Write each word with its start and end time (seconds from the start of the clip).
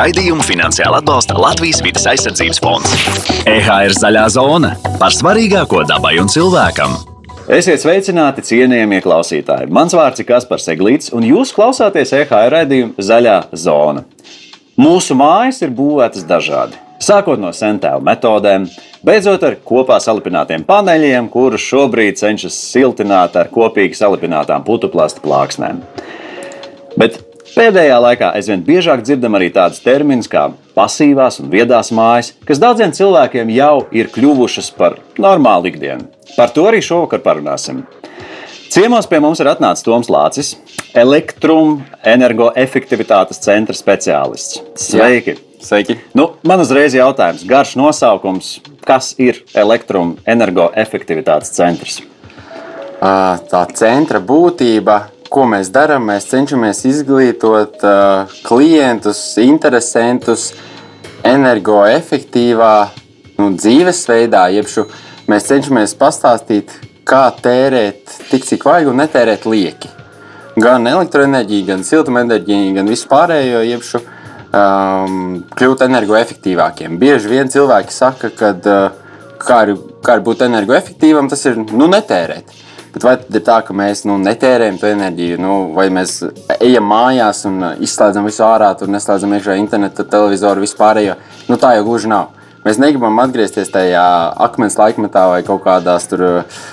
Raidījumu 0.00 0.40
finansiāli 0.40 0.96
atbalsta 0.96 1.34
Latvijas 1.36 1.82
vidas 1.84 2.06
aizsardzības 2.08 2.60
fonds. 2.64 2.92
EHR 3.50 3.92
zaļā 3.92 4.22
zona 4.32 4.70
par 4.96 5.12
svarīgāko 5.12 5.82
dabai 5.84 6.14
un 6.22 6.30
cilvēkam. 6.32 6.94
Esiet 7.52 7.82
sveicināti, 7.82 8.46
cienījamie 8.48 9.02
klausītāji. 9.04 9.68
Mans 9.68 9.92
vārds 9.92 10.22
ir 10.22 10.28
Kaspars 10.30 10.70
Eglīts, 10.72 11.12
un 11.12 11.26
jūs 11.28 11.52
klausāties 11.52 12.14
EHR 12.16 12.48
raidījuma 12.54 13.04
Zaļā 13.10 13.36
zona. 13.52 14.06
Mūsu 14.80 15.18
mājas 15.20 15.60
ir 15.66 15.76
būvētas 15.76 16.24
dažādi. 16.24 16.80
Sākot 17.04 17.42
no 17.42 17.52
sentēlu 17.52 18.00
metodēm, 18.06 18.70
beidzot 19.04 19.44
ar 19.44 19.60
kopā 19.60 20.00
salipinātiem 20.00 20.64
paneļiem, 20.68 21.28
kurus 21.28 21.66
šobrīd 21.68 22.16
cenšas 22.22 22.56
siltināt 22.72 23.36
ar 23.36 23.52
kopīgi 23.52 24.00
salipinātām 24.00 24.64
putuplasta 24.64 25.20
plāksnēm. 25.26 25.84
Bet 26.96 27.26
Pēdējā 27.50 27.96
laikā 27.98 28.28
aizvien 28.38 28.60
biežāk 28.62 29.00
dzirdam 29.02 29.34
arī 29.34 29.48
tādus 29.54 29.80
terminus 29.82 30.28
kā 30.30 30.52
pasīvās 30.76 31.40
un 31.42 31.48
viedās 31.50 31.90
mājas, 31.94 32.32
kas 32.46 32.60
daudziem 32.62 32.92
cilvēkiem 32.94 33.50
jau 33.56 33.86
ir 33.96 34.06
kļuvušas 34.14 34.68
par 34.78 34.98
normālu 35.18 35.66
ikdienu. 35.72 36.04
Par 36.36 36.48
to 36.54 36.62
arī 36.70 36.80
šovakar 36.84 37.20
parunāsim. 37.24 37.76
Ciemos 38.70 39.06
pie 39.10 39.18
mums 39.18 39.42
ir 39.42 39.50
atnācis 39.50 39.82
Toms 39.82 40.06
Lācis, 40.14 40.54
elektroenergoefektivitātes 40.94 43.42
centra 43.42 43.74
speciālists. 43.74 44.62
Sveiki! 44.78 45.34
Jā. 45.34 45.42
Sveiki! 45.66 45.98
Nu, 46.14 46.38
man 46.46 46.62
uzreiz 46.62 46.94
ir 46.94 47.02
jautājums, 47.02 47.42
garš 47.50 47.74
nosaukums, 47.80 48.62
kas 48.86 49.18
ir 49.18 49.42
elektroenergoefektivitātes 49.58 51.50
centrs? 51.58 51.98
Tā 53.00 53.64
centra 53.74 54.20
būtība 54.22 55.10
ko 55.30 55.46
mēs 55.50 55.70
darām? 55.74 56.08
Mēs 56.10 56.28
cenšamies 56.30 56.82
izglītot 56.90 57.82
uh, 57.86 58.32
klientus, 58.46 59.22
interesantus, 59.42 60.50
energoefektīvā 61.26 62.74
nu, 63.38 63.50
dzīvesveidā. 63.56 64.46
Jebšu, 64.58 64.86
mēs 65.30 65.48
cenšamies 65.50 65.96
pastāstīt, 66.00 66.74
kā 67.08 67.26
tērēt 67.42 68.16
tik, 68.30 68.46
cik 68.46 68.66
vajag, 68.66 68.90
un 68.92 69.02
netērēt 69.02 69.46
lieki. 69.48 69.92
Gan 70.60 70.86
elektroenerģiju, 70.90 71.66
gan 71.68 71.84
siltumenerģiju, 71.86 72.72
gan 72.76 72.90
vispārējo, 72.90 73.62
jebšu 73.68 74.00
um, 74.02 75.20
kļūt 75.56 75.86
energoefektīvākiem. 75.86 76.98
Bieži 77.00 77.30
vien 77.30 77.52
cilvēki 77.52 77.94
saka, 77.94 78.32
ka 78.34 78.50
uh, 78.58 78.98
kā 79.40 79.62
ir, 79.66 79.76
kā 80.04 80.18
ir 80.18 80.24
būt 80.26 80.44
energoefektīvam, 80.46 81.30
tas 81.30 81.44
ir 81.48 81.58
nu, 81.62 81.88
netērēt. 81.90 82.52
Bet 82.90 83.04
vai 83.06 83.14
ir 83.22 83.42
tā, 83.46 83.60
ka 83.62 83.74
mēs 83.76 84.02
nu, 84.08 84.16
netērējam 84.18 84.80
to 84.80 84.88
enerģiju, 84.90 85.38
nu, 85.38 85.54
vai 85.76 85.86
mēs 85.94 86.16
ejam 86.56 86.88
mājās 86.90 87.44
un 87.46 87.62
uh, 87.62 87.76
izslēdzam 87.86 88.26
visu 88.26 88.42
ārā, 88.42 88.72
tur 88.78 88.90
neslēdzam 88.90 89.36
iekšā 89.36 89.54
internetu, 89.60 90.06
televizoru, 90.10 90.64
vispārējo? 90.64 91.14
Nu, 91.46 91.58
tā 91.60 91.76
jau 91.76 91.86
gluži 91.86 92.10
nav. 92.10 92.32
Mēs 92.64 92.80
negribam 92.82 93.22
atgriezties 93.22 93.70
tajā 93.72 94.02
akmens 94.42 94.74
laikmetā 94.76 95.22
vai 95.30 95.38
kaut 95.46 95.62
kādās 95.64 96.10
tur, 96.10 96.24
uh, 96.26 96.66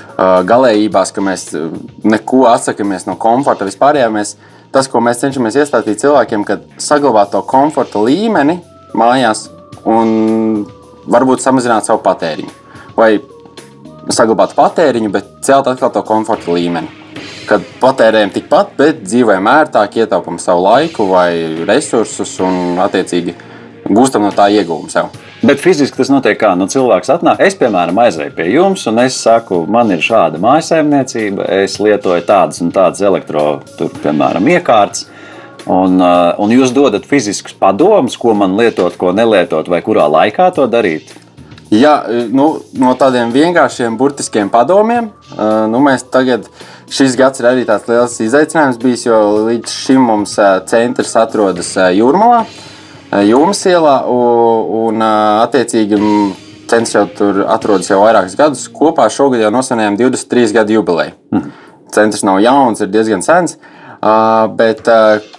galējībās, 0.49 1.13
ka 1.13 1.23
mēs 1.23 1.51
uh, 1.53 1.69
neko 2.01 2.47
atsakāmies 2.49 3.05
no 3.07 3.15
komforta. 3.21 3.69
Vispārējā 3.69 4.09
mēs, 4.17 4.33
tas, 4.73 4.89
ko 4.89 5.03
mēs 5.05 5.21
cenšamies 5.21 5.61
iestāstīt 5.61 6.01
cilvēkiem, 6.01 6.47
kad 6.49 6.65
saglabāt 6.81 7.35
to 7.35 7.45
komforta 7.45 8.01
līmeni 8.01 8.57
mājās 8.97 9.51
un 9.85 10.65
varbūt 11.07 11.45
samazināt 11.45 11.85
savu 11.85 12.01
patēriņu. 12.03 12.53
Vai 12.97 13.19
saglabāt 14.13 14.55
patēriņu, 14.57 15.11
bet 15.13 15.29
celt 15.45 15.67
atkal 15.71 15.91
to 15.93 16.03
komforta 16.07 16.53
līmeni. 16.53 16.89
Kad 17.47 17.63
patērējam 17.81 18.33
tikpat, 18.35 18.73
bet 18.79 19.03
dzīvojam 19.05 19.47
ērtāk, 19.47 20.01
ietaupām 20.01 20.39
savu 20.41 20.65
laiku 20.65 21.07
vai 21.13 21.29
resursus 21.67 22.33
un, 22.43 22.75
attiecīgi, 22.83 23.35
gūstam 23.87 24.25
no 24.27 24.33
tā 24.35 24.49
iegūmu 24.51 24.91
sev. 24.91 25.13
Bet 25.37 25.61
fiziski 25.61 25.99
tas 25.99 26.09
notiek 26.09 26.37
kā? 26.41 26.55
Nu, 26.57 26.65
cilvēks 26.71 27.11
atnāk, 27.13 27.43
es, 27.45 27.55
piemēram, 27.59 27.99
aizēju 28.03 28.33
pie 28.35 28.47
jums, 28.49 28.87
un 28.89 29.03
es 29.03 29.19
saku, 29.21 29.61
man 29.69 29.93
ir 29.93 30.01
šāda 30.03 30.41
mājsaimniecība, 30.41 31.45
es 31.61 31.77
lietoju 31.79 32.25
tādas 32.27 32.63
un 32.65 32.73
tādas 32.75 33.03
elektro, 33.05 33.61
tur, 33.77 33.93
piemēram, 34.01 34.49
iekārtas. 34.57 35.05
Un, 35.67 35.99
uh, 35.99 36.31
un 36.39 36.51
jūs 36.55 36.71
dodat 36.71 37.05
fiziskus 37.05 37.55
padomus, 37.59 38.15
ko 38.17 38.33
man 38.39 38.55
lietot, 38.57 38.95
ko 38.97 39.11
nelietot, 39.11 39.67
vai 39.67 39.81
kurā 39.83 40.07
laikā 40.09 40.47
to 40.55 40.65
darīt. 40.71 41.11
Jā, 41.73 41.93
nu, 42.31 42.45
no 42.79 42.93
tādiem 42.95 43.33
vienkāršiem, 43.35 43.97
burtiskiem 43.99 44.47
padomiem, 44.53 45.09
nu, 45.67 45.81
mēs 45.83 46.05
tagad, 46.13 46.45
šis 46.87 47.17
gads 47.19 47.41
ir 47.41 47.49
arī 47.49 47.65
tāds 47.67 47.89
liels 47.91 48.15
izaicinājums 48.23 48.79
bijis, 48.79 49.03
jo 49.09 49.19
līdz 49.49 49.73
šim 49.83 50.07
mums 50.07 50.37
centrs 50.71 51.11
atrodas 51.19 51.73
Jūrmalā, 51.75 52.45
Jūmas 53.07 53.61
ielā, 53.67 53.97
un, 54.11 55.03
attiecīgi, 55.43 55.99
centrs 56.67 56.95
jau 56.95 57.05
tur 57.15 57.43
atrodas 57.47 57.87
jau 57.87 58.01
vairākus 58.01 58.35
gadus. 58.39 58.65
Kopā 58.67 59.05
šogad 59.11 59.45
jau 59.45 59.51
nosvinējām 59.55 59.95
23 59.99 60.55
gadu 60.57 60.75
jubileju. 60.75 61.15
Mm. 61.31 61.53
Centrs 61.95 62.25
nav 62.27 62.41
jauns, 62.43 62.83
ir 62.83 62.91
diezgan 62.91 63.23
sens, 63.23 63.55
bet 64.59 64.87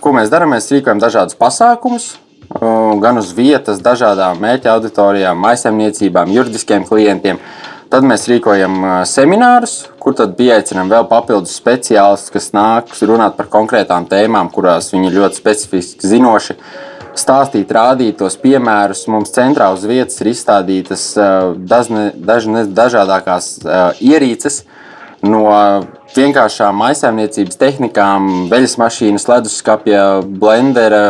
ko 0.00 0.14
mēs 0.16 0.32
darām? 0.32 0.54
Mēs 0.56 0.70
rīkojam 0.72 1.00
dažādus 1.02 1.36
pasākumus, 1.40 2.14
gan 2.48 3.20
uz 3.20 3.32
vietas, 3.36 3.82
dažādām 3.84 4.40
mērķa 4.40 4.72
auditorijām, 4.76 5.40
maisaimniecībām, 5.44 6.32
juridiskiem 6.32 6.86
klientiem. 6.88 7.40
Tad 7.88 8.04
mēs 8.04 8.26
rīkojam 8.28 9.04
seminārus, 9.08 9.86
kur 10.00 10.12
pieaicinām 10.36 10.90
vēl 10.92 11.06
papildus 11.08 11.54
speciālistus, 11.56 12.32
kas 12.34 12.50
nāk 12.52 12.92
runāt 13.00 13.36
par 13.38 13.48
konkrētām 13.52 14.04
tēmām, 14.10 14.50
kurās 14.52 14.92
viņi 14.92 15.14
ļoti 15.14 15.40
specifiski 15.40 16.10
zinoši. 16.10 16.58
Stāstīt, 17.18 17.72
rādīt 17.72 18.18
tos 18.20 18.36
piemērus. 18.38 19.06
Mums 19.10 19.32
centrā 19.34 19.70
uz 19.74 19.86
vietas 19.88 20.20
ir 20.20 20.28
izstādītas 20.30 21.06
dažne, 21.56 22.10
dažne, 22.14 22.66
dažādākās 22.68 23.48
ierīces, 24.04 24.62
no 25.26 25.46
vienkāršām 26.14 26.82
aizsāņniecības 26.88 27.58
tehnikām, 27.60 28.28
veļas 28.52 28.76
mašīnas, 28.80 29.26
leduskapja, 29.28 30.04
blendera, 30.22 31.02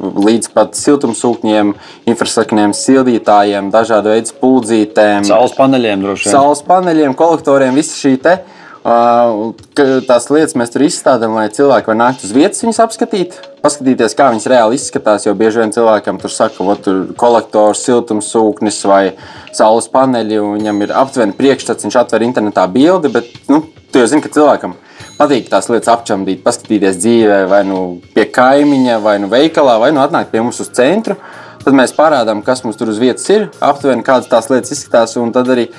līdz 0.00 0.50
pat 0.54 0.78
siltumsūkņiem, 0.78 1.72
infrasakniem, 2.10 2.74
sildītājiem, 2.76 3.70
dažādu 3.74 4.12
veidu 4.14 4.32
spuldzītēm, 4.34 5.24
saules 5.28 5.56
paneļiem, 5.58 6.04
droši 6.04 6.28
vien. 6.28 6.36
Saules 6.36 6.64
paneļiem, 6.66 7.16
kolektoriem, 7.18 7.78
visi 7.78 7.98
šī 8.02 8.14
te. 8.26 8.36
Tās 8.84 10.26
lietas 10.28 10.52
mēs 10.60 10.74
tur 10.74 10.82
izstādām, 10.84 11.38
lai 11.38 11.46
cilvēki 11.48 11.88
var 11.88 11.96
nākt 11.96 12.26
uz 12.26 12.34
vietas, 12.36 12.60
viņas 12.60 12.82
apskatīt, 12.84 13.38
paskatīties, 13.64 14.12
kā 14.18 14.26
viņas 14.28 14.48
reāli 14.52 14.76
izskatās. 14.76 15.24
Jo 15.24 15.32
bieži 15.40 15.62
vien 15.62 15.72
cilvēkam 15.72 16.18
tur 16.20 16.32
saka, 16.32 16.60
ka 16.60 16.76
tur 16.84 16.98
ir 16.98 17.14
kolektors, 17.16 17.80
siltumsūknis 17.86 18.82
vai 18.90 19.14
saules 19.56 19.88
paneļi, 19.88 20.36
un 20.36 20.58
viņam 20.58 20.84
ir 20.84 20.92
aptuveni 21.00 21.36
priekšstats, 21.38 21.88
viņš 21.88 21.96
atver 22.02 22.26
internetā 22.28 22.66
bildi, 22.74 23.08
bet 23.14 23.32
nu, 23.48 23.62
tu 23.88 24.02
jau 24.02 24.10
zini, 24.10 24.20
ka 24.26 24.34
cilvēkam 24.36 24.76
patīk 25.16 25.48
tās 25.48 25.70
lietas 25.72 25.88
apčamdīt, 25.94 26.44
paskatīties 26.44 27.00
dzīvē, 27.00 27.40
vai 27.48 27.62
nu 27.64 27.80
pie 28.12 28.28
kaimiņa, 28.36 29.00
vai 29.00 29.16
nu 29.22 29.32
veikalā, 29.32 29.78
vai 29.80 29.94
nu 29.96 30.04
atnākt 30.04 30.34
pie 30.34 30.44
mums 30.44 30.60
uz 30.60 30.68
centru. 30.76 31.16
Tad 31.64 31.72
mēs 31.72 31.94
parādām, 31.96 32.42
kas 32.44 32.60
mums 32.66 32.76
tur 32.76 32.90
uz 32.92 32.98
vietas 33.00 33.24
ir, 33.32 33.46
aptuveni 33.64 34.04
kādas 34.04 34.28
tās 34.28 34.50
lietas 34.52 34.74
izskatās, 34.76 35.16
tad 35.32 35.48
arī 35.48 35.70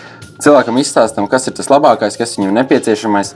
cilvēkam 0.43 0.79
izstāstām, 0.81 1.29
kas 1.31 1.47
ir 1.47 1.55
tas 1.57 1.69
labākais, 1.71 2.17
kas 2.19 2.35
viņam 2.37 2.55
nepieciešamais. 2.61 3.35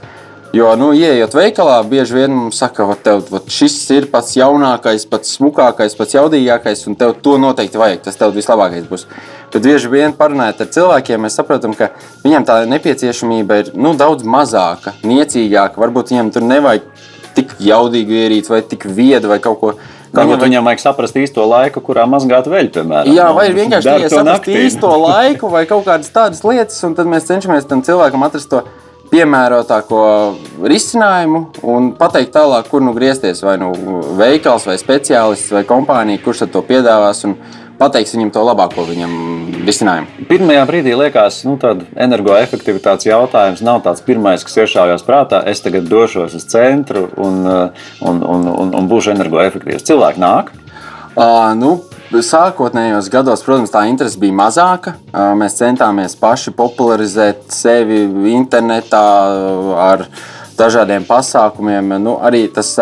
Jo, 0.50 0.72
nu, 0.74 0.88
ienākot 0.90 1.36
veikalā, 1.38 1.76
bieži 1.86 2.16
vien 2.16 2.32
mums 2.34 2.58
saka, 2.58 2.82
ka 2.88 2.96
tev 3.04 3.20
vat, 3.30 3.46
šis 3.54 3.76
ir 3.94 4.08
pats 4.10 4.32
jaunākais, 4.34 5.04
pats 5.06 5.36
smukākais, 5.36 5.94
pats 5.94 6.16
jaudīgākais, 6.16 6.82
un 6.90 6.96
tev 6.98 7.12
to 7.22 7.36
noteikti 7.38 7.78
vajag. 7.78 8.00
Tas 8.08 8.18
tev 8.18 8.34
vislabākais 8.34 8.88
būs. 8.90 9.06
Bet 9.52 9.62
bieži 9.62 9.92
vien 9.92 10.16
parunājot 10.18 10.64
ar 10.64 10.72
cilvēkiem, 10.74 11.22
mēs 11.22 11.38
saprotam, 11.38 11.76
ka 11.78 11.92
viņiem 12.24 12.48
tā 12.48 12.58
nepieciešamība 12.66 13.60
ir 13.62 13.72
nu, 13.78 13.94
daudz 13.94 14.26
mazāka, 14.26 14.96
niecīgāka. 15.06 15.78
Varbūt 15.78 16.10
viņiem 16.10 16.34
tur 16.34 16.48
nevajag 16.50 16.90
tik 17.38 17.54
jaudīgu 17.62 18.18
ierīci 18.24 18.50
vai 18.50 18.64
tik 18.66 18.90
viedu 18.90 19.30
vai 19.30 19.38
kaut 19.38 19.60
ko 19.62 19.72
tādu 19.76 19.99
Viņam, 20.10 20.40
viņam 20.42 20.66
vajag 20.66 20.82
saprast 20.82 21.16
īsto 21.20 21.44
laiku, 21.46 21.82
kurā 21.86 22.02
mazgāt 22.10 22.48
veļu, 22.50 22.72
piemēram. 22.74 23.14
Jā, 23.14 23.28
vai 23.36 23.46
vienkārši 23.54 23.86
tikai 23.86 24.10
saprast 24.10 24.30
naktī. 24.30 24.56
īsto 24.66 24.90
laiku 25.06 25.50
vai 25.52 25.64
kaut 25.70 25.86
kādas 25.86 26.10
tādas 26.10 26.42
lietas, 26.46 26.80
un 26.86 26.96
tad 26.98 27.10
mēs 27.10 27.28
cenšamies 27.30 27.68
tam 27.70 27.84
cilvēkam 27.86 28.26
atrast 28.26 28.50
to 28.50 28.64
piemērotāko 29.10 30.02
risinājumu 30.70 31.44
un 31.66 31.90
pateikt 31.98 32.34
tālāk, 32.34 32.68
kur 32.70 32.82
nu 32.82 32.94
griezties. 32.96 33.42
Vai 33.46 33.56
nu 33.62 33.70
veikals, 34.18 34.66
vai 34.70 34.78
speciālists, 34.82 35.50
vai 35.54 35.64
kompānija, 35.68 36.22
kurš 36.24 36.46
to 36.50 36.62
piedāvās. 36.66 37.24
Un, 37.28 37.36
pateiks 37.80 38.14
viņam 38.14 38.32
to 38.34 38.44
labāko 38.44 38.84
viņam 38.88 39.14
risinājumu. 39.66 40.26
Pirmajā 40.30 40.64
brīdī 40.68 40.94
liekas, 40.98 41.42
ka 41.42 41.50
nu, 41.50 41.84
energoefektivitātes 42.06 43.08
jautājums 43.08 43.64
nav 43.66 43.82
tāds 43.86 44.04
pirmais, 44.06 44.44
kas 44.46 44.60
iešāvās 44.64 45.06
prātā. 45.06 45.42
Es 45.48 45.64
tagad 45.64 45.88
došos 45.90 46.36
uz 46.38 46.48
centru 46.50 47.08
un, 47.16 47.42
un, 47.46 48.24
un, 48.34 48.50
un, 48.52 48.74
un 48.76 48.90
būšu 48.90 49.14
energoefektīvs. 49.16 49.86
Cilvēki 49.88 50.22
nāk. 50.22 50.52
Uh, 51.10 51.50
nu, 51.58 51.78
Sākotnējos 52.10 53.06
gados, 53.06 53.44
protams, 53.46 53.70
tā 53.70 53.84
interese 53.86 54.18
bija 54.18 54.34
mazāka. 54.34 54.96
Mēs 55.38 55.54
centāmies 55.60 56.16
paši 56.18 56.50
popularizēt 56.58 57.52
sevi 57.54 58.00
internetā 58.32 59.02
ar 59.78 60.02
dažādiem 60.58 61.06
pasākumiem. 61.06 61.94
Nu, 62.02 62.16
arī 62.18 62.48
tas 62.50 62.72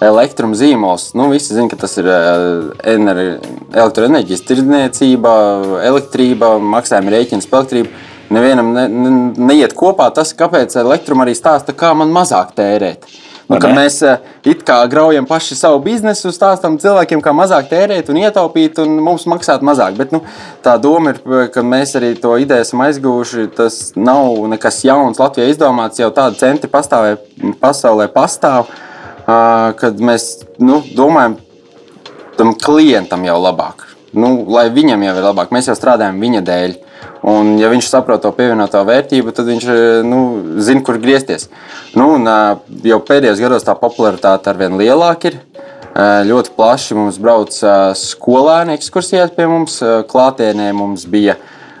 elektruma 0.00 0.56
zīmols. 0.58 1.10
Nu, 1.16 1.30
visi 1.32 1.54
zina, 1.54 1.68
ka 1.72 1.78
tas 1.80 1.96
ir 2.00 2.08
ener- 2.08 3.38
elektroenerģijas 3.72 4.44
tirdzniecība, 4.48 5.36
elektrība, 5.86 6.56
maksājuma 6.60 7.14
rēķins 7.16 7.48
par 7.50 7.64
elektrību. 7.64 7.88
Nevienam 8.30 8.72
ne, 8.74 8.88
ne, 8.90 9.10
neiet 9.38 9.76
kopā 9.78 10.08
tas, 10.14 10.34
kāpēc 10.34 10.74
elektruma 10.80 11.24
arī 11.24 11.36
stāsta, 11.38 11.72
kā 11.76 11.92
man 11.94 12.10
mazāk 12.10 12.56
tērēt. 12.58 13.06
Nu, 13.46 13.60
mēs 13.70 14.00
eh, 14.02 14.18
it 14.50 14.64
kā 14.66 14.80
graujam 14.90 15.26
paši 15.26 15.54
savu 15.54 15.78
biznesu, 15.84 16.32
stāstām 16.34 16.80
cilvēkiem, 16.82 17.20
kā 17.22 17.30
mazāk 17.30 17.68
tērēt 17.70 18.10
un 18.10 18.18
ietaupīt, 18.18 18.80
un 18.82 18.96
mums 19.06 19.28
maksāt 19.30 19.62
mazāk. 19.62 19.94
Bet 20.00 20.10
nu, 20.10 20.24
tā 20.66 20.74
doma 20.82 21.14
ir, 21.14 21.20
ka 21.54 21.62
mēs 21.62 21.94
arī 22.00 22.16
to 22.18 22.34
ideju 22.42 22.66
esam 22.66 22.82
aizguvuši. 22.88 23.46
Tas 23.54 23.78
nav 23.94 24.42
nekas 24.50 24.80
jauns 24.88 25.22
Latvijā 25.22 25.46
izdomāts, 25.52 26.02
jau 26.02 26.10
tādi 26.16 26.42
centri 26.42 26.70
pastāvē, 26.72 27.14
pasaulē 27.62 28.10
pastāv, 28.10 28.66
ā, 28.66 28.85
kad 29.26 30.00
mēs 30.02 30.30
nu, 30.62 30.80
domājam 30.94 31.36
tam 32.36 32.54
klientam 32.60 33.24
jau 33.26 33.36
labāk. 33.42 33.86
Nu, 34.16 34.46
lai 34.48 34.68
viņam 34.72 35.02
jau 35.02 35.14
ir 35.18 35.24
labāk, 35.26 35.50
mēs 35.52 35.68
jau 35.68 35.76
strādājam 35.76 36.20
viņa 36.22 36.42
dēļ. 36.46 36.76
Un, 37.26 37.56
ja 37.58 37.68
viņš 37.72 37.88
saprot 37.90 38.22
to 38.22 38.30
pievienoto 38.36 38.80
vērtību, 38.86 39.32
tad 39.34 39.48
viņš 39.50 39.66
nu, 40.06 40.20
zina, 40.62 40.82
kur 40.86 41.00
griezties. 41.02 41.48
Nu, 41.98 42.14
un, 42.16 42.28
jau 42.86 43.00
pēdējos 43.02 43.42
gados 43.42 43.66
tā 43.66 43.74
popularitāte 43.78 44.52
ar 44.52 44.60
vien 44.60 44.78
lielāka 44.78 45.32
ir. 45.32 45.40
Ļoti 46.28 46.52
plaši 46.56 46.96
mums 46.96 47.18
brauc 47.20 47.56
skolēni 47.96 48.76
ekskursijās 48.76 49.32
pie 49.36 49.48
mums. 49.50 49.80
Klātienē 50.10 50.70
mums 50.76 51.06
bija 51.08 51.38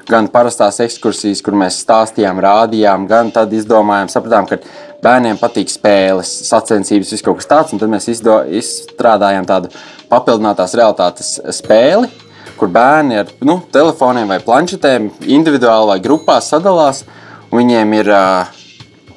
gan 0.08 0.28
parastās 0.32 0.78
ekskursijas, 0.84 1.42
kur 1.44 1.56
mēs 1.58 1.80
stāstījām, 1.82 2.40
rādījām, 2.42 3.08
gan 3.10 3.32
tad 3.34 3.52
izdomājām, 3.56 4.10
sapratām, 4.12 4.46
ka 4.48 4.60
bērniem 5.06 5.38
patīk 5.40 5.70
spēles, 5.70 6.30
sacensības, 6.50 7.14
viss 7.14 7.24
kaut 7.24 7.40
kas 7.40 7.50
tāds. 7.50 7.74
Tad 7.78 7.92
mēs 7.92 8.10
izdo, 8.12 8.40
izstrādājām 8.58 9.46
tādu 9.48 9.70
papildinātās 10.10 10.74
realitātes 10.78 11.36
spēli, 11.56 12.10
kur 12.58 12.70
bērni 12.72 13.20
ar 13.22 13.32
nu, 13.46 13.60
telefoniem 13.72 14.30
vai 14.32 14.40
planšetēm 14.44 15.10
individuāli 15.38 15.94
vai 15.94 15.98
grupās 16.04 16.50
sadalās. 16.52 17.04
Viņiem 17.52 17.92
ir 18.00 18.10
uh, 18.10 18.56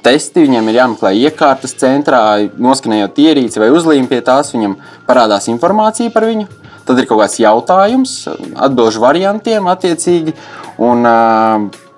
testi, 0.06 0.46
viņiem 0.46 0.70
ir 0.70 0.80
jāmeklē 0.80 1.14
iekārtas 1.26 1.74
centrā, 1.80 2.22
noskanējot 2.62 3.20
ierīci 3.26 3.62
vai 3.62 3.72
uzlīmi 3.74 4.10
pie 4.12 4.22
tās, 4.26 4.54
viņam 4.56 4.78
parādās 5.08 5.50
informācija 5.52 6.14
par 6.14 6.28
viņu. 6.30 6.48
Tad 6.88 7.02
ir 7.02 7.06
kaut 7.10 7.22
kāds 7.22 7.38
jautājums, 7.42 8.14
atbildžu 8.66 9.02
variantiem 9.04 9.68
attiecīgi. 9.70 10.34
Un, 10.82 11.06
uh, 11.06 11.89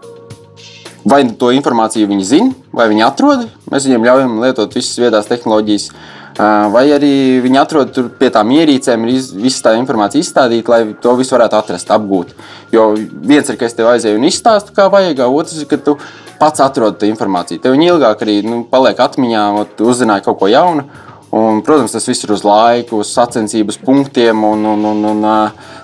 vai 1.05 1.23
to 1.37 1.51
informāciju 1.55 2.09
viņi 2.09 2.25
zina, 2.27 2.55
vai 2.75 2.87
viņi 2.91 3.05
atrod. 3.05 3.45
Mēs 3.71 3.87
viņiem 3.87 4.07
ļaujam 4.07 4.41
lietot 4.43 4.75
visas 4.77 4.99
vietās 5.01 5.29
tehnoloģijas, 5.29 5.87
vai 6.73 6.85
arī 6.95 7.13
viņi 7.43 7.59
atrod 7.61 7.93
tur 7.95 8.09
pie 8.19 8.31
tām 8.33 8.51
ierīcēm, 8.55 9.05
ir 9.09 9.21
visa 9.43 9.67
tā 9.67 9.75
informācija 9.79 10.23
izstādīta, 10.23 10.73
lai 10.73 10.81
to 11.01 11.15
visu 11.19 11.35
varētu 11.35 11.59
atrast, 11.59 11.91
apgūt. 11.91 12.33
Jo 12.73 12.91
viens 12.95 13.49
ir, 13.49 13.59
ka 13.59 13.67
es 13.67 13.77
tev 13.77 13.91
aizēju 13.91 14.19
un 14.19 14.27
izstāstu, 14.29 14.75
kā 14.77 14.87
vajag, 14.91 15.23
otrs 15.27 15.61
ir, 15.61 15.69
ka 15.69 15.79
tu 15.81 15.97
pats 16.41 16.63
atrod 16.63 17.03
informāciju. 17.05 17.61
Tev 17.61 17.75
viņa 17.75 17.89
ilgāk 17.93 18.25
arī 18.25 18.41
nu, 18.47 18.63
paliek 18.69 18.99
atmiņā, 19.01 19.47
tu 19.77 19.89
uzzināji 19.91 20.25
kaut 20.29 20.39
ko 20.41 20.51
jaunu. 20.51 20.87
Un, 21.31 21.61
protams, 21.63 21.93
tas 21.95 22.07
viss 22.09 22.25
ir 22.25 22.33
uz 22.35 22.41
laiku, 22.43 22.99
uz 23.05 23.11
sacensības 23.15 23.77
punktiem. 23.79 24.41
Un, 24.43 24.65
un, 24.73 24.81
un, 24.89 25.05
un, 25.13 25.27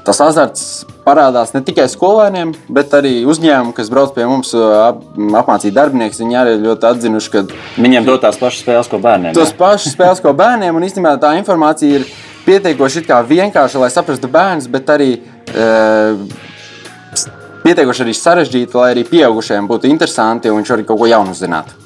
tas 0.08 0.20
azarts 0.26 0.66
parādās 1.08 1.54
ne 1.56 1.64
tikai 1.66 1.88
skolēniem, 1.92 2.52
bet 2.74 2.94
arī 2.98 3.22
uzņēmumiem, 3.30 3.74
kas 3.78 3.92
brauc 3.94 4.12
pie 4.16 4.28
mums 4.28 4.52
ap, 4.58 5.04
apmācīt 5.42 5.76
darbiniekus. 5.76 6.20
Viņi 6.24 6.40
arī 6.42 6.58
ļoti 6.66 6.90
atzinuši, 6.92 7.34
ka 7.34 7.46
Viņiem 7.80 8.08
dod 8.08 8.26
tās 8.26 8.40
pašas 8.42 8.66
spēles, 8.66 8.92
ko 8.92 9.00
bērniem. 9.04 9.36
tos 9.38 9.56
pašus 9.56 9.96
spēles, 9.96 10.22
ko 10.24 10.36
bērniem, 10.38 10.76
un 10.76 10.88
īstenībā 10.88 11.16
tā 11.22 11.34
informācija 11.40 12.02
ir 12.02 12.08
pietiekoši 12.48 13.06
vienkārša, 13.08 13.82
lai 13.82 13.90
saprastu 13.92 14.30
bērnus, 14.32 14.70
bet 14.72 14.88
arī 14.94 15.10
e, 15.18 15.66
pietiekoši 17.66 18.06
arī 18.06 18.16
sarežģīta, 18.16 18.80
lai 18.80 18.94
arī 18.96 19.04
pieaugušajiem 19.10 19.68
būtu 19.68 19.92
interesanti 19.92 20.52
un 20.52 20.62
viņš 20.62 20.74
arī 20.76 20.88
kaut 20.88 21.02
ko 21.02 21.10
jaunu 21.10 21.36
uzzinātu. 21.36 21.84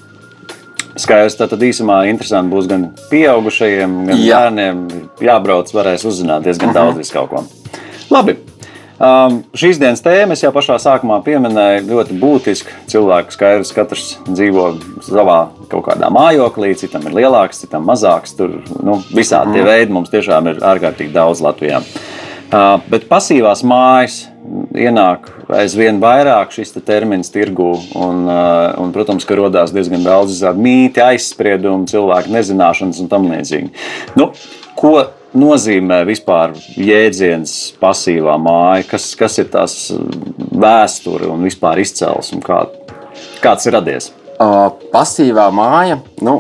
Skaidrs, 1.01 1.38
tā 1.39 1.47
tad 1.47 1.62
īsumā 1.63 2.03
interesanti 2.12 2.51
būs 2.51 2.68
gan 2.69 2.89
pieaugušajiem, 3.09 3.97
gan 4.09 4.19
Jā. 4.19 4.41
bērniem. 4.44 4.81
Jābrauc, 5.23 5.71
varēs 5.73 6.03
uzzināt 6.06 6.44
diezgan 6.45 6.75
daudz 6.75 7.00
vis 7.00 7.13
kaut 7.15 7.31
ko. 7.31 7.45
Labi. 8.12 8.35
Um, 9.01 9.39
šīs 9.57 9.80
dienas 9.81 10.03
tēma 10.06 10.36
es 10.36 10.44
jau 10.44 10.51
pašā 10.53 10.75
sākumā 10.81 11.15
pieminēju, 11.25 11.88
ļoti 11.89 12.18
būtiski. 12.21 12.75
Cilvēku 12.92 13.33
skaidrs, 13.33 13.71
katrs 13.74 14.03
dzīvo 14.27 14.65
savā 15.07 15.38
kaut 15.71 15.88
kādā 15.88 16.12
mājoklī, 16.13 16.75
citam 16.77 17.07
ir 17.09 17.15
lielāks, 17.18 17.63
citam 17.63 17.88
mazāks. 17.89 18.36
Tur 18.38 18.59
nu, 18.86 19.00
visādi 19.09 19.57
tie 19.57 19.63
veidi 19.65 19.95
mums 19.95 20.12
tiešām 20.13 20.51
ir 20.51 20.62
ārkārtīgi 20.74 21.15
daudz 21.15 21.42
Latvijā. 21.42 21.81
Uh, 22.51 22.75
bet 22.92 23.07
pasīvās 23.09 23.63
mājas 23.65 24.19
ienāk 24.77 25.31
aizvien 25.56 25.97
vairāk 26.04 26.54
šis 26.54 26.75
te 26.75 26.83
termins 26.86 27.33
tirgu. 27.33 27.71
Un, 27.97 28.21
uh, 28.27 28.75
un, 28.83 28.94
protams, 28.94 29.25
ka 29.25 29.39
radās 29.39 29.74
diezgan 29.74 30.06
daudz 30.06 30.36
visādi 30.36 30.62
mīti, 30.68 31.01
aizspriedumi, 31.01 31.89
cilvēku 31.89 32.36
nezināšanas 32.36 33.01
un 33.01 33.09
tam 33.09 33.25
līdzīgi. 33.31 33.74
Nu, 34.19 34.30
ko 34.77 34.94
nozīmē 35.38 36.01
vispār 36.07 36.56
jēdziens 36.75 37.74
pasīvā 37.81 38.38
māja? 38.42 38.88
Kas, 38.92 39.12
kas 39.19 39.38
ir 39.42 39.51
tās 39.54 39.75
vēsture 40.51 41.30
un 41.31 41.45
vispār 41.48 41.81
izcelsme? 41.83 42.42
Kā, 42.45 42.63
kāds 43.44 43.68
ir 43.69 43.78
radies? 43.78 44.12
Uh, 44.42 44.68
pasīvā 44.94 45.48
māja, 45.54 46.00
nu, 46.25 46.39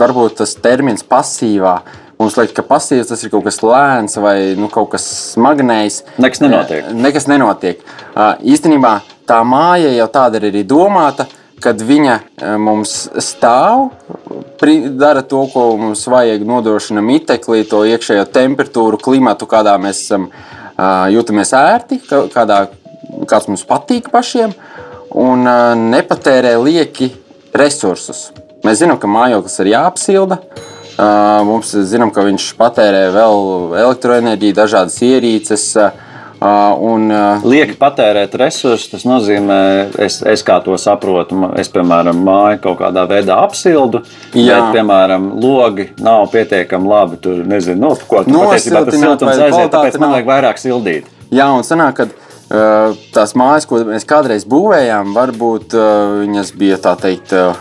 varbūt 0.00 0.38
tas 0.40 0.54
termins 0.62 1.04
pasīvā. 1.06 1.80
Mums 2.16 2.36
liekas, 2.38 2.54
ka 2.56 2.64
pasīvs 2.64 3.10
tas 3.10 3.22
ir 3.26 3.32
kaut 3.32 3.44
kas 3.44 3.58
lēns 3.60 4.16
vai 4.22 4.54
nu, 4.56 4.70
kaut 4.72 4.94
kas 4.94 5.04
smagnējs. 5.34 6.00
Nekas 6.22 6.40
nenotiek. 6.40 6.86
Nekas 6.96 7.28
nenotiek. 7.28 7.82
Uh, 8.14 8.38
Īstenībā 8.40 9.00
tā 9.28 9.42
māja 9.44 9.90
jau 9.98 10.06
tāda 10.14 10.40
ir 10.40 10.48
arī 10.48 10.62
domāta, 10.68 11.26
kad 11.62 11.80
viņa 11.82 12.14
eh, 12.16 12.56
mums 12.60 12.94
stāv, 13.24 13.90
dara 14.98 15.22
to, 15.22 15.42
ko 15.52 15.66
mums 15.80 16.06
vajag, 16.10 16.44
nodrošina 16.46 17.02
mitekli, 17.04 17.64
to 17.68 17.84
iekšējo 17.88 18.26
temperatūru, 18.32 19.00
klimatu, 19.02 19.48
kādā 19.48 19.76
mēs 19.80 20.00
esam, 20.06 20.28
uh, 20.30 21.06
jūtamies 21.12 21.52
ērti, 21.56 22.00
kā- 22.08 22.26
kādā, 22.32 22.62
kāds 23.28 23.48
mums 23.50 23.64
patīk 23.68 24.08
pašiem, 24.12 24.54
un 25.12 25.44
uh, 25.46 25.74
nepatērē 25.76 26.56
lieki 26.62 27.10
resursus. 27.56 28.30
Mēs 28.64 28.80
zinām, 28.82 28.98
ka 28.98 29.08
mājoklis 29.10 29.60
ir 29.62 29.74
jāapsilda. 29.76 30.40
Mums 31.44 31.74
zinām, 31.86 32.08
ka 32.08 32.22
viņš 32.24 32.44
patērē 32.56 33.02
vēl 33.12 33.42
elektroenerģiju, 33.82 34.54
dažādas 34.56 34.96
ierīces. 35.04 35.66
uh, 35.76 36.05
Un, 36.36 37.06
uh, 37.08 37.44
Lieki 37.48 37.78
patērēt 37.80 38.34
resursus, 38.36 38.90
tas 38.92 39.06
nozīmē, 39.08 39.58
es, 40.04 40.18
es 40.20 40.42
kā 40.44 40.58
to 40.64 40.76
saprotu, 40.80 41.38
es, 41.56 41.70
piemēram, 41.72 42.18
māju 42.26 42.60
kaut 42.66 42.80
kādā 42.82 43.06
veidā 43.08 43.38
apsildu. 43.46 44.02
Jā. 44.36 44.58
Bet, 44.58 44.76
piemēram, 44.76 45.30
logi 45.40 45.88
nav 46.04 46.26
pietiekami 46.34 46.90
labi. 46.92 47.20
Tur 47.24 47.40
nezinu, 47.48 47.80
nu, 47.86 47.94
ko 48.08 48.20
tu 48.26 48.36
patiesībā 48.36 48.84
tas 48.84 48.98
siltums 49.00 49.40
aiziet, 49.46 49.72
tāpēc 49.72 49.96
man 50.02 50.12
vajag 50.18 50.28
vairāk 50.28 50.60
sildīt. 50.60 51.08
Jā, 51.32 51.48
un 51.56 51.64
sanāk, 51.66 52.02
ka 52.02 52.08
uh, 52.10 52.98
tās 53.16 53.32
mājas, 53.38 53.64
ko 53.70 53.80
mēs 53.88 54.04
kādreiz 54.08 54.44
būvējām, 54.50 55.16
varbūt 55.16 55.78
uh, 55.78 56.20
viņas 56.20 56.52
bija 56.60 56.76
tā 56.84 56.92
teikt. 57.00 57.32
Uh, 57.32 57.56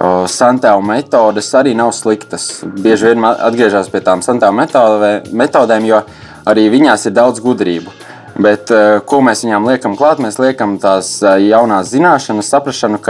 uh, 0.00 0.26
Santēlu 0.26 0.82
metodes 0.90 1.52
arī 1.58 1.76
nav 1.78 1.94
sliktas. 1.96 2.50
Bieži 2.82 3.12
vien 3.12 3.30
atgriežas 3.30 3.90
pie 3.92 4.02
tām 4.04 4.26
santēlu 4.26 4.58
metodē- 4.58 5.32
metodēm, 5.32 5.86
jo 5.86 6.02
arī 6.48 6.68
viņās 6.72 7.08
ir 7.08 7.16
daudz 7.16 7.42
gudrību. 7.42 7.92
Bet, 8.32 8.70
uh, 8.72 9.00
ko 9.04 9.20
mēs 9.24 9.44
viņām 9.44 9.66
liekam 9.68 9.96
klāt? 9.98 10.22
Mēs 10.24 10.38
liekam 10.40 10.78
tās 10.80 11.18
uh, 11.20 11.36
jaunās 11.42 11.90
zināšanas, 11.92 12.48
saprāšanu, 12.48 13.00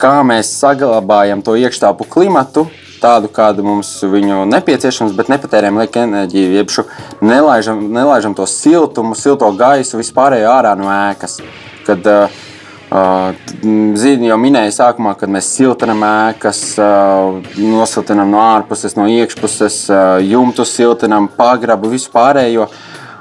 kā 0.00 0.14
mēs 0.24 0.54
saglabājam 0.60 1.44
to 1.44 1.56
iekštelpu 1.60 2.06
klimatu, 2.08 2.64
tādu, 3.02 3.28
kādu 3.28 3.66
mums 3.66 3.90
viņu 4.00 4.46
nepieciešams, 4.48 5.12
bet 5.18 5.28
nepatērējam 5.32 5.82
lieku 5.82 6.00
enerģiju, 6.06 6.56
jeb 6.56 6.72
šo 6.72 6.86
nelaižam, 7.20 7.84
nelaižam 7.92 8.36
to 8.38 8.48
siltumu, 8.48 9.18
silto 9.18 9.50
gaisu 9.58 10.00
vispārējo 10.00 10.48
ārā 10.54 10.72
no 10.80 10.88
ēkas. 10.88 11.42
Kad, 11.84 12.08
uh, 12.08 12.42
Zini, 12.94 14.28
jau 14.28 14.36
minēju 14.38 14.70
sākumā, 14.70 15.16
kad 15.18 15.30
mēs 15.32 15.48
siltinām 15.56 16.04
ēkas, 16.06 16.60
nosiltinām 17.58 18.30
no 18.30 18.38
ārpuses, 18.38 18.94
no 18.94 19.08
iekšpuses, 19.10 19.78
uh, 19.90 20.02
jumtu 20.22 20.62
siltinām, 20.68 21.26
pagrabu, 21.34 21.90
visu 21.90 22.12
pārējo. 22.14 22.68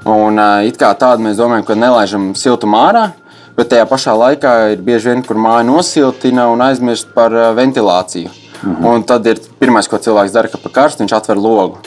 Un, 0.05 0.37
it 0.67 0.77
kā 0.77 0.91
tādu 0.99 1.25
mēs 1.25 1.39
domājam, 1.39 1.65
ka 1.65 1.77
nelaižam 1.79 2.33
siltumu 2.37 2.77
ārā, 2.83 3.07
bet 3.57 3.71
tajā 3.71 3.87
pašā 3.89 4.13
laikā 4.19 4.53
ir 4.75 4.83
bieži 4.83 5.09
vien, 5.09 5.23
kur 5.25 5.39
māja 5.41 5.63
nosiltina 5.65 6.49
un 6.51 6.61
aizmirst 6.65 7.09
par 7.15 7.33
ventilāciju. 7.57 8.29
Mhm. 8.63 8.85
Un 8.91 9.07
tad 9.07 9.25
ir 9.27 9.41
pirmais, 9.59 9.89
ko 9.89 9.97
cilvēks 9.97 10.35
dara, 10.35 10.51
ka 10.51 10.59
pa 10.61 10.69
karstu 10.69 11.03
viņš 11.03 11.15
atver 11.17 11.39
logu. 11.39 11.81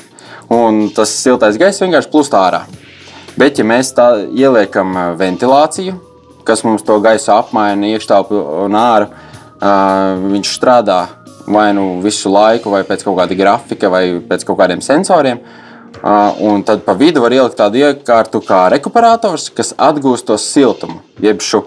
Un 0.51 0.89
tas 0.97 1.13
siltais 1.13 1.59
gaiss 1.61 1.83
vienkārši 1.83 2.11
plūst 2.11 2.35
ārā. 2.35 2.65
Bet, 3.37 3.59
ja 3.61 3.65
mēs 3.69 3.93
tā 3.93 4.11
ieliekam 4.33 4.95
ventilāciju, 5.21 6.01
kas 6.47 6.65
mums 6.67 6.85
to 6.87 6.99
gaisu 7.05 7.35
apmaina, 7.35 7.93
iekštelpu 7.95 8.41
un 8.65 8.79
ārā, 8.79 9.09
ā, 9.61 9.77
viņš 10.25 10.57
strādā 10.59 11.01
vai 11.47 11.73
nu 11.73 12.01
visu 12.03 12.31
laiku, 12.33 12.71
vai 12.75 12.83
pēc 12.87 13.05
kaut 13.07 13.19
kāda 13.21 13.37
grafika, 13.39 13.91
vai 13.91 14.19
pēc 14.29 14.45
kaut 14.47 14.59
kādiem 14.59 14.83
sensoriem. 14.83 15.41
Un 16.43 16.63
tad 16.67 16.83
pa 16.85 16.93
vidu 16.99 17.23
var 17.23 17.33
ielikt 17.33 17.57
tādu 17.59 17.81
iekārtu 17.81 18.43
kā 18.45 18.67
rekuperators, 18.75 19.49
kas 19.55 19.73
atgūst 19.79 20.27
to 20.29 20.37
siltumu. 20.41 21.01
Jeb 21.23 21.41
šo 21.45 21.65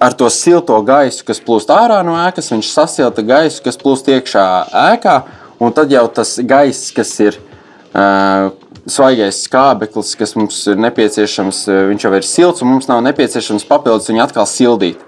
ar 0.00 0.14
to 0.14 0.28
silto 0.30 0.78
gaisu, 0.86 1.24
kas 1.26 1.42
plūst 1.42 1.72
ārā 1.74 1.98
no 2.06 2.14
ēkas, 2.26 2.52
viņš 2.54 2.70
sasilta 2.70 3.24
gaisu, 3.26 3.64
kas 3.64 3.78
plūst 3.80 4.08
iekšā 4.14 4.46
ēkā. 4.92 5.16
Un 5.60 5.72
tad 5.74 5.92
jau 5.92 6.04
tas 6.12 6.36
gaiss, 6.44 6.92
kas 6.94 7.12
ir 7.24 7.38
uh, 7.40 8.52
svaigais 8.90 9.42
skābeklis, 9.46 10.14
kas 10.18 10.34
mums 10.38 10.60
ir 10.70 10.78
nepieciešams, 10.80 11.64
viņš 11.90 12.06
jau 12.06 12.14
ir 12.16 12.26
silts, 12.26 12.62
un 12.62 12.74
mums 12.74 12.88
nav 12.90 13.02
nepieciešams 13.06 13.66
papildus 13.68 14.10
viņu 14.10 14.24
atkal 14.24 14.48
sildīt. 14.50 15.02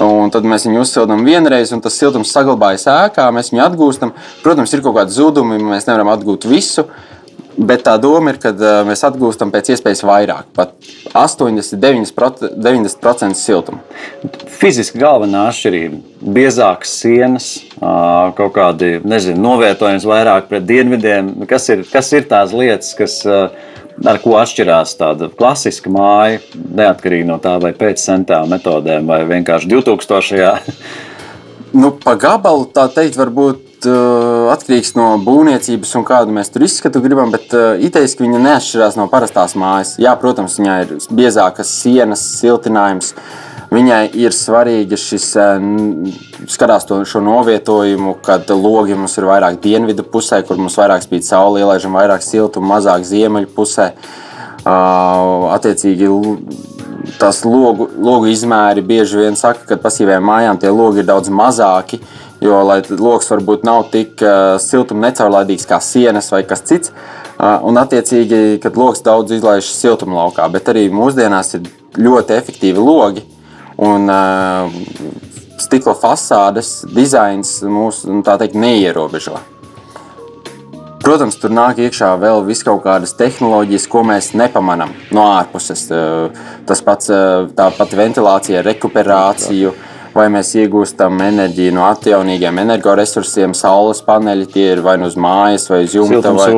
Un 0.00 0.32
tad 0.34 0.46
mēs 0.48 0.64
viņu 0.66 0.80
uzsildām 0.82 1.22
vienreiz, 1.26 1.70
un 1.74 1.82
tas 1.84 1.94
siltums 2.00 2.32
saglabājas 2.34 2.88
ēkā, 2.90 3.28
mēs 3.34 3.52
viņu 3.52 3.62
atgūstam. 3.62 4.14
Protams, 4.42 4.72
ir 4.74 4.82
kaut 4.82 4.96
kādi 4.96 5.14
zudumi, 5.14 5.60
mēs 5.62 5.86
nevaram 5.86 6.10
atgūt 6.14 6.48
visu. 6.50 6.88
Bet 7.54 7.84
tā 7.86 7.94
doma 8.02 8.32
ir, 8.32 8.38
ka 8.42 8.50
mēs 8.86 9.04
atgūstam 9.06 9.52
pēc 9.54 9.68
iespējas 9.74 10.02
vairāk, 10.06 10.48
pat 10.56 10.72
89% 11.14 12.56
90 12.58 13.38
siltuma. 13.38 13.78
Fiziski 14.58 14.98
galvenā 14.98 15.44
atšķirība- 15.52 16.00
biezākas 16.38 16.96
sienas, 16.98 17.46
kaut 17.78 18.54
kādi 18.56 18.98
nezinu, 19.04 19.38
novietojums 19.38 20.06
vairāk 20.08 20.48
pret 20.48 20.66
dienvidiem. 20.66 21.46
Kas 21.46 21.68
ir, 21.68 21.84
kas 21.84 22.12
ir 22.12 22.26
tās 22.26 22.50
lietas, 22.50 22.90
kas, 22.98 23.22
ar 23.24 24.18
ko 24.18 24.34
atšķirās 24.40 24.98
tāda 24.98 25.30
klasiska 25.30 25.90
māja, 25.94 26.40
neatkarīgi 26.58 27.24
no 27.24 27.38
tā, 27.38 27.60
vai 27.62 27.72
pēc 27.72 28.02
centāla 28.02 28.50
metodēm, 28.50 29.06
vai 29.06 29.22
vienkārši 29.30 29.70
2000. 29.70 30.58
nu, 31.72 31.92
pa 31.92 32.16
gabalu 32.16 32.66
tā 32.66 32.88
teikt, 32.90 33.14
varbūt 33.14 33.86
atkarīgs 34.52 34.94
no 34.98 35.14
būvniecības 35.24 35.94
un 35.98 36.04
kādu 36.08 36.34
mēs 36.34 36.52
tur 36.52 36.66
izskatu 36.66 37.02
gribam, 37.04 37.32
bet 37.34 37.54
uh, 37.56 37.74
idejas, 37.80 38.16
ka 38.16 38.26
viņa 38.26 38.42
neatšķirās 38.44 38.98
no 39.00 39.08
parastās 39.12 39.56
mājas. 39.58 39.96
Jā, 40.02 40.14
protams, 40.20 40.58
viņai 40.60 40.78
ir 40.84 40.94
biezākas 41.10 41.72
sienas, 41.82 42.22
siltinājums. 42.40 43.14
Viņai 43.74 44.02
ir 44.20 44.34
svarīgi 44.36 44.98
šis 45.00 45.24
skatās 46.52 46.84
to, 46.86 47.00
šo 47.08 47.22
novietojumu, 47.24 48.12
kad 48.22 48.50
logi 48.54 48.94
mums 48.94 49.16
ir 49.18 49.26
vairāk 49.26 49.56
dienvidu 49.64 50.04
pusē, 50.06 50.44
kur 50.46 50.60
mums 50.60 50.76
vairāk 50.78 51.02
spīd 51.02 51.26
saule, 51.26 51.64
ielaižam 51.64 51.96
vairāk 51.98 52.22
siltuma, 52.22 52.76
mazāk 52.76 53.06
ziemeļu 53.08 53.50
pusē. 53.56 53.88
Uh, 54.64 55.50
attiecīgi, 55.52 56.08
tas 57.20 57.42
logu, 57.44 57.88
logu 58.00 58.30
izmēri 58.32 58.84
bieži 58.84 59.20
vien 59.20 59.36
saka, 59.36 59.66
ka 59.68 59.80
pasīvajām 59.80 60.24
mājām 60.24 60.60
tie 60.60 60.70
logi 60.72 61.02
ir 61.02 61.08
daudz 61.08 61.28
mazāki. 61.28 62.00
Jo, 62.44 62.58
lai 62.66 62.82
lokus 62.84 63.30
varbūt 63.32 63.62
nav 63.64 63.86
tik 63.92 64.20
uh, 64.20 64.58
siltuma 64.60 65.06
necaurlaidīgs 65.06 65.64
kā 65.68 65.78
sienas 65.80 66.28
vai 66.32 66.42
kas 66.44 66.60
cits, 66.68 66.90
uh, 66.92 67.62
un 67.64 67.80
attiecīgi, 67.80 68.58
kad 68.60 68.76
lokus 68.76 69.00
daudz 69.06 69.32
izlaiž 69.32 69.70
siltuma 69.72 70.18
laukā, 70.18 70.50
bet 70.52 70.68
arī 70.68 70.90
mūsdienās 70.92 71.54
ir 71.56 71.70
ļoti 71.96 72.36
efektīvi 72.36 72.84
logi. 72.84 73.24
Un, 73.80 74.10
uh, 74.12 74.76
stikla 75.64 75.94
fasādes 75.96 76.82
dizains 76.92 77.56
mūs 77.64 78.02
nu, 78.10 78.20
teikt, 78.26 78.58
neierobežo. 78.58 79.40
Protams, 81.04 81.36
tur 81.40 81.52
nāk 81.52 81.80
iekšā 81.84 82.14
vēl 82.20 82.44
kaut 82.64 82.84
kādas 82.84 83.16
tehnoloģijas, 83.16 83.88
ko 83.92 84.04
mēs 84.08 84.32
nepamanām 84.36 84.92
no 85.12 85.26
ārpuses. 85.34 85.88
Tas 86.64 86.80
pats, 86.84 87.10
tā 87.56 87.66
pati 87.76 88.00
ventilācija, 88.00 88.64
rekuperācija. 88.64 89.72
Jā 89.72 89.93
vai 90.14 90.28
mēs 90.32 90.52
iegūstam 90.58 91.18
enerģiju 91.24 91.74
no 91.74 91.84
atjaunīgiem 91.88 92.60
energoresursiem, 92.62 93.54
saules 93.58 94.00
paneļi, 94.06 94.46
tie 94.52 94.66
ir 94.76 94.82
vai 94.84 94.96
nu 95.00 95.08
uz 95.10 95.16
mājas, 95.20 95.66
vai 95.70 95.82
uz 95.86 95.96
jumta, 95.96 96.32
vai 96.36 96.48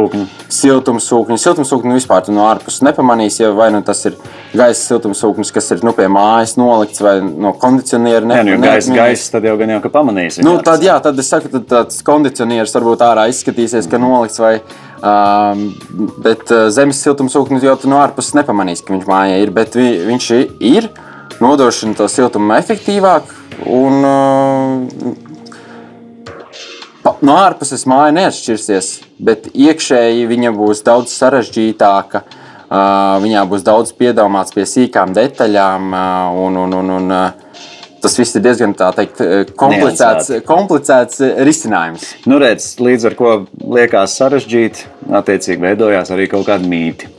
siltumsūkņi. 0.53 1.39
Siltumsūkņi 1.41 1.97
vispār 1.97 2.29
no 2.37 2.47
ārpuses 2.51 2.85
nepamanīs, 2.87 3.41
ja 3.41 3.53
vai 3.57 3.71
nu 3.75 3.81
tas 3.87 4.05
ir 4.09 4.19
gaisa 4.57 4.83
siltumsūknis, 4.93 5.53
kas 5.55 5.73
ir 5.75 5.85
nu, 5.87 5.95
pie 5.97 6.09
mājas 6.13 6.57
nolikts, 6.61 7.01
vai 7.05 7.19
no 7.25 7.55
kondicioniera. 7.61 8.25
Ne, 8.29 8.43
ne, 8.45 8.59
gaisa, 8.63 8.93
gaisa 8.97 9.37
tad 9.37 9.49
jau 9.49 9.57
gan 9.61 9.77
jau 9.77 9.81
ka 9.85 9.93
pamanīs. 9.95 10.41
Nu, 10.45 10.59
tad, 10.65 10.85
jā, 10.85 10.99
tad 11.05 11.19
es 11.23 11.33
saku, 11.33 11.53
tad 11.57 11.69
tāds 11.71 12.03
kondicionieris 12.07 12.77
varbūt 12.77 13.05
ārā 13.07 13.29
izskatīsies, 13.33 13.89
ka 13.91 14.03
nolikts 14.03 14.43
vai 14.43 14.59
Um, 14.97 15.67
bet 16.25 16.49
uh, 16.51 16.71
zemes 16.73 17.03
siltumsūknis 17.05 17.67
jau 17.67 17.75
no 17.91 17.99
ārpuses 18.01 18.33
nepamanīs, 18.39 18.81
ka 18.83 18.95
viņš 18.95 19.05
mājā 19.07 19.43
ir. 19.43 19.53
Bet 19.55 19.77
vi, 19.77 19.91
viņš 20.09 20.29
ir, 20.65 20.89
nodrošina 21.43 21.99
to 21.99 22.09
siltumu 22.09 22.57
efektīvāk, 22.57 23.36
Un, 23.65 24.05
uh, 24.05 24.83
no 27.25 27.37
ārpuses 27.39 27.87
māja 27.89 28.13
neatšķirsies, 28.17 28.91
bet 29.23 29.49
iekšēji 29.55 30.27
viņa 30.29 30.53
būs 30.57 30.83
daudz 30.87 31.15
sarežģītāka. 31.17 32.23
Uh, 32.67 33.23
viņā 33.23 33.45
būs 33.47 33.63
daudz 33.63 33.93
piedomāts 33.95 34.53
pie 34.55 34.65
sīkām 34.67 35.15
detaļām, 35.15 35.93
uh, 35.95 36.01
un, 36.43 36.57
un, 36.65 36.73
un, 36.81 36.91
un 36.97 37.15
uh, 37.15 37.31
tas 38.03 38.19
viss 38.19 38.35
ir 38.37 38.43
diezgan 38.43 38.75
teikt, 38.75 39.23
komplicēts, 39.59 40.33
komplicēts 40.47 41.23
risinājums. 41.47 42.09
Nu, 42.27 42.41
redz, 42.43 42.73
līdz 42.83 43.07
ar 43.11 43.15
to 43.19 43.33
liekas 43.77 44.19
sarežģīti, 44.19 44.91
attiecīgi 45.21 45.63
veidojās 45.63 46.11
arī 46.15 46.27
kaut 46.31 46.47
kādi 46.51 46.67
mīti. 46.71 47.13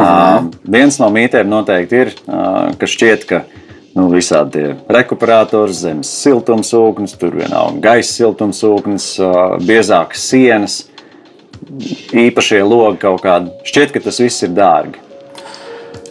Uh 0.00 0.04
-huh. 0.04 0.46
uh, 0.46 0.50
viens 0.70 0.98
no 0.98 1.10
mītiem 1.10 1.48
noteikti 1.50 1.96
ir, 1.96 2.12
uh, 2.26 2.70
ka 2.78 2.86
šķiet, 2.86 3.26
ka 3.30 3.42
nu, 3.96 4.06
visādi 4.12 4.70
rekuperatori, 4.90 5.74
zemes 5.74 6.10
siltumsūknis, 6.22 7.16
tur 7.20 7.34
vienalga 7.40 7.82
gaisa 7.90 8.12
siltumsūknis, 8.20 9.12
biezākas 9.66 10.26
sienas, 10.30 10.80
īpašie 12.14 12.62
logi 12.64 13.02
kaut 13.02 13.22
kādi. 13.24 13.52
Šķiet, 13.66 13.94
ka 13.94 14.02
tas 14.04 14.20
viss 14.22 14.46
ir 14.46 14.54
dārgi. 14.56 15.00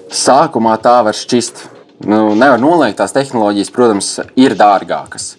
Sākumā 0.10 0.76
tā 0.82 1.00
var 1.06 1.18
šķist. 1.18 1.68
Nu, 2.08 2.32
nevar 2.32 2.62
noliegt, 2.62 2.98
tās 3.02 3.14
tehnoloģijas, 3.16 3.72
protams, 3.76 4.14
ir 4.40 4.56
dārgākas. 4.58 5.34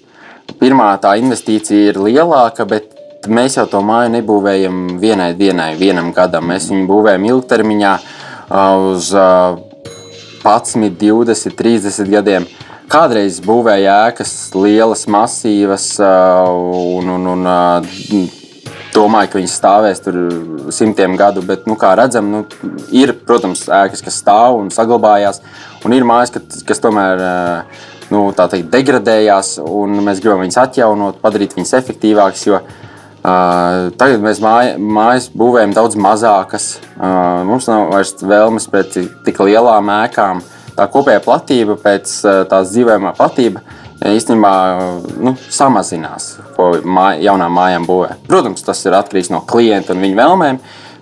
Pirmā 0.61 0.90
tā 1.00 1.14
investīcija 1.20 1.92
ir 1.92 2.00
lielāka, 2.04 2.66
bet 2.68 3.28
mēs 3.30 3.56
jau 3.56 3.64
to 3.70 3.80
māju 3.85 4.12
nebūvējam 4.16 4.99
vienai 5.00 5.32
dienai, 5.38 5.73
vienam 5.80 6.12
gadam. 6.16 6.50
Mēs 6.50 6.68
viņu 6.68 6.85
būvējam 6.90 7.26
ilgtermiņā 7.30 7.94
uz 8.90 9.11
11, 10.44 10.90
20, 10.99 11.56
30 11.56 12.11
gadiem. 12.11 12.47
Kādreiz 12.90 13.38
būvēja 13.44 13.94
ēkas 14.09 14.32
lielas, 14.56 15.04
masīvas, 15.06 15.92
un, 16.00 17.12
un, 17.14 17.28
un 17.37 17.47
domāju, 18.94 19.30
ka 19.30 19.38
viņas 19.38 19.54
stāvēs 19.61 20.02
tur 20.02 20.18
simtiem 20.75 21.14
gadu. 21.20 21.44
Bet, 21.47 21.68
nu, 21.70 21.76
kā 21.78 21.92
redzam, 22.00 22.32
nu, 22.32 22.42
ir, 22.90 23.14
protams, 23.26 23.68
ēkas, 23.68 24.02
kas 24.06 24.18
stāv 24.25 24.59
un 24.59 24.75
saglabājās, 24.75 25.42
un 25.87 25.94
ir 25.94 26.09
mājas, 26.09 26.35
kas, 26.35 26.64
kas 26.66 26.82
tomēr 26.82 27.23
nu, 28.11 28.26
teikt, 28.35 28.73
degradējās, 28.73 29.59
un 29.62 30.00
mēs 30.02 30.25
gribam 30.25 30.42
viņas 30.42 30.62
atjaunot, 30.64 31.23
padarīt 31.23 31.54
viņas 31.59 31.76
efektīvākas. 31.85 32.47
Jo 32.50 32.61
Uh, 32.61 32.79
tagad 33.22 34.22
mēs 34.24 34.40
māj, 34.44 34.74
mājas 34.80 35.28
būvējam 35.36 35.74
daudz 35.76 35.98
mazākas. 36.00 36.70
Mums 36.96 37.68
nav 37.68 37.90
vairs 37.92 38.14
vēlmes 38.20 38.68
pēc 38.72 38.96
tik 39.26 39.42
lielām 39.44 39.92
ēkām. 39.92 40.42
Tā 40.76 40.86
kopējā 40.88 41.20
platība 41.24 41.76
pēc 41.80 42.12
tās 42.48 42.72
dzīvojamā 42.72 43.12
platība 43.18 43.60
īstenībā 44.08 44.52
nu, 45.20 45.34
samazinās, 45.52 46.30
ko 46.56 46.70
māj, 46.80 47.18
jaunām 47.26 47.52
mājām 47.52 47.88
būvē. 47.88 48.14
Protams, 48.30 48.64
tas 48.64 48.80
ir 48.88 48.96
atkarīgs 48.96 49.28
no 49.32 49.42
klienta 49.44 49.92
un 49.92 50.00
viņa 50.00 50.16
vēlmēm. 50.22 50.60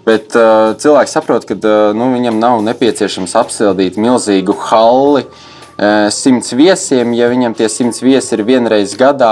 Bet 0.08 0.34
uh, 0.40 0.72
cilvēks 0.80 1.14
saprot, 1.14 1.44
ka 1.46 1.54
uh, 1.58 1.76
nu, 1.94 2.08
viņam 2.14 2.40
nav 2.40 2.62
nepieciešams 2.66 3.36
apsildīt 3.38 4.00
milzīgu 4.00 4.56
halli 4.70 5.26
uh, 5.26 5.44
simts 6.10 6.50
viesiem, 6.58 7.12
ja 7.14 7.28
viņam 7.30 7.52
tie 7.54 7.68
simts 7.70 8.00
viesi 8.02 8.32
ir 8.34 8.42
vienreiz 8.42 8.96
gadā, 8.98 9.30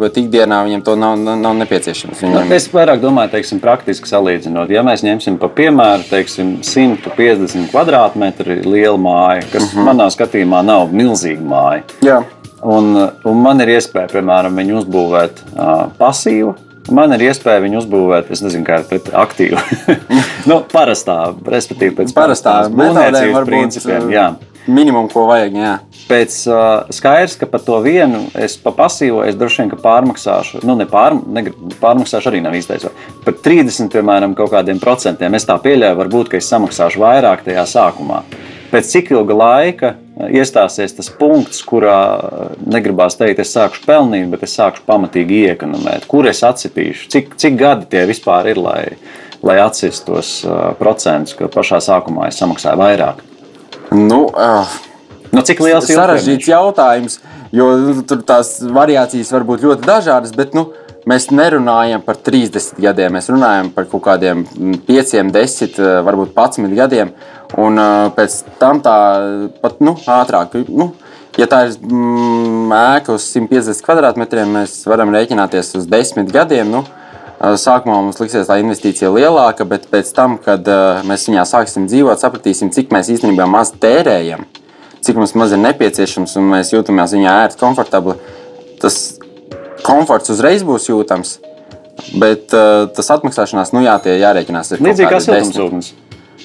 bet 0.00 0.16
ikdienā 0.18 0.64
viņam 0.66 0.80
to 0.82 0.94
nav, 0.98 1.14
nav 1.38 1.54
nepieciešams. 1.60 2.22
Viņam... 2.24 2.54
Es 2.54 2.66
vairāk 2.72 2.98
domāju, 3.02 3.30
teiksim, 3.36 3.60
praktiski 3.62 4.10
salīdzinot. 4.10 4.72
Ja 4.74 4.82
mēs 4.86 5.04
ņemsim 5.06 5.38
par 5.38 5.52
piemēru 5.54 6.08
teiksim, 6.08 6.56
150 6.66 7.70
kvadrātmetru 7.70 8.56
lielu 8.66 8.98
māju, 8.98 9.44
kas 9.52 9.62
uh 9.62 9.68
mhm. 9.68 9.78
-huh. 9.78 9.86
manā 9.92 10.08
skatījumā 10.10 10.64
nav 10.66 10.90
milzīga 10.90 11.46
māja. 11.46 11.84
Jā. 12.02 12.22
Un, 12.64 12.96
un 13.24 13.36
man 13.44 13.60
ir 13.60 13.76
iespēja, 13.76 14.08
piemēram, 14.10 14.56
viņu 14.56 14.80
uzbūvēt 14.80 15.42
uh, 15.52 15.92
pasīvu. 15.98 16.54
Man 16.90 17.12
ir 17.12 17.28
iespēja 17.28 17.60
viņu 17.60 17.78
uzbūvēt, 17.82 18.32
es 18.32 18.42
nezinu, 18.42 18.64
kā 18.64 18.80
ir 18.80 19.00
aktīva. 19.12 19.60
nu, 20.50 20.58
parastā, 20.72 21.34
respektīvi, 21.46 21.94
pēc 22.00 22.12
parastā 22.16 22.56
būvniecības 22.72 23.46
principiem. 23.46 24.10
Jā 24.10 24.26
minimumu, 24.66 25.08
ko 25.12 25.26
vajag. 25.28 25.58
Jā. 25.58 25.74
Pēc 26.08 26.36
uh, 26.50 26.92
skaidrs, 26.92 27.36
ka 27.40 27.48
par 27.48 27.62
to 27.64 27.78
vienu 27.84 28.26
es 28.36 28.56
pa 28.60 28.74
pasīvu, 28.76 29.22
es 29.28 29.36
droši 29.40 29.64
vien 29.64 29.74
pārmaksāšu. 29.80 30.62
Nu, 30.68 30.76
ne 30.78 30.86
pār, 30.88 31.16
ne, 31.16 31.46
pārmaksāšu 31.80 32.32
arī 32.32 32.42
nav 32.44 32.56
īstais. 32.58 32.86
Par 33.24 33.38
30, 33.44 33.88
piemēram, 33.92 34.36
kaut 34.36 34.52
kādiem 34.52 34.80
procentiem 34.82 35.36
es 35.36 35.48
tā 35.48 35.56
pieļauju, 35.64 36.00
varbūt, 36.02 36.32
ka 36.32 36.40
es 36.40 36.50
samaksāšu 36.52 37.02
vairāk 37.02 37.46
tajā 37.46 37.64
sākumā. 37.76 38.22
Pēc 38.74 38.88
cik 38.90 39.12
ilga 39.14 39.36
laika 39.38 39.90
iestāsies 40.34 40.96
tas 40.96 41.10
punkts, 41.14 41.60
kurā 41.66 41.98
negribās 42.66 43.14
teikt, 43.18 43.42
es 43.44 43.52
sākšu 43.54 43.84
pelnīt, 43.86 44.26
bet 44.32 44.42
es 44.46 44.56
sākšu 44.58 44.82
pamatīgi 44.88 45.44
iekonomēt. 45.50 46.08
Kur 46.10 46.26
es 46.30 46.42
atsipīšu? 46.46 47.06
Cik, 47.12 47.36
cik 47.38 47.60
gadi 47.60 47.86
tie 47.92 48.02
vispār 48.10 48.50
ir, 48.50 48.58
lai, 48.58 48.80
lai 49.46 49.60
atsist 49.62 50.08
tos 50.08 50.40
procentus, 50.80 51.36
ka 51.38 51.50
pašā 51.54 51.78
sākumā 51.86 52.32
es 52.32 52.40
samaksāju 52.42 52.82
vairāk? 52.82 53.22
Nu, 53.94 54.24
uh, 54.28 54.78
nu, 55.30 55.42
cik 55.46 55.62
liels 55.62 55.86
ir 55.88 56.00
sarežģīts 56.00 56.50
jautājums, 56.50 57.20
jo 57.54 57.68
tur 58.08 58.24
tās 58.26 58.56
variācijas 58.64 59.30
var 59.34 59.46
būt 59.46 59.66
ļoti 59.68 59.86
dažādas. 59.86 60.34
Bet, 60.34 60.56
nu, 60.58 60.72
Mēs 61.04 61.26
nerunājam 61.28 62.00
par 62.00 62.16
30 62.16 62.78
gadiem, 62.80 63.12
mēs 63.12 63.26
runājam 63.28 63.68
par 63.74 63.84
kaut 63.90 64.06
kādiem 64.06 64.40
5, 64.86 65.10
10, 65.34 65.80
varbūt 66.06 66.30
11 66.32 66.72
gadiem. 66.78 67.10
Un 67.60 67.80
pēc 68.16 68.38
tam 68.60 68.80
tā 68.84 68.94
pat 69.60 69.82
nu, 69.84 69.92
ātrāk. 70.00 70.56
Nu, 70.64 70.94
ja 71.36 71.48
tā 71.50 71.66
ir 71.68 71.76
mm, 71.76 72.72
ēka 72.78 73.18
uz 73.18 73.28
150 73.34 73.84
kvadrātmetriem, 73.84 74.56
mēs 74.56 74.78
varam 74.88 75.12
rēķināties 75.12 75.74
uz 75.82 75.90
10 75.92 76.32
gadiem. 76.32 76.72
Nu, 76.72 76.86
Sākumā 77.40 77.96
mums 77.98 78.20
liksies 78.20 78.46
tā 78.48 78.56
investīcija 78.62 79.10
lielāka, 79.12 79.66
bet 79.68 79.88
pēc 79.90 80.12
tam, 80.16 80.36
kad 80.40 80.68
mēs 81.08 81.26
viņā 81.28 81.42
sāksim 81.48 81.88
dzīvot, 81.90 82.20
sapratīsim, 82.22 82.70
cik 82.72 82.94
mēs 82.94 83.10
īstenībā 83.16 83.46
maz 83.50 83.72
tērējam, 83.82 84.46
cik 85.04 85.18
mums 85.18 85.34
maz 85.36 85.52
ir 85.52 85.60
nepieciešams 85.64 86.36
un 86.40 86.46
mēs 86.54 86.70
jūtamies 86.72 87.16
viņā 87.16 87.34
ērti, 87.42 87.60
komfortabli. 87.60 88.14
Tas 88.80 89.00
komforts 89.84 90.32
uzreiz 90.32 90.64
būs 90.66 90.88
jūtams. 90.92 91.38
Bet 92.18 92.50
tas 92.50 93.10
atmaksāšanās, 93.14 93.74
nu 93.74 93.84
jā, 93.84 93.94
tie 94.02 94.16
jārēķinās. 94.18 94.74
Līdzīgi 94.82 95.10
kā 95.10 95.20
siltumsūknis. 95.22 95.92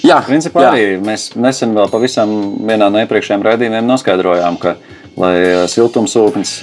Jā, 0.05 0.19
principā 0.23 0.63
jā. 0.63 0.71
arī 0.71 0.83
mēs 1.03 1.31
nesen 1.35 1.73
vēl 1.75 1.89
pavisam 1.91 2.29
vienā 2.69 2.87
no 2.93 3.01
iepriekšējiem 3.01 3.43
raidījumiem 3.43 3.87
noskaidrojām, 3.89 4.59
ka, 4.61 4.75
lai 5.19 5.33
siltumsūknis 5.71 6.53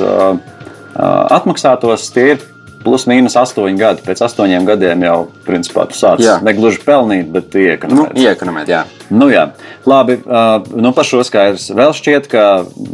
atmaksātos, 0.97 2.06
tie 2.14 2.28
ir 2.35 2.45
plus 2.87 3.09
mīnus 3.11 3.35
astoņi 3.40 3.81
gadi. 3.81 4.05
Pēc 4.07 4.23
astoņiem 4.28 4.66
gadiem 4.69 5.02
jau 5.07 5.16
principā 5.47 5.88
tu 5.90 5.99
sāc 5.99 6.23
jā. 6.23 6.38
ne 6.45 6.55
gluži 6.57 6.81
pelnīt, 6.87 7.28
bet 7.35 7.57
iekonomēt. 7.59 8.14
Nu, 8.14 8.23
iekonomēt 8.23 8.71
jā. 8.71 8.85
Nu, 9.11 9.28
jā. 9.31 9.49
Labi, 9.87 10.16
uh, 10.23 10.64
nu 10.75 10.90
par 10.95 11.07
šo 11.07 11.23
skaidrs. 11.26 11.69
Vēl 11.75 11.95
šķiet, 11.95 12.31
ka 12.31 12.47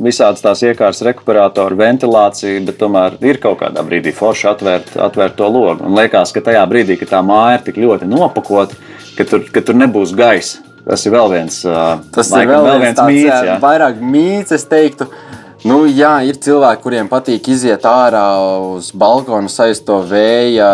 visādas 0.05 0.45
tās 0.45 0.65
iekārtas, 0.65 1.05
rekuperatori, 1.07 1.79
ventilācija, 1.81 2.61
bet 2.67 2.81
tomēr 2.81 3.17
ir 3.25 3.41
kaut 3.43 3.61
kādā 3.63 3.85
brīdī 3.87 4.13
forši 4.17 4.51
atvērt, 4.53 4.97
atvērt 5.09 5.39
to 5.39 5.49
logu. 5.53 5.87
Un 5.87 5.97
liekas, 5.97 6.35
ka 6.35 6.45
tajā 6.45 6.65
brīdī, 6.69 6.99
kad 7.01 7.15
tā 7.15 7.23
māja 7.25 7.61
ir 7.61 7.67
tik 7.69 7.81
ļoti 7.85 8.09
nopakota, 8.11 8.77
ka 9.17 9.29
tur, 9.29 9.47
ka 9.53 9.65
tur 9.65 9.81
nebūs 9.81 10.17
gaisa. 10.17 10.65
Tas 10.83 11.05
ir 11.07 11.15
vēl 11.15 11.29
viens, 11.31 11.61
uh, 11.69 12.01
Tas 12.15 12.33
laikam, 12.33 12.51
ir 12.51 12.57
vēl, 12.57 12.65
vēl 12.67 12.81
viens, 12.83 12.99
viens 12.99 13.13
mīts. 13.13 13.47
Jā. 13.47 13.59
Vairāk 13.63 14.01
mīts, 14.03 14.55
es 14.57 14.67
teiktu. 14.67 15.07
Nu, 15.63 15.85
jā, 15.87 16.17
ir 16.27 16.41
cilvēki, 16.43 16.83
kuriem 16.83 17.07
patīk 17.07 17.47
iziet 17.53 17.85
ārā 17.87 18.25
uz 18.75 18.89
balkona, 18.99 19.47
sajust 19.47 19.85
to 19.87 20.01
vēja, 20.11 20.71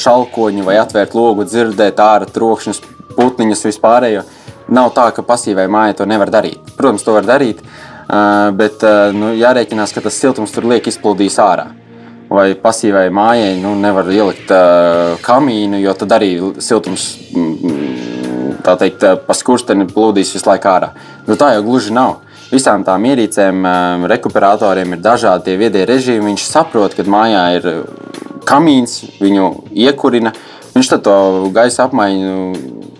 šalkoņu 0.00 0.64
vai 0.64 0.78
atvērt 0.80 1.12
logu, 1.12 1.44
dzirdēt 1.44 2.00
ārā 2.00 2.24
trokšņus, 2.32 2.80
putniņus 3.18 3.66
vispārējo. 3.68 4.24
Nav 4.72 4.94
tā, 4.96 5.10
ka 5.12 5.26
pasīvai 5.28 5.68
mājai 5.68 5.98
to 6.00 6.08
nevar 6.08 6.32
darīt. 6.32 6.72
Protams, 6.78 7.04
to 7.04 7.18
var 7.18 7.28
darīt, 7.28 7.60
bet 8.56 8.88
nu, 9.12 9.34
jārēķinās, 9.36 9.92
ka 9.92 10.06
tas 10.08 10.16
siltums 10.24 10.56
tur 10.56 10.64
liek 10.72 10.88
izplūdīs 10.88 11.36
ārā. 11.44 11.68
Vai 12.32 12.48
pasīvai 12.56 13.10
mājai 13.12 13.58
nu, 13.60 13.76
nevar 13.78 14.08
ielikt 14.10 14.48
uh, 14.50 15.20
kamīnu, 15.22 15.78
jo 15.84 15.92
tad 16.00 16.16
arī 16.16 16.32
siltums 16.64 17.10
tā 18.64 18.80
teikt, 18.80 19.04
pa 19.28 19.36
skursteni 19.36 19.84
plūdīs 19.92 20.32
visu 20.34 20.48
laiku 20.48 20.72
ārā. 20.72 20.94
Nu, 21.28 21.36
tā 21.36 21.52
jau 21.54 21.66
gluži 21.68 21.92
nav 21.92 22.22
visām 22.52 22.84
tām 22.86 23.06
ierīcēm, 23.08 23.62
um, 23.66 24.06
rekuperatoriem 24.10 24.96
ir 24.96 25.02
dažādi 25.04 25.48
tie 25.48 25.56
viedie 25.60 25.84
režīmi. 25.88 26.30
Viņš 26.30 26.46
saprot, 26.48 26.94
ka 26.96 27.06
mājā 27.10 27.42
ir 27.58 27.68
uh, 27.70 27.82
kamīns, 28.46 29.00
viņu 29.20 29.50
iekurina. 29.86 30.34
Viņš 30.76 30.92
to 31.04 31.16
gaisa 31.56 31.86
apmaiņu 31.86 32.32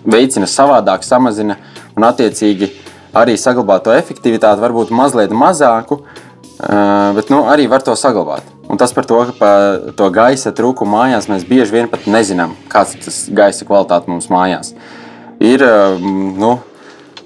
veicina 0.09 0.49
savādāk, 0.49 1.05
samazina 1.05 1.59
un 1.95 2.05
attiecīgi 2.07 2.71
arī 3.17 3.37
saglabā 3.39 3.79
to 3.85 3.93
efektivitāti, 3.93 4.61
varbūt 4.61 4.93
mazliet 4.93 5.33
mazāku, 5.33 6.01
uh, 6.01 7.13
bet 7.17 7.31
nu, 7.33 7.45
arī 7.49 7.69
var 7.71 7.85
to 7.85 7.95
saglabāt. 7.97 8.45
Un 8.67 8.79
tas 8.79 8.91
par 8.91 9.05
to, 9.07 9.21
ka 9.29 9.35
par 9.37 9.91
to 9.95 10.09
gaisa 10.11 10.51
trūkumu 10.51 10.97
mājās 10.97 11.29
mēs 11.31 11.45
bieži 11.47 11.77
vien 11.77 11.91
pat 11.91 12.09
nezinām, 12.09 12.57
kāds 12.67 12.97
ir 12.97 13.05
tas 13.05 13.21
gaisa 13.31 13.67
kvalitāte 13.67 14.11
mums 14.11 14.27
mājās. 14.33 14.73
Ir 15.39 15.61
nu, 16.01 16.57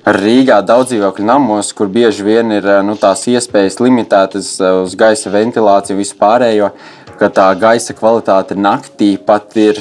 Rīgā 0.02 0.64
daudz 0.66 0.90
dzīvokļu 0.90 1.26
namos, 1.28 1.68
kur 1.78 1.90
bieži 1.94 2.24
vien 2.26 2.50
ir 2.56 2.66
eh, 2.66 2.80
nu, 2.82 2.96
tās 2.98 3.22
iespējas 3.30 3.78
limitētas 3.78 4.48
eh, 4.58 4.78
uz 4.82 4.96
gaisa 4.98 5.30
ventilāciju, 5.30 6.00
vispārējo, 6.00 6.72
ka 7.20 7.30
tā 7.30 7.46
gaisa 7.62 7.94
kvalitāte 7.94 8.58
naktī 8.58 9.14
pat 9.22 9.54
ir 9.62 9.78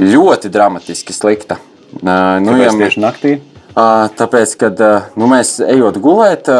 ļoti 0.00 0.50
dramatiski 0.50 1.14
slikta. 1.14 1.60
Uh, 1.96 2.42
nu, 2.42 2.56
ja 2.58 2.72
tieši 2.74 3.00
naktī? 3.00 3.36
Uh, 3.76 4.08
tāpēc, 4.18 4.56
kad 4.58 4.82
nu, 5.14 5.28
mēs 5.30 5.54
ejot 5.62 6.00
gulēt, 6.02 6.50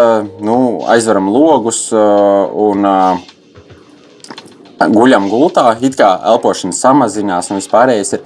nu, 0.40 0.56
aizveram 0.86 1.26
logus 1.32 1.88
un 1.90 2.86
guļam 4.78 5.26
gultā, 5.32 5.66
it 5.82 5.98
kā 5.98 6.12
elpošana 6.30 6.76
samazinās 6.76 7.50
un 7.50 7.58
vispārējais 7.58 8.14
ir. 8.16 8.24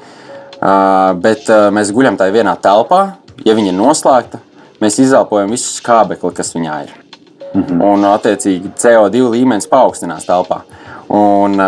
Bet 1.24 1.48
mēs 1.72 1.90
guļam 1.96 2.18
tajā 2.20 2.34
vienā 2.34 2.52
telpā, 2.60 3.00
ja 3.44 3.54
viņa 3.54 3.72
ir 3.72 3.78
noslēgta, 3.78 4.40
mēs 4.80 4.98
izelpojam 5.02 5.50
visu 5.50 5.72
skābekli, 5.76 6.34
kas 6.34 6.54
viņā 6.56 6.82
ir. 6.84 6.94
Mm 7.54 7.62
-hmm. 7.62 7.82
Un, 7.82 8.04
attiecīgi, 8.04 8.70
CO2 8.78 9.30
līmenis 9.30 9.66
paaugstinās 9.66 10.26
telpā. 10.26 10.60
Un, 11.08 11.58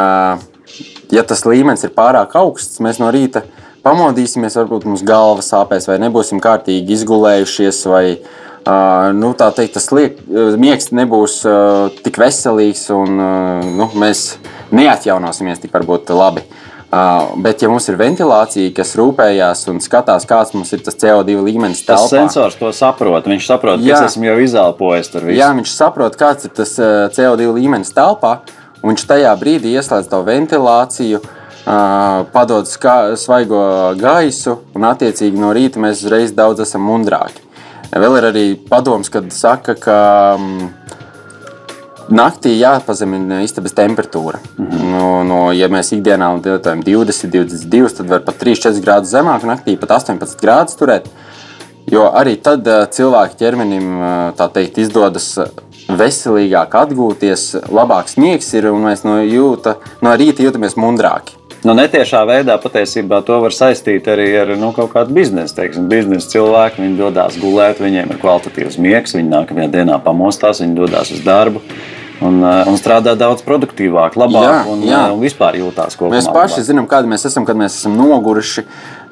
ja 1.10 1.22
tas 1.22 1.44
līmenis 1.44 1.84
ir 1.84 1.90
pārāk 1.90 2.36
augsts, 2.38 2.80
mēs 2.80 3.00
no 3.02 3.10
rīta 3.10 3.42
pamodīsimies, 3.82 4.56
varbūt 4.56 4.84
mums 4.84 5.02
galva 5.02 5.42
sāpēs, 5.42 5.88
vai 5.88 5.98
nebūsim 5.98 6.40
kārtīgi 6.40 6.96
izgulējušies, 6.96 7.86
vai 7.90 8.18
nu, 9.18 9.32
teikt, 9.34 9.74
tas 9.74 9.90
liek, 9.92 10.20
miegs 10.56 10.92
nebūs 10.94 11.40
tik 12.04 12.18
veselīgs, 12.18 12.90
un 12.94 13.16
nu, 13.76 13.88
mēs 13.98 14.36
neatjaunosimies 14.70 15.58
tik 15.58 15.74
varbūt 15.74 16.14
labi. 16.14 16.44
Bet, 16.92 17.62
ja 17.64 17.70
mums 17.72 17.86
ir 17.88 17.96
ventilācija, 17.96 18.68
kas 18.76 18.90
rūpējās 19.00 19.62
un 19.72 19.78
skatās, 19.80 20.26
kāds 20.28 20.52
mums 20.52 20.74
ir 20.76 20.82
tas 20.84 20.98
CO2 21.00 21.38
līmenis, 21.40 21.86
tas 21.86 22.02
telpā, 22.02 22.18
sensors 22.18 22.58
to 22.60 22.68
saprot. 22.76 23.28
Viņš 23.32 23.46
saprot, 23.48 23.80
ka 23.80 23.94
es 23.96 24.10
esmu 24.10 24.28
jau 24.28 24.34
izelpojis 24.44 25.08
tur 25.14 25.24
visu. 25.24 25.38
Jā, 25.40 25.48
viņš 25.56 25.72
saprot, 25.72 26.18
kāds 26.20 26.48
ir 26.48 26.52
tas 26.58 26.74
CO2 27.16 27.48
līmenis 27.56 27.94
telpā, 27.96 28.34
un 28.82 28.92
viņš 28.92 29.06
tajā 29.08 29.32
brīdī 29.40 29.72
ieslēdz 29.80 30.10
to 30.12 30.20
ventilāciju. 30.26 31.22
Padod 32.34 32.68
svaigo 32.68 33.62
gaisu, 33.96 34.58
un 34.76 34.84
attiecīgi 34.90 35.40
no 35.40 35.54
rīta 35.56 35.80
mēs 35.80 36.04
uzreiz 36.04 36.36
daudz 36.36 36.60
esam 36.66 36.84
mundrāki. 36.90 37.40
Vēl 37.92 38.18
ir 38.18 38.26
arī 38.28 38.46
padoms, 38.68 39.08
kad 39.12 39.32
saka, 39.32 39.78
ka 39.80 39.96
um, 40.36 40.68
Naktī 42.12 42.58
jāpazemina 42.60 43.38
istabas 43.40 43.72
temperatūra. 43.72 44.38
Mm 44.58 44.66
-hmm. 44.66 44.88
no, 44.92 45.24
no, 45.24 45.40
ja 45.52 45.68
mēs 45.72 45.94
ikdienā 45.96 46.28
lietojam 46.34 46.82
20, 46.84 47.30
22, 47.30 47.96
tad 47.96 48.08
var 48.08 48.20
pat 48.26 48.42
3-4 48.42 48.82
grādus 48.84 49.14
zemāk, 49.14 49.46
naktī 49.48 49.78
pat 49.80 49.90
18 49.90 50.42
grādus 50.42 50.76
turēt. 50.76 51.08
Jo 51.90 52.10
arī 52.14 52.36
tad 52.36 52.66
uh, 52.66 52.84
cilvēka 52.90 53.38
ķermenim 53.38 53.86
uh, 54.00 54.48
teikt, 54.52 54.78
izdodas 54.78 55.38
veselīgāk 55.88 56.74
atgūties, 56.82 57.54
labāks 57.68 58.16
miegs 58.16 58.52
ir 58.54 58.68
un 58.70 58.84
mēs 58.84 59.04
no, 59.04 59.16
jūta, 59.22 59.74
no 60.02 60.12
rīta 60.12 60.44
jūtamies 60.44 60.76
mundrāki. 60.76 61.32
Nu, 61.64 61.72
netiešā 61.74 62.26
veidā 62.26 62.58
patiesībā 62.58 63.22
to 63.24 63.40
var 63.40 63.52
saistīt 63.52 64.08
arī 64.08 64.28
ar 64.36 64.56
nu, 64.58 64.72
kaut 64.72 64.92
kādu 64.92 65.14
biznesu. 65.14 65.54
Teiksim, 65.54 65.88
biznesa 65.88 66.28
cilvēki 66.28 66.82
viņi 66.82 66.98
dodas 66.98 67.38
gulēt, 67.38 67.80
viņiem 67.80 68.10
ir 68.10 68.20
kvalitatīvs 68.20 68.78
miegs, 68.78 69.14
viņi 69.14 69.30
nākamajā 69.30 69.68
dienā 69.70 69.98
pamostās, 70.04 70.60
viņi 70.60 70.74
dodas 70.74 71.10
uz 71.10 71.24
darbu 71.24 71.62
un, 72.22 72.38
eh, 72.44 72.70
un 72.70 72.78
strādā 72.80 73.14
daudz 73.18 73.44
produktīvāk, 73.46 74.16
labāk 74.20 74.46
jā, 74.46 74.56
un, 74.70 74.86
jā. 74.86 75.02
Eh, 75.08 75.14
un 75.16 75.20
vispār 75.22 75.58
jūtās 75.60 75.98
kopā. 75.98 76.14
Mēs 76.14 76.30
paši 76.30 76.60
labāk. 76.60 76.68
zinām, 76.70 76.88
kādi 76.90 77.10
mēs 77.12 77.26
esam, 77.28 77.46
kad 77.48 77.58
mēs 77.58 77.78
esam 77.80 77.96
noguruši, 77.98 78.64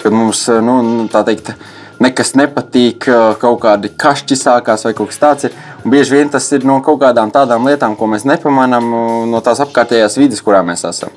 kad 0.03 0.17
mums 0.17 0.47
eh, 0.49 0.61
nu, 0.65 1.07
tā 1.13 1.25
teikt. 1.27 1.55
Nekas 2.01 2.31
nepatīk, 2.33 3.05
kaut 3.43 3.59
kādi 3.61 3.91
kašķi 3.93 4.37
sākās 4.41 4.87
vai 4.87 4.95
kaut 4.97 5.11
kas 5.11 5.19
tāds. 5.21 5.45
Ir. 5.45 5.57
Un 5.85 5.93
bieži 5.93 6.15
vien 6.15 6.31
tas 6.33 6.47
ir 6.57 6.65
no 6.65 6.79
kaut 6.81 6.97
kādām 7.03 7.29
tādām 7.29 7.69
lietām, 7.69 7.93
ko 7.93 8.09
mēs 8.09 8.25
nepamanām 8.25 8.87
no 9.29 9.43
tās 9.45 9.61
apkārtējās 9.61 10.17
vidas, 10.17 10.41
kurā 10.41 10.63
mēs 10.65 10.87
esam. 10.89 11.13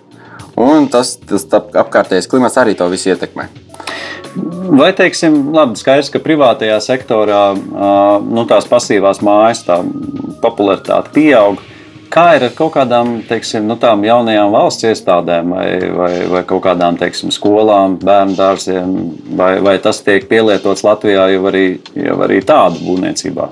Un 0.60 0.90
tas, 0.92 1.16
tas 1.24 1.48
apkārtējais 1.56 2.28
klimats 2.28 2.60
arī 2.60 2.76
to 2.76 2.90
visu 2.92 3.14
ietekmē. 3.14 3.48
Vai 4.76 4.92
teiksim, 4.92 5.54
labi, 5.56 5.80
skaidrs, 5.80 6.12
ka 6.12 6.20
privātajā 6.20 6.76
sektorā 6.84 7.46
nu, 7.56 8.44
tās 8.52 8.68
pasīvās 8.68 9.24
mājas 9.24 9.64
tā 9.64 9.80
popularitāte 10.44 11.16
pieaug. 11.16 11.64
Kā 12.14 12.28
ir 12.38 12.44
ar 12.46 12.52
kaut 12.54 12.76
kādām 12.76 13.16
teiksim, 13.26 13.66
nu, 13.66 13.74
jaunajām 13.82 14.52
valsts 14.54 14.86
iestādēm, 14.86 15.56
vai, 15.56 15.66
vai, 15.98 16.12
vai 16.30 16.44
kaut 16.46 16.62
kādām 16.68 17.00
teiksim, 17.02 17.32
skolām, 17.34 17.96
bērnu 17.98 18.38
dārziem, 18.38 18.94
vai, 19.40 19.56
vai 19.66 19.80
tas 19.82 20.04
tiek 20.06 20.28
pielietots 20.30 20.86
Latvijā 20.86 21.26
jau 21.34 21.48
arī, 21.50 21.66
jau 21.98 22.20
arī 22.22 22.38
tādu 22.46 22.84
būvniecībā? 22.86 23.50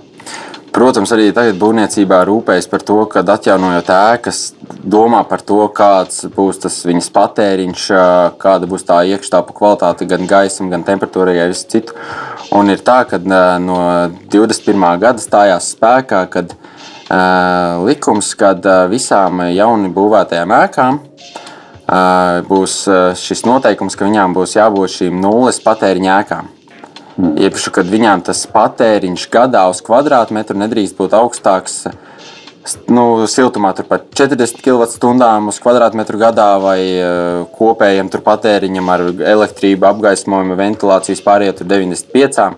Protams, 0.71 1.11
arī 1.11 1.31
tagad 1.35 1.57
būvniecībā 1.59 2.21
rūpējas 2.29 2.69
par 2.71 2.85
to, 2.85 2.99
ka 3.11 3.25
atjaunojot 3.33 3.89
ēkas, 3.91 4.43
domā 4.85 5.25
par 5.27 5.41
to, 5.41 5.57
kāds 5.75 6.29
būs 6.31 6.61
tas 6.63 6.77
viņas 6.85 7.09
patēriņš, 7.17 7.87
kāda 8.39 8.69
būs 8.69 8.85
tā 8.87 9.01
iekštāpu 9.09 9.57
kvalitāte, 9.57 10.07
gan 10.07 10.29
gaisam, 10.29 10.69
gan 10.71 10.85
temperatūrai, 10.87 11.35
gan 11.41 11.51
visu 11.51 11.65
citu. 11.73 11.97
Un 12.55 12.69
ir 12.69 12.85
tā, 12.85 13.01
ka 13.09 13.19
no 13.59 13.81
21. 14.31 14.87
gada 15.01 15.23
stājās 15.23 15.73
spēkā, 15.73 16.23
kad 16.31 16.55
likums, 17.85 18.33
kad 18.39 18.65
visām 18.91 19.41
jauni 19.51 19.91
būvētajām 19.91 20.53
ēkām 20.61 20.99
būs 22.47 22.75
šis 23.19 23.43
noteikums, 23.47 23.97
ka 23.99 24.07
viņām 24.07 24.35
būs 24.37 24.55
jābūt 24.55 24.95
šīm 24.95 25.19
nulles 25.23 25.59
patēriņa 25.63 26.17
ēkām. 26.21 26.51
Iepriekš, 27.19 27.67
kad 27.75 27.89
viņām 27.91 28.23
tas 28.23 28.45
patēriņš 28.49 29.27
gadā 29.33 29.65
uz 29.69 29.81
kvadrātmetru 29.83 30.57
nedrīkst 30.61 30.95
būt 30.97 31.13
augstāks. 31.17 31.83
Nu, 32.87 33.25
siltumā 33.27 33.73
tur 33.75 33.87
pat 33.89 34.05
40 34.15 34.61
kWh 34.61 35.49
uz 35.49 35.59
kvadrātmetru 35.59 36.21
gadā 36.21 36.47
vai 36.61 36.79
kopējam 37.57 38.13
patēriņam 38.13 38.93
ar 38.93 39.05
elektrību, 39.33 39.89
apgaismojumu, 39.89 40.55
ventilācijas 40.61 41.25
pārējot 41.25 41.65
95, 41.65 42.49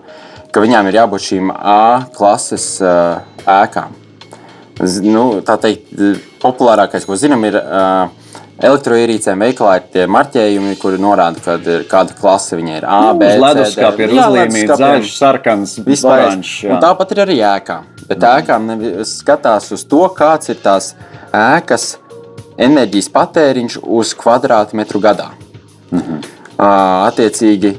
ka 0.52 0.62
viņām 0.62 0.92
ir 0.92 1.00
jābūt 1.00 1.28
šīm 1.32 1.52
A 1.56 2.06
klases 2.14 2.78
ēkām. 2.84 4.03
Nu, 5.04 5.40
tā 5.46 5.54
teikt, 5.62 5.92
populārākais, 6.42 7.04
ko 7.06 7.14
zinām, 7.18 7.44
ir 7.46 7.60
uh, 7.60 8.08
Elektroierīcēm 8.64 9.40
veikalā 9.42 9.72
ir 9.80 9.86
tie 9.90 10.04
marķējumi, 10.10 10.76
kuri 10.78 10.98
norāda, 11.02 11.40
kad 11.42 11.64
ir 11.66 11.82
kāda 11.90 12.14
klase 12.14 12.54
viņai 12.58 12.76
ir. 12.78 12.84
A, 12.86 12.98
B, 13.18 13.26
C, 13.32 13.40
leduskapī 13.42 14.06
ir 14.06 14.14
uzlīmīts 14.14 14.78
zaļš, 14.78 15.10
sarkans, 15.18 15.74
oranžs. 15.82 16.52
Tāpat 16.84 17.14
ir 17.16 17.22
arī 17.24 17.38
ēkā. 17.50 17.80
Bet 18.04 18.22
mm. 18.22 18.28
ēkām 18.30 18.70
skatās 19.10 19.72
uz 19.74 19.82
to, 19.90 20.04
kāds 20.14 20.52
ir 20.54 20.62
tās 20.62 20.92
ēkas 21.34 21.88
enerģijas 22.54 23.10
patēriņš 23.14 23.80
uz 23.82 24.14
kvadrātmetru 24.22 25.02
gadā. 25.02 25.32
Mm 25.90 25.98
-hmm. 25.98 26.30
Attiecīgi, 27.10 27.74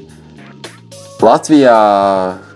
Latvijā 1.23 1.79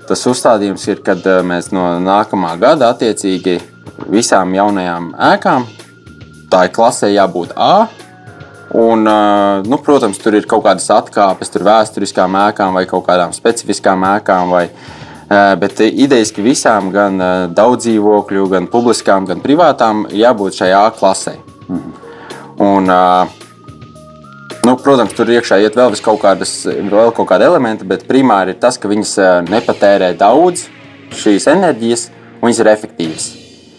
tas 0.10 0.26
uzstādījums 0.28 0.88
ir, 0.92 1.00
ka 1.06 1.16
mēs 1.46 1.72
no 1.72 1.86
nākamā 2.04 2.58
gada 2.60 2.92
attiecīgi 2.92 3.62
visām 4.08 4.54
jaunajām 4.56 5.14
ēkām 5.34 5.68
tā 6.50 6.66
ir 6.68 6.74
klasē 6.74 7.12
jābūt 7.14 7.54
A 7.58 7.88
Un, 8.70 9.02
nu, 9.66 9.78
protams, 9.82 10.20
tur 10.22 10.36
ir 10.38 10.46
kaut 10.46 10.62
kādas 10.68 10.86
atkāpes, 10.94 11.50
tur 11.50 11.66
vēsturiskām 11.66 12.36
ēkām 12.38 12.76
vai 12.78 12.86
kaut 12.90 13.08
kādām 13.08 13.34
specifiskām 13.34 14.06
ēkām. 14.12 14.54
Vai, 14.54 14.68
bet 15.58 15.82
idejaski 15.82 16.46
visām, 16.46 16.92
gan 16.94 17.18
daudz 17.58 17.88
dzīvokļu, 17.88 18.46
gan 18.54 18.70
publiskām, 18.70 19.26
gan 19.30 19.42
privātām, 19.42 20.06
jābūt 20.14 20.62
šajā 20.62 20.84
A 20.86 20.94
klasē. 20.94 21.36
Un, 22.62 22.94
nu, 24.70 24.78
protams, 24.86 25.18
tur 25.18 25.34
iekšā 25.34 25.64
iet 25.66 25.80
vēl 25.80 25.98
kaut, 26.06 26.22
kādas, 26.22 26.62
vēl 26.70 27.14
kaut 27.18 27.34
kādi 27.34 27.50
elementi, 27.50 27.90
bet 27.90 28.06
primāri 28.06 28.54
ir 28.54 28.62
tas, 28.62 28.78
ka 28.78 28.92
viņas 28.92 29.18
nepatērē 29.50 30.14
daudz 30.20 30.68
šīs 31.18 31.50
enerģijas, 31.58 32.10
un 32.38 32.52
viņas 32.52 32.66
ir 32.68 32.76
efektīvas. 32.78 33.32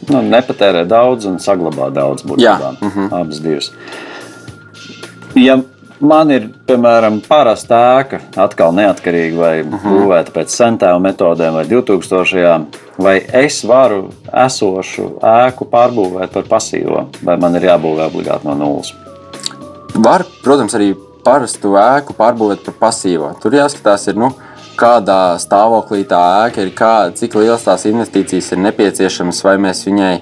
Nu, 0.09 0.23
nepatērē 0.23 0.87
daudz 0.89 1.27
un 1.29 1.37
saglabā 1.39 1.91
daudz 1.93 2.25
būtībā. 2.25 2.77
Mm 2.81 2.91
-hmm. 2.95 3.21
Abas 3.21 3.41
divas. 3.41 3.73
Ja 5.35 5.59
man 6.01 6.31
ir, 6.31 6.49
piemēram, 6.67 7.21
parasta 7.29 7.81
ēka, 8.01 8.21
atkal 8.37 8.73
neatkarīga 8.77 9.37
vai 9.37 9.61
uh 9.61 9.69
-huh. 9.75 9.93
būvēta 9.93 10.33
pēc 10.35 10.57
centēju 10.57 11.01
metodēm 11.01 11.55
vai 11.55 11.65
2000. 11.65 12.65
vai 12.99 13.23
es 13.33 13.65
varu 13.65 14.11
esošu 14.33 15.11
ēku 15.23 15.65
pārbūvēt 15.65 16.33
par 16.33 16.43
pasīvo, 16.43 17.07
vai 17.25 17.37
man 17.37 17.57
ir 17.57 17.63
jābūvē 17.63 18.07
obligāti 18.07 18.45
no 18.45 18.55
nulles? 18.55 18.95
Var, 19.95 20.25
protams, 20.45 20.75
arī 20.75 20.95
parastu 21.25 21.75
ēku 21.77 22.13
pārbūvēt 22.13 22.65
par 22.65 22.75
pasīvo. 22.81 23.35
Tur 23.43 23.53
jāskatās, 23.53 24.09
ir, 24.09 24.15
nu, 24.15 24.33
kādā 24.79 25.37
stāvoklī 25.41 26.05
tā 26.09 26.21
ēka 26.47 26.65
ir, 26.65 26.73
kā, 26.77 26.93
cik 27.17 27.37
lielas 27.39 27.65
tās 27.67 27.87
investīcijas 27.91 28.53
ir 28.55 28.63
nepieciešamas, 28.67 29.43
vai 29.47 29.57
mēs 29.63 29.85
viņai 29.87 30.15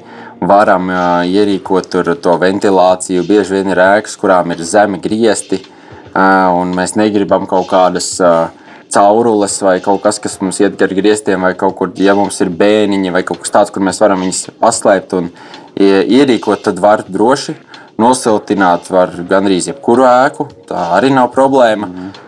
varam 0.48 0.90
uh, 0.92 1.00
ierīkot 1.26 1.98
to 2.22 2.36
ventilāciju. 2.42 3.26
Bieži 3.26 3.58
vien 3.58 3.72
ir 3.72 3.82
ēkas, 3.82 4.16
kurām 4.20 4.54
ir 4.54 4.62
zemi 4.66 5.00
griezti, 5.02 5.60
uh, 5.60 6.54
un 6.58 6.74
mēs 6.76 6.96
negribam 6.98 7.48
kaut 7.50 7.68
kādas 7.70 8.12
uh, 8.22 8.50
caurules 8.94 9.58
vai 9.62 9.78
kaut 9.84 10.02
kas, 10.04 10.20
kas 10.22 10.38
mums 10.40 10.60
iet 10.62 10.78
gar 10.80 10.94
grieztiem, 10.96 11.42
vai 11.44 11.54
kaut 11.58 11.76
kur, 11.78 11.92
ja 12.00 12.14
mums 12.18 12.40
ir 12.44 12.52
bēniņi 12.54 13.14
vai 13.14 13.24
kaut 13.26 13.42
kas 13.44 13.54
tāds, 13.54 13.74
kur 13.74 13.84
mēs 13.84 14.00
varam 14.00 14.22
viņus 14.24 14.46
paslēpt 14.62 15.18
un 15.18 15.32
ierīkot, 15.78 16.64
tad 16.64 16.80
var 16.82 17.04
droši. 17.06 17.58
Nosiltināt 17.98 18.86
var 18.94 19.10
gandrīz 19.26 19.72
jebkuru 19.72 20.06
ēku, 20.06 20.46
tā 20.70 20.92
arī 20.94 21.10
nav 21.10 21.32
problēma. 21.34 21.90
Mm. 21.90 22.08
Uh, 22.14 22.27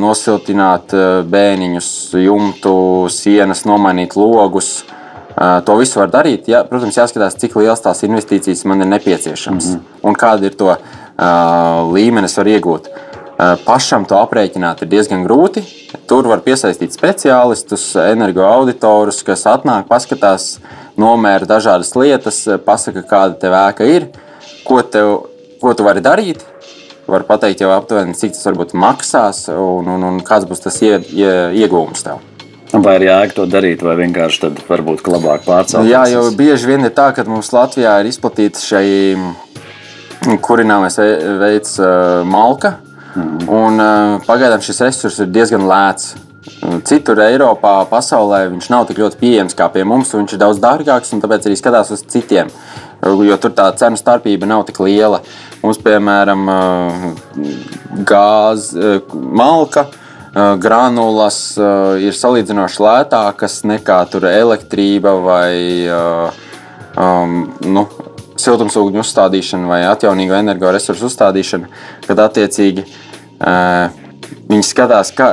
nosiltināt 0.00 0.94
bēniņus, 1.28 1.90
jumtu, 2.16 2.72
sienas, 3.12 3.66
nomainīt 3.68 4.16
logus, 4.16 4.70
uh, 4.86 4.94
To 5.64 5.76
visu 5.78 6.00
var 6.00 6.10
darīt. 6.12 6.48
Ja, 6.50 6.64
protams, 6.68 6.98
jāskatās, 6.98 7.38
cik 7.40 7.54
liels 7.56 7.80
tās 7.80 8.02
investīcijas 8.04 8.66
man 8.68 8.82
ir 8.84 8.90
nepieciešams 8.90 9.66
mm 9.66 9.76
-hmm. 9.76 10.08
un 10.08 10.14
kāda 10.14 10.44
ir 10.50 10.54
to 10.54 10.68
uh, 10.68 11.94
līmenis, 11.94 12.36
var 12.36 12.46
iegūt. 12.46 12.90
Uh, 12.90 13.56
pašam 13.64 14.04
to 14.04 14.14
aprēķināt 14.14 14.82
ir 14.82 14.88
diezgan 14.88 15.24
grūti. 15.24 15.62
Tur 16.06 16.28
var 16.28 16.40
piesaistīt 16.40 16.92
speciālistus, 16.92 17.96
energoauditorus, 17.96 19.22
kas 19.22 19.46
atnāk, 19.46 19.86
paskatās, 19.88 20.58
nomēra 20.96 21.46
dažādas 21.46 21.94
lietas, 21.96 22.48
pasaka, 22.64 23.02
kāda 23.02 23.38
tev 23.40 23.52
ēka 23.52 23.84
ir, 23.84 24.06
ko, 24.64 24.82
tev, 24.82 25.26
ko 25.60 25.74
tu 25.74 25.84
vari 25.84 26.00
darīt. 26.00 26.44
Var 27.10 27.24
pateikt 27.28 27.62
jau 27.64 27.70
aptuveni, 27.74 28.14
cik 28.14 28.36
tas 28.36 28.46
varbūt 28.50 28.74
maksās 28.78 29.46
un, 29.54 29.88
un, 29.88 30.04
un 30.06 30.18
kāds 30.26 30.48
būs 30.48 30.66
tas 30.66 30.76
ie, 30.84 30.98
ie, 31.16 31.30
iegūms 31.62 32.04
tev. 32.06 32.20
Vai 32.70 33.00
ir 33.00 33.08
jēga 33.08 33.34
to 33.34 33.46
darīt, 33.50 33.80
vai 33.82 33.96
vienkārši 33.98 34.44
tad 34.44 34.60
varbūt 34.68 35.08
labāk 35.10 35.42
pārcelt? 35.42 35.88
Jā, 35.90 36.04
jo 36.12 36.28
bieži 36.38 36.70
vien 36.70 36.86
ir 36.86 36.92
tā, 36.94 37.08
ka 37.16 37.24
mums 37.26 37.50
Latvijā 37.54 37.96
ir 37.98 38.10
izplatīta 38.12 38.62
šī 38.62 38.84
kurināmais 40.44 40.98
veids 41.40 41.78
malka, 42.30 42.76
mm. 43.16 43.48
un 43.50 43.84
pagaidām 44.26 44.62
šis 44.62 44.82
resurs 44.86 45.18
ir 45.22 45.32
diezgan 45.34 45.66
lēts. 45.66 46.14
Citur 46.86 47.20
Eiropā, 47.24 47.74
pasaulē 47.90 48.44
viņš 48.52 48.70
nav 48.72 48.86
tik 48.88 49.00
ļoti 49.00 49.18
pieejams 49.20 49.56
kā 49.56 49.66
pie 49.72 49.82
mums, 49.88 50.12
viņš 50.14 50.36
ir 50.36 50.40
daudz 50.40 50.60
dārgāks, 50.62 51.12
un 51.14 51.22
tāpēc 51.22 51.48
arī 51.48 51.56
skatās 51.58 51.92
uz 51.94 52.04
citiem. 52.10 52.50
Jo 53.00 53.38
tur 53.40 53.54
tā 53.56 53.70
cenu 53.80 53.96
starpība 53.96 54.48
nav 54.48 54.66
tik 54.68 54.80
liela. 54.84 55.22
Mums, 55.62 55.80
piemēram, 55.80 56.44
gāze, 58.08 59.00
malka, 59.14 59.86
granulas 60.60 61.40
ir 62.00 62.16
salīdzinoši 62.16 62.84
lētākas 62.84 63.62
nekā 63.68 64.02
elektrība 64.30 65.16
vai 65.24 65.54
um, 65.88 67.40
nu, 67.64 67.86
siltumsūkņu 68.40 69.02
uzstādīšana 69.02 69.68
vai 69.68 69.80
atjaunīgo 69.88 70.36
energoresursu 70.38 71.08
uzstādīšana, 71.10 71.68
kad 72.06 72.22
attiecīgi 72.24 72.86
uh, 72.86 73.90
viņi 74.50 74.66
skatās, 74.66 75.12
kā 75.16 75.32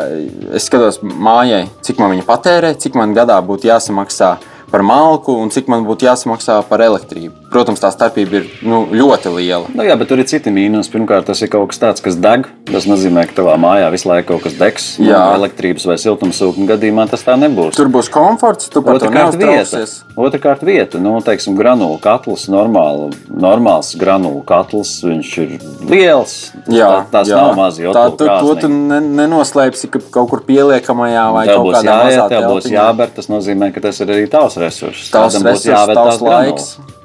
es 0.55 0.67
skatos 0.67 1.01
mājai, 1.01 1.65
cik 1.85 2.01
man 2.01 2.13
viņa 2.15 2.27
patērē, 2.27 2.73
cik 2.79 2.97
man 2.99 3.15
gadā 3.17 3.39
būtu 3.45 3.69
jāsamaksā 3.69 4.35
par 4.71 4.83
malku 4.83 5.35
un 5.39 5.51
cik 5.53 5.69
man 5.71 5.87
būtu 5.87 6.09
jāsamaksā 6.09 6.59
par 6.69 6.83
elektrību. 6.83 7.46
Protams, 7.47 7.79
tā 7.79 7.89
starpība 7.93 8.41
ir 8.41 8.47
nu, 8.67 8.81
ļoti 8.91 9.31
liela. 9.31 9.69
Nu, 9.71 9.85
jā, 9.87 9.95
bet 9.99 10.09
tur 10.11 10.19
ir 10.19 10.27
citi 10.27 10.51
mīnus. 10.51 10.89
Pirmkārt, 10.91 11.29
tas 11.29 11.39
ir 11.39 11.51
kaut 11.51 11.69
kas 11.71 11.79
tāds, 11.79 12.03
kas 12.03 12.17
deg. 12.19 12.49
Tas 12.67 12.87
nozīmē, 12.89 13.23
ka 13.29 13.37
tavā 13.39 13.53
mājā 13.61 13.87
visu 13.93 14.09
laiku 14.09 14.33
kaut 14.33 14.43
kas 14.43 14.57
degs. 14.59 14.87
Jā, 14.99 15.15
no 15.15 15.37
elektrības 15.39 15.87
vai 15.87 15.95
siltumsūkņa 16.01 16.67
gadījumā 16.73 17.05
tas 17.07 17.23
tā 17.23 17.37
nebūs. 17.39 17.77
Tur 17.77 17.87
būs 17.93 18.11
komforts, 18.11 18.67
tu 18.73 18.83
par 18.83 18.99
to 18.99 19.11
neuztraucies. 19.13 19.93
Otrakārt, 20.19 20.65
vieta. 20.67 20.99
Nu, 20.99 21.13
teiksim, 21.23 21.55
granulu 21.55 22.01
katls, 22.03 22.49
normāli, 22.51 23.13
normāls 23.31 23.93
granulu 23.99 24.43
katls, 24.47 24.97
viņš 25.07 25.31
ir 25.45 25.55
liels. 25.87 26.35
Jā, 26.67 26.89
tā, 26.91 26.99
tās 27.15 27.31
jā. 27.31 27.39
nav 27.39 27.55
maz. 27.61 27.79
Tā, 27.79 28.05
tu, 28.19 28.27
to 28.27 28.57
tu 28.59 28.71
nenoslēpsi 28.73 29.93
kaut 30.11 30.27
kur 30.33 30.43
pieliekamajā 30.49 31.25
vai 31.37 31.47
kaut 31.53 31.71
kādā 31.77 31.97
mazā. 32.03 32.27
Tev 32.35 32.51
būs 32.51 32.69
jāber, 32.75 33.15
tas 33.15 33.31
nozīmē, 33.31 33.71
ka 33.71 33.87
tas 33.87 34.03
ir 34.03 34.11
arī 34.17 34.27
tavs 34.35 34.59
resurss. 34.59 35.07
Tavs 35.15 35.39
resurss, 35.39 35.95
tavs 35.95 36.23
laiks. 36.27 36.71
Granulu. 36.75 36.96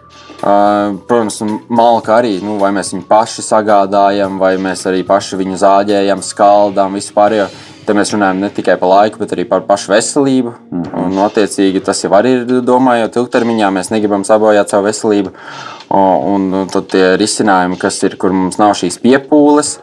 Protams, 0.43 1.37
malka 1.71 2.17
arī, 2.19 2.41
nu, 2.43 2.57
vai 2.59 2.73
mēs 2.75 2.91
viņu 2.91 3.05
paši 3.07 3.45
sagādājam, 3.47 4.41
vai 4.43 4.57
mēs 4.59 4.81
arī 4.91 5.05
paši 5.07 5.39
viņu 5.39 5.59
zāģējam, 5.61 6.25
skaldām, 6.27 6.99
vispār. 6.99 7.45
Te 7.87 7.95
mēs 7.95 8.11
runājam 8.15 8.41
ne 8.43 8.51
tikai 8.55 8.75
par 8.79 8.91
laiku, 8.91 9.21
bet 9.23 9.35
arī 9.35 9.45
par 9.47 9.63
pašu 9.67 9.93
veselību. 9.93 10.55
Mm 10.71 10.83
-hmm. 10.83 11.05
un, 11.05 11.19
attiecīgi, 11.27 11.85
tas 11.85 12.03
jau 12.05 12.11
arī 12.19 12.35
ir 12.41 12.63
domājot 12.63 13.17
ilgtermiņā. 13.17 13.71
Mēs 13.71 13.91
negribam 13.91 14.25
sabojāt 14.25 14.71
savu 14.71 14.87
veselību. 14.87 15.33
Un, 15.91 16.53
un 16.55 16.69
tad 16.73 16.89
tie 16.89 17.17
risinājumi, 17.17 17.79
kas 17.79 18.03
ir, 18.03 18.17
kur 18.17 18.33
mums 18.33 18.59
nav 18.59 18.75
šīs 18.75 18.99
piepūles, 18.99 19.79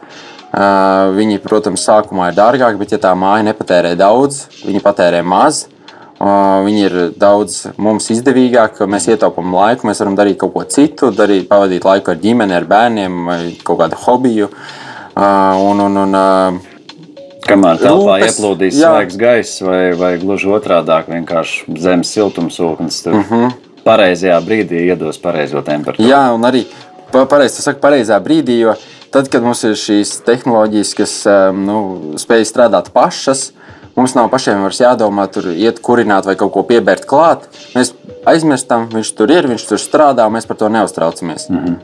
viņi, 1.16 1.38
protams, 1.38 1.84
sākumā 1.88 2.28
ir 2.28 2.34
dārgāki, 2.34 2.78
bet 2.78 2.92
ja 2.92 2.98
tā 2.98 3.14
māja 3.14 3.42
nepatērē 3.42 3.94
daudz, 3.96 4.48
viņi 4.64 4.80
patērē 4.80 5.22
maz. 5.22 5.66
Uh, 5.70 5.79
Viņi 6.20 6.82
ir 6.84 6.94
daudz 7.16 7.62
mums 7.80 8.10
izdevīgāki, 8.12 8.84
mēs 8.92 9.06
ietaupām 9.08 9.54
laiku, 9.56 9.86
mēs 9.88 10.02
varam 10.02 10.16
darīt 10.18 10.36
kaut 10.42 10.52
ko 10.52 10.64
citu, 10.68 11.08
darīt, 11.16 11.46
pavadīt 11.48 11.84
laiku 11.88 12.10
ar 12.12 12.18
ģimeni, 12.20 12.52
ar 12.58 12.66
bērniem 12.68 13.14
vai 13.26 13.38
kaut 13.64 13.78
kādu 13.80 13.96
hobiju. 14.04 14.50
Uh, 14.50 15.56
Un, 15.70 15.80
un, 15.80 15.96
un, 15.96 16.14
uh, 16.14 16.54
Kamēr 17.48 17.80
telpā 17.82 18.20
ieplūdīs 18.22 18.76
svaigs 18.78 19.16
gaiss, 19.18 19.56
vai, 19.64 19.90
vai 19.98 20.12
gluži 20.22 20.46
otrādi- 20.54 20.94
vienkārši 21.16 21.74
zemes 21.82 22.12
siltumsūknis, 22.14 23.02
tur 23.02 23.12
uh 23.14 23.18
Mhm. 23.24 23.44
-huh. 23.44 23.52
pareizajā 23.84 24.38
brīdī 24.44 24.84
iedos 24.92 25.18
pareizo 25.18 25.62
temperatūru. 25.62 26.06
Jā, 26.08 26.34
un 26.34 26.42
arī 26.42 26.64
pa- 27.12 27.24
pareizi 27.26 27.56
tu 27.56 27.62
saki, 27.62 27.80
pareizā 27.80 28.20
brīdī, 28.22 28.58
jo 28.60 28.74
tad, 29.10 29.28
kad 29.28 29.42
mums 29.42 29.64
ir 29.64 29.72
šīs 29.72 30.20
tehnoloģijas, 30.24 30.94
kas 30.94 31.26
um, 31.26 31.64
nu, 31.66 31.98
spēj 32.16 32.44
strādāt 32.44 32.90
pašas, 32.92 33.52
mums 33.96 34.14
nav 34.16 34.30
pašiem 34.32 34.62
vairs 34.64 34.80
jādomā, 34.82 35.26
tur 35.32 35.50
iet 35.52 35.80
kurināt 35.84 36.28
vai 36.28 36.36
kaut 36.40 36.52
ko 36.54 36.64
piebērt 36.68 37.06
klāt. 37.10 37.46
Mēs 37.74 37.92
aizmirstam, 38.28 38.88
viņš 38.92 39.12
tur 39.18 39.32
ir, 39.34 39.48
viņš 39.50 39.66
tur 39.68 39.82
strādā, 39.82 40.26
un 40.26 40.36
mēs 40.38 40.48
par 40.48 40.60
to 40.60 40.68
neuztraucamies. 40.68 41.48
Mm 41.50 41.64
-hmm. 41.64 41.76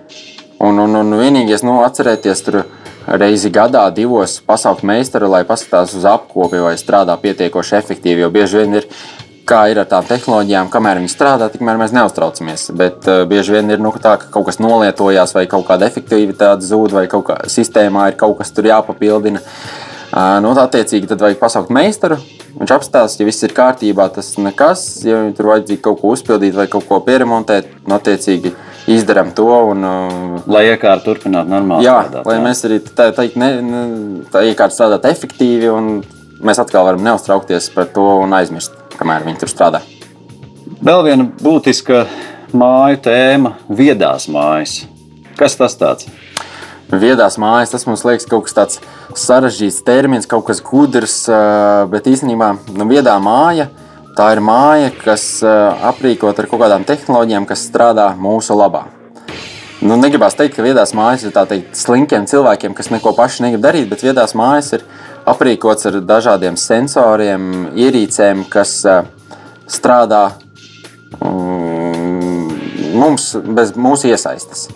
Un, 0.59 0.79
un, 0.81 0.97
un 0.97 1.19
vienīgais, 1.19 1.62
nu, 1.64 1.83
atcerēties 1.85 2.42
tur 2.45 2.62
reizi 3.07 3.51
gadā, 3.51 3.90
divos 3.95 4.40
pasaukt 4.47 4.83
meistaru, 4.83 5.29
lai 5.31 5.45
paskatās 5.45 5.95
uz 5.95 6.05
apkopi 6.05 6.62
vai 6.62 6.75
strādā 6.81 7.16
pietiekoši 7.21 7.77
efektīvi. 7.77 8.21
Jo 8.21 8.31
bieži 8.31 8.57
vien 8.57 8.75
ir, 8.75 8.87
kā 9.45 9.71
ir 9.71 9.79
ar 9.79 9.87
tām 9.87 10.05
tehnoloģijām, 10.05 10.71
kamēr 10.71 10.97
viņi 10.97 11.12
strādā, 11.12 11.49
tikmēr 11.53 11.77
mēs 11.77 11.92
neuztraucamies. 11.92 12.71
Bet 12.71 13.07
uh, 13.07 13.25
bieži 13.29 13.53
vien 13.53 13.71
ir 13.71 13.79
nu, 13.79 13.92
tā, 13.92 14.16
ka 14.16 14.27
kaut 14.31 14.47
kas 14.47 14.59
nolietojās, 14.59 15.35
vai 15.35 15.47
kaut 15.47 15.66
kāda 15.66 15.87
efektivitāte 15.87 16.66
zūd, 16.66 16.92
vai 16.92 17.07
kaut 17.07 17.27
kā 17.27 17.37
sistēmā 17.47 18.09
ir 18.09 18.16
kaut 18.16 18.38
kas 18.38 18.51
tur 18.51 18.64
jāpapildina. 18.64 19.38
Uh, 19.38 19.86
nu, 20.12 20.53
attiecīgi 20.62 21.09
tad 21.11 21.23
vajag 21.25 21.38
pasaukt 21.40 21.73
meistaru. 21.75 22.19
Viņš 22.57 22.73
apstāsta, 22.73 23.21
ja 23.21 23.29
viss 23.29 23.45
ir 23.45 23.53
kārtībā, 23.53 24.07
tas 24.14 24.31
nekas. 24.40 24.85
Ja 25.05 25.19
viņam 25.21 25.35
tur 25.37 25.51
vajadzīgi 25.51 25.83
kaut 25.85 26.01
ko 26.01 26.12
uzpildīt 26.14 26.55
vai 26.57 26.66
kaut 26.73 26.87
ko 26.88 27.01
pieremontēt, 27.05 27.69
nu, 27.85 27.99
attiecīgi 27.99 28.55
izdarām 28.97 29.35
to. 29.37 29.49
Un, 29.73 29.85
Lai 30.49 30.64
iekārta 30.71 31.05
turpinātu 31.05 31.53
normāli 31.53 31.85
Jā, 31.85 31.99
strādāt. 32.07 32.31
lai 32.31 32.38
mēs 32.45 32.64
arī 32.69 32.79
tā, 32.87 33.11
tā, 33.16 33.27
ne, 33.37 33.51
tā 34.33 34.45
iekārta 34.49 34.77
strādātu 34.79 35.11
efektīvi, 35.11 35.69
un 35.73 35.90
mēs 36.47 36.61
atkal 36.62 36.87
varam 36.88 37.05
neuztraukties 37.05 37.69
par 37.75 37.90
to 37.92 38.07
un 38.23 38.33
aizmirst, 38.37 38.73
kamēr 38.97 39.27
viņi 39.27 39.42
tur 39.42 39.53
strādā. 39.53 39.83
Vēl 40.87 41.03
viena 41.07 41.27
būtiska 41.42 42.05
māju 42.57 43.03
tēma- 43.05 43.57
viedās 43.81 44.29
mājas. 44.33 44.85
Kas 45.37 45.57
tas 45.57 45.77
tāds? 45.77 46.07
Viedās 46.87 47.35
mājas, 47.42 47.72
tas 47.75 47.87
mums 47.88 48.05
liekas 48.07 48.29
kaut 48.31 48.46
kas 48.46 48.55
tāds 48.55 48.79
sarežģīts 49.18 49.83
termins, 49.87 50.29
kaut 50.31 50.46
kas 50.46 50.61
gudrs, 50.62 51.25
bet 51.90 52.07
īstenībā 52.07 52.53
nu, 52.77 52.87
viedā 52.87 53.16
māja 53.22 53.66
tā 54.16 54.31
ir 54.33 54.40
māja, 54.44 54.90
kas 54.96 55.25
ā, 55.44 55.55
aprīkot 55.90 56.38
ar 56.38 56.49
kaut 56.49 56.62
kādām 56.62 56.87
tehnoloģijām, 56.88 57.46
kas 57.49 57.66
strādā 57.68 58.09
mūsu 58.16 58.57
labā. 58.57 58.87
Nu, 59.85 59.99
negribās 60.01 60.38
teikt, 60.38 60.57
ka 60.57 60.64
viedās 60.64 60.94
mājas 60.96 61.27
ir 61.27 61.35
teikt, 61.37 61.75
slinkiem 61.77 62.25
cilvēkiem, 62.31 62.72
kas 62.77 62.88
neko 62.94 63.12
paši 63.16 63.44
negrib 63.44 63.66
darīt, 63.66 63.90
bet 63.90 64.05
viedās 64.07 64.33
mājas 64.38 64.72
ir 64.79 64.87
aprīkots 65.29 65.90
ar 65.90 66.01
dažādiem 66.07 66.57
sensoriem, 66.57 67.51
ierīcēm, 67.77 68.46
kas 68.49 68.79
strādā 69.68 70.22
mums 72.96 73.35
bez 73.59 73.75
mūsu 73.77 74.14
iesaistes. 74.14 74.70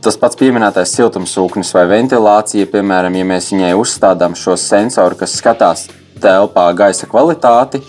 Tas 0.00 0.16
pats 0.16 0.38
pieminētais 0.40 0.94
siltumsūknis 0.96 1.74
vai 1.76 1.82
ventilācija, 1.90 2.68
piemēram, 2.72 3.16
ja 3.20 3.24
mēs 3.28 3.50
viņai 3.52 3.74
uzstādām 3.76 4.32
šo 4.38 4.54
sensoru, 4.56 5.18
kas 5.20 5.34
skatās 5.36 5.88
telpā 6.22 6.70
gaisa 6.78 7.08
kvalitāti, 7.10 7.82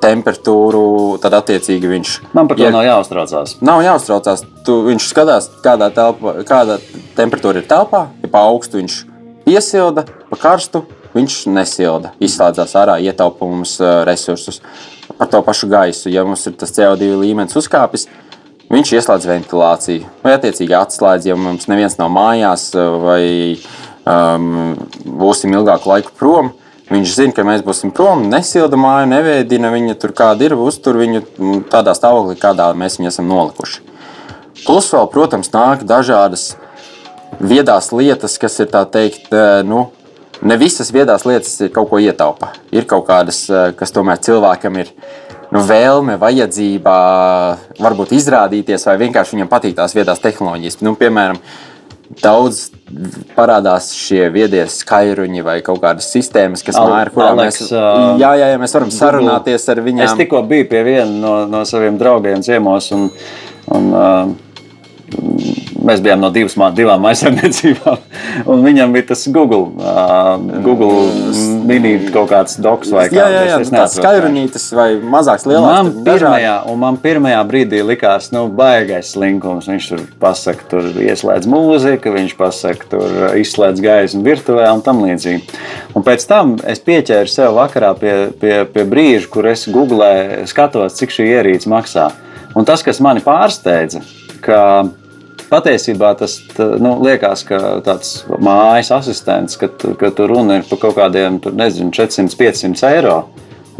temperatūru, 0.00 1.18
tad 1.20 1.34
attiecīgi 1.36 1.90
viņš 1.90 2.12
Man 2.32 2.48
par 2.48 2.56
to 2.56 2.62
Ja- 2.64 2.70
nav 2.72 2.84
jāuztraucās. 2.86 3.56
Nav 3.60 3.82
jāuztraucās. 3.84 4.44
Tu, 4.64 4.72
viņš 4.88 5.08
skatās, 5.12 5.50
kādā 5.64 5.90
telpā, 5.92 6.44
kāda 6.48 6.78
temperatūra 7.16 7.56
ir 7.60 7.68
telpā. 7.68 8.06
Ja 8.22 8.28
pa 8.32 8.46
augstu 8.48 8.78
viņš 8.80 9.04
piesilda, 9.44 10.06
pa 10.30 10.36
karstu 10.36 10.84
viņš 11.14 11.46
nesilda. 11.52 12.12
Izslēdzās 12.20 12.72
ārā, 12.78 12.96
ietaupa 13.02 13.44
mums 13.44 13.76
ā, 13.80 14.04
resursus. 14.08 14.62
Par 15.18 15.28
to 15.28 15.42
pašu 15.42 15.68
gaisu. 15.68 16.08
Ja 16.08 16.24
mums 16.24 16.46
ir 16.46 16.52
tas 16.56 16.72
CO2 16.72 17.12
līmenis 17.20 17.52
uzkāpis, 17.58 18.06
viņš 18.72 18.94
ieslēdz 18.98 19.28
ventilāciju. 19.28 20.08
Vai 20.24 20.34
attiecīgi 20.38 20.76
atslēdz, 20.78 21.28
ja 21.30 21.36
mums 21.38 21.68
neviens 21.70 21.98
nav 22.00 22.10
mājās 22.14 22.70
vai 23.04 23.22
um, 24.08 24.74
būsim 25.04 25.54
ilgāku 25.54 25.92
laiku 25.92 26.14
prom. 26.18 26.52
Viņš 26.92 27.14
zina, 27.16 27.32
ka 27.32 27.44
mēs 27.46 27.62
būsim 27.64 27.92
prom, 27.94 28.26
nesilda 28.28 28.76
māju, 28.76 29.08
neveidina 29.08 29.70
viņa 29.72 29.94
tur 30.02 30.12
kāda 30.16 30.44
ir, 30.44 30.56
uztur 30.58 30.98
viņu 31.00 31.22
tādā 31.72 31.94
stāvoklī, 31.96 32.36
kādā 32.40 32.66
mēs 32.76 32.98
viņu 32.98 33.08
esam 33.08 33.30
nolikuši. 33.30 33.80
Plus 34.66 34.90
vēl, 34.92 35.08
protams, 35.10 35.48
nāk 35.54 35.86
dažādas 35.88 36.52
viedās 37.40 37.90
lietas, 37.94 38.36
kas 38.38 38.60
ir 38.60 38.68
tā 38.74 38.84
teikt, 38.84 39.30
eh, 39.32 39.62
nu, 39.64 39.86
ne 40.42 40.56
visas 40.60 40.92
viedās 40.92 41.24
lietas 41.24 41.54
ir 41.60 41.72
kaut 41.74 41.88
ko 41.90 41.98
ietaupa. 42.02 42.52
Ir 42.70 42.84
kaut 42.84 43.06
kādas, 43.06 43.48
eh, 43.48 43.72
kas 43.72 43.92
tomēr 43.92 44.20
cilvēkam 44.20 44.78
ir 44.78 44.92
nu, 45.52 45.62
vēlme, 45.68 46.16
vajadzība, 46.20 46.94
varbūt 47.82 48.14
izrādīties, 48.16 48.86
vai 48.88 48.96
vienkārši 49.04 49.36
viņam 49.36 49.50
patīk 49.52 49.76
tās 49.78 49.94
viedās 49.96 50.22
tehnoloģijas. 50.22 50.80
Nu, 50.84 50.94
piemēram, 50.98 51.40
daudz 52.22 52.66
parādās 53.36 53.90
šie 53.96 54.26
viedie 54.32 54.64
skairuņi 54.68 55.44
vai 55.44 55.58
kaut 55.64 55.80
kādas 55.84 56.10
sistēmas, 56.12 56.64
kas 56.64 56.76
māja, 56.76 57.00
ar 57.06 57.10
kurām 57.14 57.40
Alex, 57.40 57.62
mēs, 57.62 57.72
jā, 57.72 58.32
jā, 58.36 58.48
jā, 58.52 58.60
mēs 58.60 58.76
varam 58.76 58.92
sarunāties 58.92 59.68
ar 59.72 59.80
Es 59.80 59.86
viņiem. 59.88 60.16
tikko 60.20 60.42
biju 60.48 60.68
pie 60.72 60.82
viena 60.88 61.12
no, 61.12 61.34
no 61.48 61.64
saviem 61.68 62.00
draugiem 62.00 62.44
ciemos. 62.44 62.90
Un, 62.96 63.10
un, 63.72 63.92
uh, 63.92 64.32
Mēs 65.82 66.00
bijām 66.00 66.22
no 66.22 66.30
divas, 66.32 66.54
divām 66.76 67.04
aizsardzībām. 67.10 67.98
Viņam 68.66 68.94
bija 68.94 69.10
tas 69.10 69.26
Google, 69.34 69.72
uh, 69.82 70.38
Google 70.64 71.10
mini 71.66 71.92
kaut 72.12 72.30
kāds 72.30 72.58
doks 72.62 72.92
vai 72.94 73.06
Jā, 73.12 73.26
jā, 73.30 73.42
jā, 73.48 73.58
es 73.64 73.70
tāds 73.72 73.96
skairuņītis 73.98 74.66
vai 74.76 74.86
mazāks, 75.00 75.46
lielāks. 75.48 75.90
Man 75.92 76.06
pirmajā, 76.06 76.54
un 76.70 76.80
man 76.82 76.98
pirmajā 77.02 77.42
brīdī 77.48 77.82
likās, 77.86 78.30
nu, 78.34 78.44
baigais 78.52 79.12
slinkums. 79.14 79.68
Viņš 79.70 79.88
tur 79.92 80.04
pasakā, 80.22 80.68
tur 80.70 80.88
ieslēdz 81.04 81.50
mūziku, 81.50 82.14
viņš 82.16 82.36
pasakā, 82.38 82.88
tur 82.92 83.36
izslēdz 83.40 83.84
gaismu 83.84 84.24
virtuvē 84.26 84.70
un 84.72 84.82
tam 84.86 85.04
līdzīgi. 85.04 85.60
Un 85.98 86.06
pēc 86.06 86.26
tam 86.30 86.56
es 86.68 86.82
pieķēru 86.84 87.30
sev 87.30 87.56
vakarā 87.58 87.92
pie, 87.98 88.14
pie, 88.40 88.56
pie 88.72 88.86
brīža, 88.88 89.28
kur 89.32 89.50
es 89.52 89.66
googlēju, 89.70 90.46
skatos, 90.50 90.98
cik 91.00 91.14
šī 91.14 91.28
ierīce 91.36 91.70
maksā. 91.72 92.10
Un 92.58 92.68
tas, 92.68 92.84
kas 92.84 93.00
mani 93.04 93.22
pārsteidza, 93.24 94.02
ka 94.44 94.58
patiesībā 95.52 96.14
tas 96.18 96.38
nu, 96.82 96.96
liekas, 97.04 97.44
ka 97.48 97.58
tāds 97.86 98.24
mājas 98.42 98.90
asistents, 98.96 99.56
ka, 99.60 99.68
tu- 99.68 99.94
ka 100.00 100.10
tur 100.16 100.32
runa 100.32 100.58
ir 100.60 100.66
par 100.70 100.80
kaut 100.86 100.96
kādiem, 100.98 101.38
tur, 101.44 101.52
nezinu, 101.58 101.92
400, 101.94 102.34
500 102.40 102.88
eiro. 102.96 103.18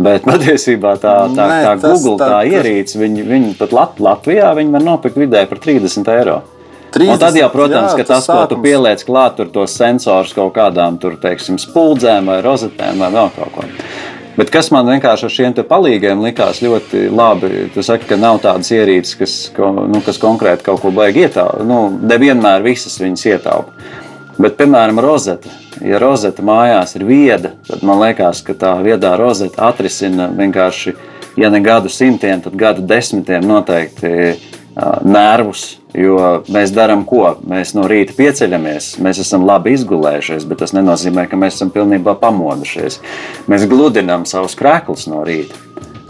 Bet 0.03 0.25
patiesībā 0.31 0.95
tā, 1.03 1.17
tā, 1.35 1.47
Nē, 1.51 1.59
tā 1.67 1.75
tas 1.83 2.01
Google 2.01 2.17
tā- 2.23 2.29
tā, 2.31 2.39
tas- 2.45 2.53
ierīce, 2.57 2.97
viņi, 3.01 3.27
viņi 3.29 3.55
pat 3.59 3.73
Lat 3.77 3.99
Latvijā 4.01 4.53
viņi 4.57 4.73
var 4.79 4.87
nopirkt 4.87 5.19
vidēji 5.21 5.49
par 5.51 5.59
30 5.67 6.13
eiro. 6.19 6.39
30, 6.93 7.09
Un 7.15 7.21
tad 7.21 7.37
jau, 7.41 7.47
protams, 7.49 7.93
jā, 7.95 8.03
ka 8.03 8.05
tas, 8.05 8.27
ko 8.29 8.35
tu 8.51 8.55
sākums. 8.57 8.63
pieliec 8.67 9.05
klāt, 9.09 9.37
tur 9.39 9.47
tos 9.49 9.73
sensors 9.81 10.35
kaut 10.37 10.53
kādām 10.59 10.99
tur, 11.01 11.15
teiksim, 11.17 11.57
spuldzēm 11.61 12.27
vai 12.29 12.43
rozetēm 12.45 13.01
vai 13.01 13.09
vēl 13.15 13.31
kaut 13.37 13.55
ko. 13.55 13.65
Bet 14.37 14.49
kas 14.53 14.71
man 14.73 14.89
vienkārši 14.89 15.27
ar 15.29 15.33
šiem 15.33 15.57
palīgiem 15.69 16.23
likās 16.25 16.63
ļoti 16.65 17.09
labi, 17.13 17.67
tu 17.75 17.85
saki, 17.85 18.07
ka 18.09 18.17
nav 18.17 18.41
tādas 18.45 18.71
ierīces, 18.73 19.17
kas, 19.19 19.35
ko, 19.57 19.69
nu, 19.93 20.01
kas 20.05 20.21
konkrēti 20.23 20.65
kaut 20.65 20.81
ko 20.81 20.93
baigi 20.95 21.27
ietaupa. 21.27 21.67
Nu, 21.69 21.85
nevienmēr 22.01 22.65
visas 22.65 22.97
viņas 23.03 23.27
ietaupa. 23.29 23.77
Bet, 24.39 24.57
piemēram, 24.57 25.01
rozete. 25.05 25.53
Ja 25.85 25.99
rozete 26.01 26.45
mājās 26.47 26.95
ir 26.97 27.05
vieda, 27.05 27.53
tad 27.67 27.83
man 27.85 28.01
liekas, 28.01 28.41
ka 28.47 28.55
tā 28.57 28.73
viedā 28.85 29.17
rozete 29.21 29.61
atrisina 29.61 30.31
vienkārši, 30.33 30.95
ja 31.41 31.51
ne 31.53 31.61
gadu 31.65 31.93
simtiem, 31.93 32.41
tad 32.45 32.57
gadu 32.57 32.85
desmitiem 32.89 33.45
noteikti 33.49 34.13
nervus. 35.05 35.79
Jo 35.93 36.41
mēs 36.49 36.73
darām 36.73 37.05
ko? 37.05 37.35
Mēs 37.49 37.75
no 37.77 37.85
rīta 37.91 38.15
pieceļamies, 38.17 38.95
mēs 39.05 39.21
esam 39.21 39.45
labi 39.45 39.75
izgulējušies, 39.77 40.47
bet 40.49 40.63
tas 40.65 40.73
nenozīmē, 40.77 41.27
ka 41.29 41.37
mēs 41.37 41.59
esam 41.59 41.73
pilnībā 41.75 42.17
pamodušies. 42.23 43.03
Mēs 43.53 43.69
gludinām 43.69 44.25
savus 44.29 44.57
krēklus 44.57 45.09
no 45.13 45.21
rīta. 45.27 45.61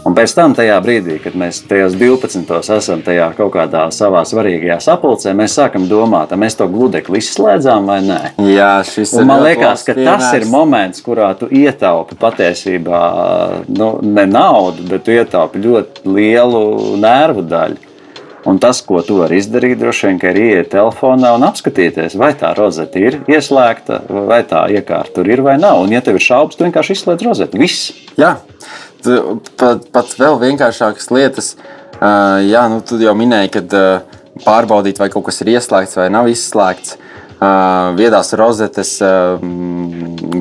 Un 0.03 0.11
pēc 0.11 0.33
tam, 0.35 0.51
tajā 0.51 0.75
brīdī, 0.83 1.15
kad 1.23 1.35
mēs 1.39 1.61
tajos 1.63 1.93
12. 1.95 2.57
esam 2.75 3.03
tajā 3.05 3.29
kaut 3.37 3.53
kādā 3.53 3.85
savā 3.95 4.25
svarīgajā 4.27 4.75
sapulcē, 4.83 5.31
mēs 5.31 5.55
sākam 5.55 5.85
domāt, 5.87 6.33
vai 6.33 6.41
mēs 6.41 6.59
to 6.59 6.67
gludekli 6.67 7.21
izslēdzām 7.23 7.87
vai 7.87 8.01
nē. 8.03 8.19
Jā, 8.51 8.73
šis 8.83 9.13
Un 9.15 9.23
ir 9.23 9.29
man 9.31 9.45
liekas, 9.45 9.85
ka 9.87 9.95
tas 9.95 10.25
ir 10.33 10.43
piemērs. 10.43 10.51
moments, 10.51 11.05
kurā 11.05 11.29
tu 11.39 11.47
ietaupi 11.47 12.19
patiesībā 12.19 12.99
nu, 13.71 13.89
ne 14.03 14.27
naudu, 14.27 14.83
bet 14.91 15.07
tu 15.07 15.15
ietaupi 15.15 15.63
ļoti 15.63 16.03
lielu 16.19 16.63
nervu 16.99 17.47
daļu. 17.47 17.92
Un 18.49 18.57
tas, 18.59 18.81
ko 18.83 18.99
tu 19.05 19.21
vari 19.21 19.37
izdarīt, 19.39 19.77
droši 19.79 20.09
vien, 20.09 20.17
ir 20.27 20.39
ieiet 20.41 20.71
telefonā 20.73 21.31
un 21.37 21.45
apskatīties, 21.47 22.17
vai 22.19 22.33
tā 22.39 22.51
rozete 22.57 22.99
ir 22.99 23.19
ieslēgta, 23.31 24.01
vai 24.27 24.41
tā 24.47 24.65
iekārta 24.75 25.15
tur 25.15 25.29
ir 25.31 25.43
vai 25.45 25.55
nav. 25.61 25.85
Un, 25.85 25.93
ja 25.95 26.01
tev 26.03 26.19
ir 26.19 26.25
šaubas, 26.25 26.57
tu 26.59 26.67
vienkārši 26.67 26.97
izslēdz 26.97 27.27
rozeti. 27.29 27.61
Viss. 27.61 27.93
Jā, 28.19 28.33
pat, 29.59 29.87
pat 29.95 30.11
vēl 30.19 30.41
vienkāršākas 30.43 31.07
lietas. 31.15 31.53
Uh, 31.93 32.41
jā, 32.43 32.65
nu, 32.67 32.81
tu 32.83 32.99
jau 32.99 33.15
minēji, 33.15 33.53
ka 33.53 33.63
uh, 33.63 34.19
pārbaudīt, 34.43 34.99
vai 34.99 35.07
kaut 35.13 35.29
kas 35.29 35.39
ir 35.43 35.53
ieslēgts 35.55 36.01
vai 36.01 36.09
nav 36.11 36.27
izslēgts. 36.31 36.97
Uh, 37.43 37.93
viedās 37.95 38.31
rozetes, 38.39 38.97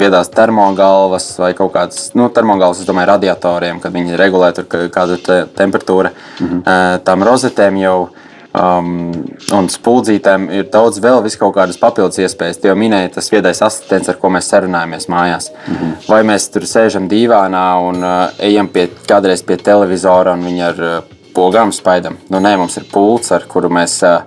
viedās 0.00 0.30
termogalvas 0.32 1.38
vai 1.38 1.52
kaut 1.54 1.72
kādas 1.74 2.10
nu, 2.14 2.28
termogalvas, 2.28 2.80
es 2.80 2.88
domāju, 2.88 3.10
radiatoriem, 3.14 3.80
kad 3.80 3.92
viņi 3.92 4.16
regulē 4.16 4.52
tur 4.54 4.64
ka- 4.64 4.88
kādu 4.88 5.16
te, 5.22 5.46
temperatūru. 5.56 6.10
Mm 6.40 6.48
-hmm. 6.48 7.00
Tām 7.04 7.24
rozetēm 7.24 7.80
jau 7.82 8.08
um, 8.54 9.12
un 9.52 9.68
spuldzītēm 9.68 10.50
ir 10.52 10.68
daudz 10.72 11.00
vēl 11.02 11.24
kaut 11.38 11.54
kādas 11.56 11.80
papildus 11.80 12.18
iespējas. 12.18 12.60
Tie 12.60 12.70
jau 12.70 12.76
minēja 12.76 13.14
tas 13.14 13.30
viedais 13.32 13.62
asistents, 13.62 14.08
ar 14.08 14.16
ko 14.20 14.28
mēs 14.28 14.50
sarunājamies 14.52 15.08
mājās. 15.08 15.50
Mm 15.66 15.74
-hmm. 15.74 15.94
Vai 16.08 16.22
mēs 16.22 16.50
tur 16.52 16.62
sēžam 16.62 17.08
dīvānā 17.08 17.66
un 17.88 18.04
uh, 18.04 18.28
ejam 18.38 18.68
pie, 18.68 18.88
kādreiz 19.08 19.42
pie 19.46 19.56
televizora 19.56 20.32
un 20.32 20.44
viņi 20.44 20.62
ar 20.68 20.80
uh, 20.80 21.02
pogām 21.34 21.72
spaidam. 21.72 22.16
Nu, 22.28 22.38
nē, 22.38 22.56
mums 22.56 22.76
ir 22.76 22.84
pults, 22.92 23.32
ar 23.32 23.44
kuru 23.48 23.68
mēs 23.68 24.02
uh, 24.02 24.22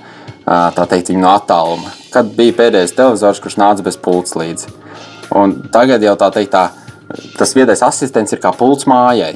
tā 0.46 0.88
teikt 0.88 1.10
viņu 1.10 1.22
no 1.22 1.30
attāluma. 1.30 1.92
Kad 2.12 2.26
bija 2.36 2.54
pēdējais 2.54 2.96
televizors, 2.96 3.40
kurš 3.40 3.58
nāca 3.58 3.84
bez 3.84 3.98
pults 3.98 4.36
līdzi? 4.36 4.68
Un 5.34 5.56
tagad 5.74 6.04
jau 6.04 6.14
tā 6.20 6.30
teikt, 6.36 6.54
tā, 6.54 6.70
tas 7.40 7.56
viedais 7.58 7.82
asistents 7.86 8.36
ir 8.36 8.42
kā 8.44 8.52
pults 8.56 8.88
mājai. 8.90 9.34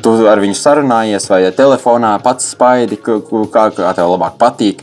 Tu 0.00 0.12
ar 0.30 0.40
viņu 0.40 0.56
sarunājies, 0.56 1.28
vai 1.28 1.42
telefonā 1.52 2.14
pats 2.24 2.54
spaidi, 2.54 2.96
kā, 3.04 3.20
kā 3.76 3.92
tev 3.96 4.14
labāk 4.14 4.38
patīk. 4.40 4.80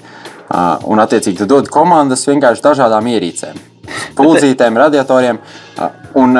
Un, 0.88 1.02
attiecīgi, 1.02 1.41
tu 1.41 1.50
dod 1.50 1.67
komandas 1.73 2.23
vienkārši 2.30 2.63
dažādām 2.63 3.10
ierīcēm, 3.12 3.58
pulcītēm, 4.19 4.78
radiatoriem. 4.80 5.41
Un, 6.21 6.38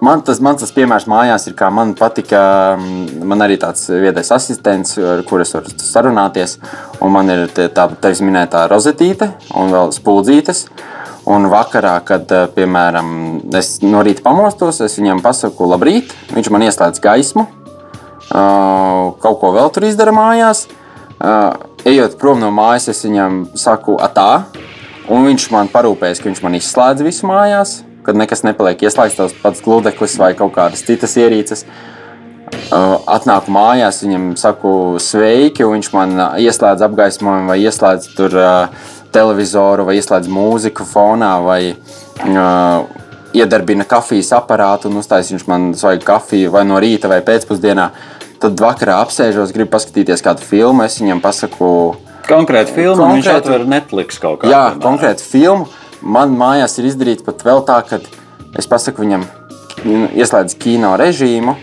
man, 0.00 0.24
tas, 0.26 0.40
man 0.42 0.58
tas 0.58 0.72
piemērs 0.74 1.06
mājās 1.10 1.46
ir, 1.50 1.54
kā 1.58 1.68
man 1.70 1.92
patika. 1.98 2.40
Man 2.78 3.44
arī 3.44 3.60
tāds 3.60 3.86
viedais 3.92 4.32
asistents, 4.34 4.96
ar 4.98 5.22
kuru 5.28 5.44
es 5.44 5.54
varu 5.54 5.76
sarunāties. 5.84 6.56
Un 7.04 7.14
man 7.14 7.30
ir 7.34 7.46
tā 7.54 7.86
tevis 8.00 8.24
minētā 8.24 8.64
rozetīte 8.72 9.34
un 9.54 9.74
vēl 9.74 9.94
spuldzītes. 9.94 10.64
Un 11.28 11.50
vakarā, 11.52 11.98
kad, 12.08 12.30
eh, 12.32 12.48
piemēram, 12.56 13.54
es 13.54 13.82
no 13.84 14.00
rīta 14.02 14.24
pamostos, 14.24 14.80
es 14.80 14.96
viņam 14.96 15.20
pasaku, 15.20 15.68
labrīt, 15.68 16.14
viņš 16.32 16.50
man 16.50 16.64
ieslēdz 16.64 17.00
gaismu, 17.04 17.46
Uh, 18.28 19.14
kaut 19.24 19.38
ko 19.40 19.54
vēl 19.56 19.70
tur 19.72 19.86
izdara 19.88 20.12
mājās. 20.12 20.66
Uh, 21.16 21.54
ejot 21.88 22.18
prom 22.20 22.42
no 22.42 22.50
mājas, 22.52 22.90
es 22.92 23.00
viņam 23.06 23.46
saku, 23.56 23.94
atā, 24.04 24.44
un 25.08 25.24
viņš 25.24 25.46
man 25.54 25.70
parūpējas, 25.72 26.20
ka 26.20 26.28
viņš 26.28 26.42
man 26.44 26.58
izslēdz 26.58 27.06
visu 27.06 27.28
mājās, 27.30 27.78
kad 28.04 28.18
nekas 28.20 28.44
nepaliek 28.44 28.84
ieslēgts, 28.84 29.16
tas 29.16 29.38
pats 29.40 29.64
gludeklis 29.64 30.18
vai 30.20 30.34
kaut 30.36 30.52
kādas 30.58 30.84
citas 30.84 31.16
ierīces. 31.16 31.64
Atnāku 32.68 33.52
mājās, 33.52 34.02
viņam 34.04 34.28
saku, 34.40 34.72
sveiki, 35.00 35.64
un 35.64 35.78
viņš 35.78 35.90
man 35.96 36.14
ieslēdz 36.44 36.84
apgaismojumu, 36.84 37.48
vai 37.48 37.58
ieslēdz 37.64 38.12
tur 38.16 38.36
uh, 38.36 38.86
televizoru, 39.14 39.86
vai 39.88 39.96
ieslēdz 39.98 40.28
mūziku 40.32 40.86
fonā, 40.88 41.32
vai 41.44 41.60
uh, 41.72 42.84
iedarbina 43.36 43.86
kafijas 43.88 44.32
aparātu 44.36 44.90
un 44.90 45.00
uztaisīs 45.02 45.46
man 45.50 45.72
svaigu 45.78 46.06
kafiju 46.08 46.52
vai 46.54 46.64
no 46.68 46.80
rīta 46.82 47.10
vai 47.10 47.20
pēcpusdienā. 47.26 47.88
Tad 48.38 48.60
vakarā 48.62 49.00
apsēžos, 49.02 49.50
gribu 49.54 49.72
paskatīties 49.74 50.22
kādu 50.22 50.44
filmu. 50.46 50.84
Es 50.86 51.00
viņam 51.00 51.22
pasaku, 51.24 51.70
Konkrēti 52.28 52.74
filmu, 52.76 53.02
un 53.02 53.16
viņš 53.16 53.24
Konkrētu- 53.24 53.48
atver 53.48 53.62
Netflix 53.66 54.18
kaut 54.20 54.42
kādā 54.42 54.52
jā, 54.52 54.64
konkrēti 54.82 55.24
filmu. 55.24 55.68
Man 56.02 56.36
mājās 56.36 56.78
ir 56.78 56.84
izdarīts 56.90 57.24
pat 57.24 57.40
vēl 57.42 57.64
tā, 57.66 57.80
ka 57.88 57.98
es 58.58 58.66
pasaku 58.68 59.02
viņam, 59.02 59.24
ieslēdz 60.14 60.58
kino 60.60 60.92
režīmu. 61.00 61.56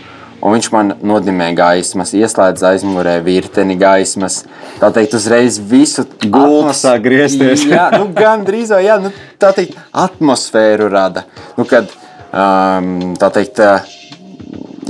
Un 0.46 0.54
viņš 0.54 0.68
man 0.70 0.92
nodimē 1.02 1.48
gaismas, 1.58 2.12
ieslēdz 2.14 2.62
aizmugurē 2.68 3.16
virteni 3.26 3.74
gaismas. 3.80 4.44
Tā 4.78 4.92
teikt, 4.94 5.16
uzreiz 5.18 5.58
visu 5.58 6.04
Gulta 6.22 6.74
sāk 6.76 7.02
griezties. 7.08 7.64
jā, 7.66 7.88
nu, 7.96 8.06
gan 8.14 8.44
drīz 8.46 8.70
vai 8.70 8.84
jā, 8.86 9.00
nu, 9.02 9.10
tā 9.42 9.50
teikt, 9.56 9.74
atmosfēru 9.90 10.86
rada. 10.92 11.24
Nu, 11.58 11.66
kad, 11.66 11.90
um, 12.30 13.16
tā 13.18 13.32
teikt, 13.34 13.58
uh, 13.58 13.96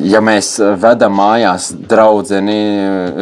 ja 0.05 0.21
mēs 0.21 0.59
vedam 0.83 1.17
mājās 1.17 1.71
draugu 1.89 2.43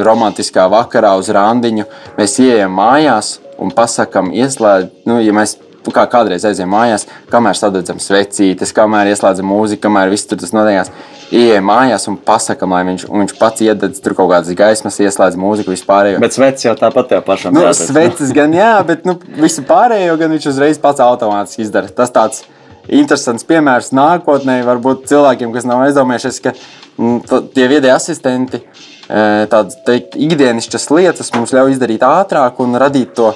romantiskā 0.07 0.67
vakarā 0.73 1.15
uz 1.21 1.31
randiņu, 1.31 1.87
mēs 2.19 2.39
ienākam 2.43 2.75
mājās 2.81 3.37
un 3.63 3.71
pasakām, 3.71 4.33
ieslēdz, 4.35 4.91
nu, 5.07 5.21
ja 5.23 5.35
mēs 5.37 5.55
nu, 5.87 5.95
kā 5.95 6.05
kādreiz 6.11 6.45
aizējām 6.49 6.73
mājās, 6.75 7.07
kamēr 7.33 7.59
sadedzam 7.59 8.01
svecītes, 8.03 8.73
kamēr 8.77 9.13
ieslēdzam 9.13 9.49
mūziku, 9.49 9.85
kamēr 9.87 10.13
viss 10.13 10.29
tur 10.31 10.41
tas 10.41 10.55
notiekās. 10.57 10.93
Ienākam 11.35 11.67
mājās 11.67 12.05
un 12.11 12.19
pasakām, 12.21 12.75
lai 12.77 12.83
viņš, 12.91 13.07
viņš 13.11 13.33
pats 13.41 13.65
iededz 13.65 14.03
tur 14.05 14.15
kaut 14.15 14.31
kādas 14.31 14.55
gaismas, 14.59 15.01
ieslēdz 15.03 15.39
mūziku, 15.41 15.73
vispār. 15.75 16.13
Bet 16.23 16.37
svets 16.37 16.67
jau 16.67 16.75
tāpat 16.79 17.09
tev 17.11 17.25
pašam. 17.27 17.57
Nu, 17.57 17.65
jātaisa. 17.65 17.89
sveces 17.91 18.35
gan 18.37 18.55
jā, 18.55 18.75
bet 18.87 19.07
nu, 19.09 19.17
visu 19.41 19.65
pārējo 19.67 20.19
gan 20.21 20.35
viņš 20.37 20.51
uzreiz 20.53 20.79
pats 20.83 21.03
automātiski 21.03 21.65
izdara. 21.65 21.89
Tas 21.89 22.13
tāds 22.15 22.45
interesants 22.89 23.47
piemērs 23.49 23.93
nākotnē, 23.97 24.61
varbūt 24.67 25.09
cilvēkiem, 25.11 25.55
kas 25.55 25.67
nav 25.69 25.87
aizdomējušies, 25.87 26.43
ka 26.45 26.53
mm, 26.99 27.19
to- 27.29 27.43
tie 27.57 27.69
viedie 27.73 27.91
asistenti, 27.95 28.61
e, 29.09 29.25
tādas 29.51 29.81
ikdienišķas 29.89 30.91
lietas 30.93 31.33
mums 31.35 31.55
ļauj 31.57 31.77
izdarīt 31.79 32.05
ātrāk 32.05 32.61
un 32.65 32.77
radīt 32.81 33.15
to 33.17 33.33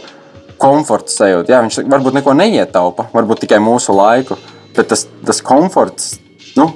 komforta 0.59 1.13
sajūtu. 1.15 1.53
Jā, 1.53 1.63
viņš 1.65 1.81
varbūt 1.89 2.19
neko 2.19 2.35
neietaupa, 2.39 3.09
varbūt 3.15 3.45
tikai 3.47 3.61
mūsu 3.63 3.95
laiku, 3.97 4.37
bet 4.77 4.91
tas, 4.93 5.07
tas 5.27 5.41
komforts, 5.45 6.19
nu, 6.59 6.69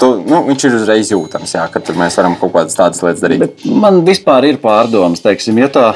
tu, 0.00 0.10
nu, 0.26 0.42
viņš 0.48 0.66
ir 0.68 0.76
uzreiz 0.80 1.12
jūtams, 1.14 1.54
jā, 1.56 1.64
kad 1.72 1.84
tur 1.86 1.96
mēs 2.00 2.16
varam 2.20 2.36
kaut 2.40 2.52
kādas 2.56 2.76
tādas 2.76 3.02
lietas 3.04 3.22
darīt. 3.24 3.44
Bet 3.44 3.64
man 3.68 4.02
vispār 4.08 4.48
ir 4.50 4.58
pārdomas, 4.62 5.22
teiksim, 5.24 5.58
ja 5.62 5.68
tā 5.72 5.86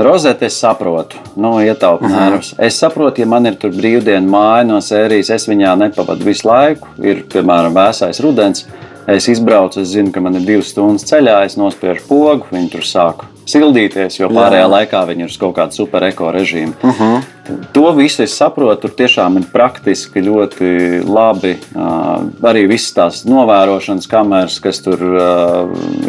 rozete 0.00 0.46
es 0.46 0.56
saprotu, 0.62 1.18
nu, 1.36 1.56
ietaupu 1.60 2.06
Mhm. 2.06 2.14
nervus. 2.14 2.54
Es 2.58 2.78
saprotu, 2.80 3.18
ja 3.20 3.26
man 3.26 3.46
ir 3.46 3.56
tur 3.60 3.70
brīvdiena 3.74 4.24
māja 4.26 4.66
no 4.66 4.78
sērijas, 4.80 5.30
es 5.34 5.46
viņā 5.50 5.74
nepavadu 5.78 6.24
visu 6.24 6.48
laiku. 6.48 6.86
Ir, 7.02 7.24
piemēram, 7.28 7.74
vēsais 7.74 8.20
rudens. 8.22 8.64
Es 9.08 9.26
izbraucu, 9.28 9.80
es 9.80 9.88
zinu, 9.88 10.12
ka 10.12 10.20
man 10.20 10.36
ir 10.36 10.42
divas 10.46 10.70
stundas 10.70 11.04
ceļā, 11.04 11.44
es 11.44 11.56
nospiežu 11.56 12.06
pogu, 12.06 12.44
viņi 12.52 12.70
tur 12.70 12.80
sāk 12.86 13.24
sildīties, 13.52 14.20
jo 14.20 14.30
pārējā 14.32 14.66
laikā 14.70 15.02
viņi 15.10 15.26
ir 15.26 15.32
uz 15.32 15.38
kaut 15.40 15.56
kāda 15.58 15.76
super 15.76 16.06
eko 16.08 16.32
režīma. 16.36 16.74
Uh 16.82 17.00
-huh. 17.00 17.28
To 17.74 17.90
visu 17.96 18.24
es 18.24 18.34
saprotu. 18.38 18.86
Tur 18.86 18.94
tiešām 18.96 19.40
ir 19.40 19.48
praktiski 19.52 20.22
ļoti 20.24 20.70
labi. 21.06 21.56
Arī 22.46 22.64
visas 22.70 22.94
tās 22.96 23.20
novērošanas 23.28 24.08
kameras, 24.10 24.58
kas 24.62 24.80
tur 24.84 25.02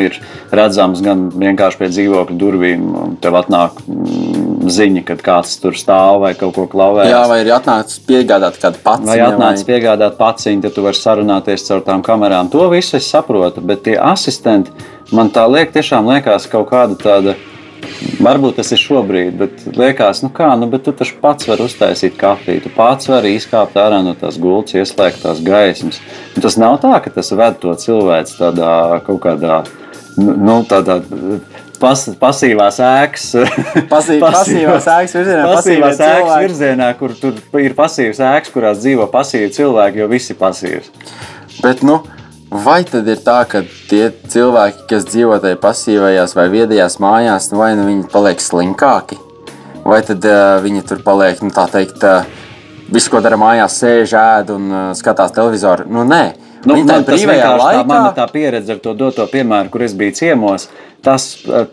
ir 0.02 0.18
redzamas 0.52 1.02
gan 1.06 1.28
vienkārši 1.34 1.80
pie 1.82 1.90
dzīvokļa 1.92 2.38
durvīm, 2.40 2.88
tev 3.24 3.38
atnāk 3.40 3.82
mm, 3.86 4.70
ziņa, 4.72 5.04
kad 5.08 5.24
kāds 5.26 5.58
tur 5.62 5.78
stāv 5.78 6.22
vai 6.26 6.34
kaut 6.38 6.56
ko 6.58 6.68
klauvē. 6.72 7.08
Jā, 7.10 7.24
vai 7.30 7.42
ir 7.44 7.52
atnācis 7.56 8.02
piegādāt 8.08 8.60
kādu 8.62 8.82
pats? 8.84 9.08
Vai 9.10 9.20
atnācis 9.26 9.68
piegādāt 9.68 10.18
paciņu, 10.20 10.66
tad 10.66 10.76
tu 10.78 10.86
vari 10.86 11.00
sarunāties 11.00 11.68
caur 11.68 11.86
tām 11.88 12.04
kamerām. 12.06 12.52
To 12.54 12.68
visu 12.74 12.98
es 13.00 13.10
saprotu, 13.12 13.64
bet 13.66 13.86
tie 13.88 13.98
asistenti 14.00 14.74
man 15.16 15.32
tā 15.34 15.48
liek, 15.52 15.74
tiešām 15.74 16.10
liekas 16.14 16.50
kaut 16.52 16.70
kāda 16.72 17.00
tāda. 17.02 17.40
Varbūt 18.22 18.58
tas 18.60 18.72
ir 18.74 18.80
šobrīd, 18.82 19.36
bet 19.40 19.64
liekas, 19.78 20.22
nu 20.26 20.30
kā, 20.34 20.52
nu, 20.60 20.68
bet 20.72 20.84
tu 20.86 20.94
taču 20.98 21.16
pats 21.22 21.48
vari 21.50 21.66
uztaisīt 21.66 22.18
kafiju. 22.20 22.64
Tu 22.66 22.72
pats 22.76 23.10
vari 23.10 23.34
izkāpt 23.38 23.78
ārā 23.82 24.02
no 24.06 24.14
tās 24.18 24.38
gultas, 24.42 24.78
ieslēgt 24.78 25.24
tās 25.26 25.42
gaismas. 25.46 26.02
Un 26.36 26.46
tas 26.46 26.58
nav 26.62 26.78
tā, 26.84 26.94
ka 27.04 27.14
tas 27.14 27.32
ved 27.34 27.58
to 27.64 27.74
cilvēku 27.82 28.38
tādā 28.38 28.76
kaut 29.08 29.22
kādā, 29.26 29.62
nu, 30.20 30.36
nu, 30.38 30.60
tādā 30.70 31.00
pas, 31.82 32.06
pasīvās 32.22 32.80
ēkas. 32.86 33.28
Pasī- 33.94 34.20
pasīvās 34.22 34.90
ēkas 34.96 35.18
virzienā, 35.18 35.44
Pasīvās 35.56 36.02
ēkas 36.06 36.34
virzienā, 36.46 36.90
kur 37.00 37.18
tur 37.18 37.62
ir 37.62 37.78
pasīvas 37.78 38.22
ēkas, 38.32 38.54
kurās 38.54 38.82
dzīvo 38.84 39.10
pasīvi 39.14 39.52
cilvēki, 39.58 40.04
jo 40.04 40.10
visi 40.12 40.38
pasīvs. 40.38 40.92
Bet, 41.62 41.82
nu, 41.86 42.02
vai 42.52 42.82
tad 42.88 43.08
ir 43.08 43.22
tā, 43.24 43.40
ka 43.48 43.64
tie 43.90 44.12
cilvēki, 44.12 44.86
kas 44.92 45.08
dzīvo 45.08 45.40
tajā 45.42 45.58
pasīvajās 45.62 46.36
vai 46.36 46.48
viedajās 46.52 47.00
mājās, 47.02 47.50
nu, 47.54 47.62
vai 47.64 47.72
nu 47.80 47.88
viņi 47.88 48.08
paliek 48.12 48.44
slinkāki, 48.44 49.18
vai 49.88 50.02
tad 50.06 50.28
uh, 50.28 50.60
viņi 50.64 50.86
tur 50.90 51.02
paliek, 51.06 51.40
nu, 51.46 51.54
tā 51.56 51.66
teikt, 51.72 52.04
uh, 52.04 52.28
visu, 52.92 53.10
ko 53.14 53.24
dara 53.24 53.40
mājās, 53.40 53.80
sēž, 53.80 54.16
ēd 54.20 54.56
un 54.58 54.70
uh, 54.70 54.86
skatās 54.98 55.34
televizoru? 55.36 55.88
Nu, 55.90 56.04
nē. 56.08 56.24
Nu, 56.62 56.76
viņi 56.78 56.92
tas 56.92 57.06
brīvajā 57.08 57.46
tā, 57.48 57.54
laikā, 57.58 57.86
man 57.90 58.04
ir 58.12 58.18
tā 58.20 58.26
pieredze 58.30 58.76
ar 58.76 58.82
to 58.84 58.92
doto 58.94 59.26
piemēru, 59.32 59.72
kur 59.74 59.82
es 59.88 59.96
biju 59.98 60.14
ciemos. 60.20 60.68
Tas 61.02 61.24